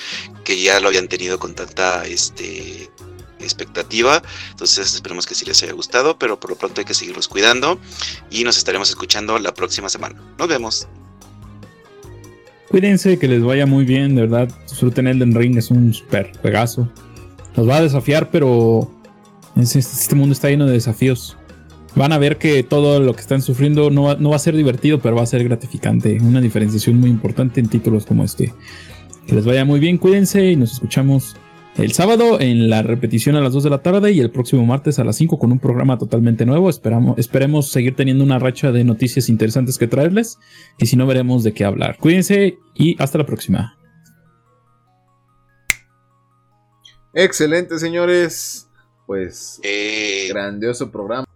que 0.45 0.61
ya 0.63 0.79
lo 0.79 0.87
habían 0.87 1.09
tenido 1.09 1.41
con 1.41 1.57
tanta 1.57 2.07
este, 2.07 2.89
expectativa. 3.41 4.23
Entonces 4.51 4.95
esperemos 4.95 5.27
que 5.27 5.35
sí 5.35 5.45
les 5.45 5.61
haya 5.65 5.73
gustado, 5.73 6.17
pero 6.17 6.39
por 6.39 6.51
lo 6.51 6.57
pronto 6.57 6.81
hay 6.81 6.85
que 6.85 6.95
seguirlos 6.95 7.27
cuidando 7.27 7.81
y 8.31 8.45
nos 8.45 8.57
estaremos 8.57 8.89
escuchando 8.89 9.37
la 9.41 9.53
próxima 9.53 9.89
semana. 9.89 10.23
Nos 10.39 10.47
vemos. 10.47 10.87
Cuídense, 12.75 13.21
que 13.21 13.29
les 13.29 13.41
vaya 13.41 13.67
muy 13.67 13.85
bien, 13.85 14.17
de 14.17 14.23
verdad. 14.23 14.49
Disfruten 14.69 15.07
Elden 15.07 15.33
Ring, 15.33 15.57
es 15.57 15.71
un 15.71 15.95
super 15.95 16.33
pegazo. 16.43 16.89
Nos 17.57 17.69
va 17.69 17.77
a 17.77 17.81
desafiar, 17.81 18.33
pero 18.33 18.91
este 19.55 20.17
mundo 20.17 20.33
está 20.33 20.51
lleno 20.51 20.67
de 20.67 20.73
desafíos. 20.73 21.37
Van 21.95 22.13
a 22.13 22.19
ver 22.19 22.37
que 22.37 22.65
todo 22.65 22.99
lo 22.99 23.15
que 23.15 23.21
están 23.21 23.43
sufriendo 23.43 23.91
no 23.91 24.03
va, 24.03 24.17
no 24.17 24.31
va 24.31 24.35
a 24.35 24.41
ser 24.41 24.57
divertido, 24.57 24.99
pero 24.99 25.15
va 25.15 25.23
a 25.23 25.27
ser 25.27 25.45
gratificante. 25.45 26.19
Una 26.21 26.41
diferenciación 26.41 26.99
muy 26.99 27.11
importante 27.11 27.61
en 27.61 27.69
títulos 27.69 28.07
como 28.07 28.25
este. 28.25 28.53
Que 29.29 29.37
les 29.37 29.45
vaya 29.45 29.65
muy 29.65 29.79
bien, 29.79 29.97
cuídense 29.97 30.45
y 30.51 30.57
nos 30.57 30.73
escuchamos 30.73 31.37
el 31.77 31.93
sábado 31.93 32.41
en 32.41 32.71
la 32.71 32.83
repetición 32.83 33.37
a 33.37 33.41
las 33.41 33.53
2 33.53 33.65
de 33.65 33.71
la 33.71 33.83
tarde 33.83 34.13
y 34.13 34.21
el 34.21 34.31
próximo 34.31 34.65
martes 34.65 34.99
a 34.99 35.05
las 35.05 35.17
5 35.17 35.39
con 35.39 35.51
un 35.51 35.59
programa 35.59 35.99
totalmente 35.99 36.47
nuevo. 36.47 36.71
Esperamos, 36.71 37.19
esperemos 37.19 37.69
seguir 37.71 37.97
teniendo 37.97 38.23
una 38.23 38.39
racha 38.39 38.71
de 38.71 38.85
noticias 38.85 39.29
interesantes 39.29 39.79
que 39.79 39.89
traerles 39.89 40.39
y 40.79 40.87
si 40.87 40.97
no 40.97 41.07
veremos 41.07 41.43
de 41.43 41.53
qué 41.53 41.65
hablar. 41.65 41.99
Cuídense 41.99 42.59
y 42.75 43.01
hasta 43.03 43.19
la 43.19 43.27
próxima. 43.27 43.77
Excelente, 47.13 47.79
señores. 47.79 48.69
Pues 49.07 49.61
eh. 49.63 50.27
grandioso 50.29 50.91
programa. 50.91 51.27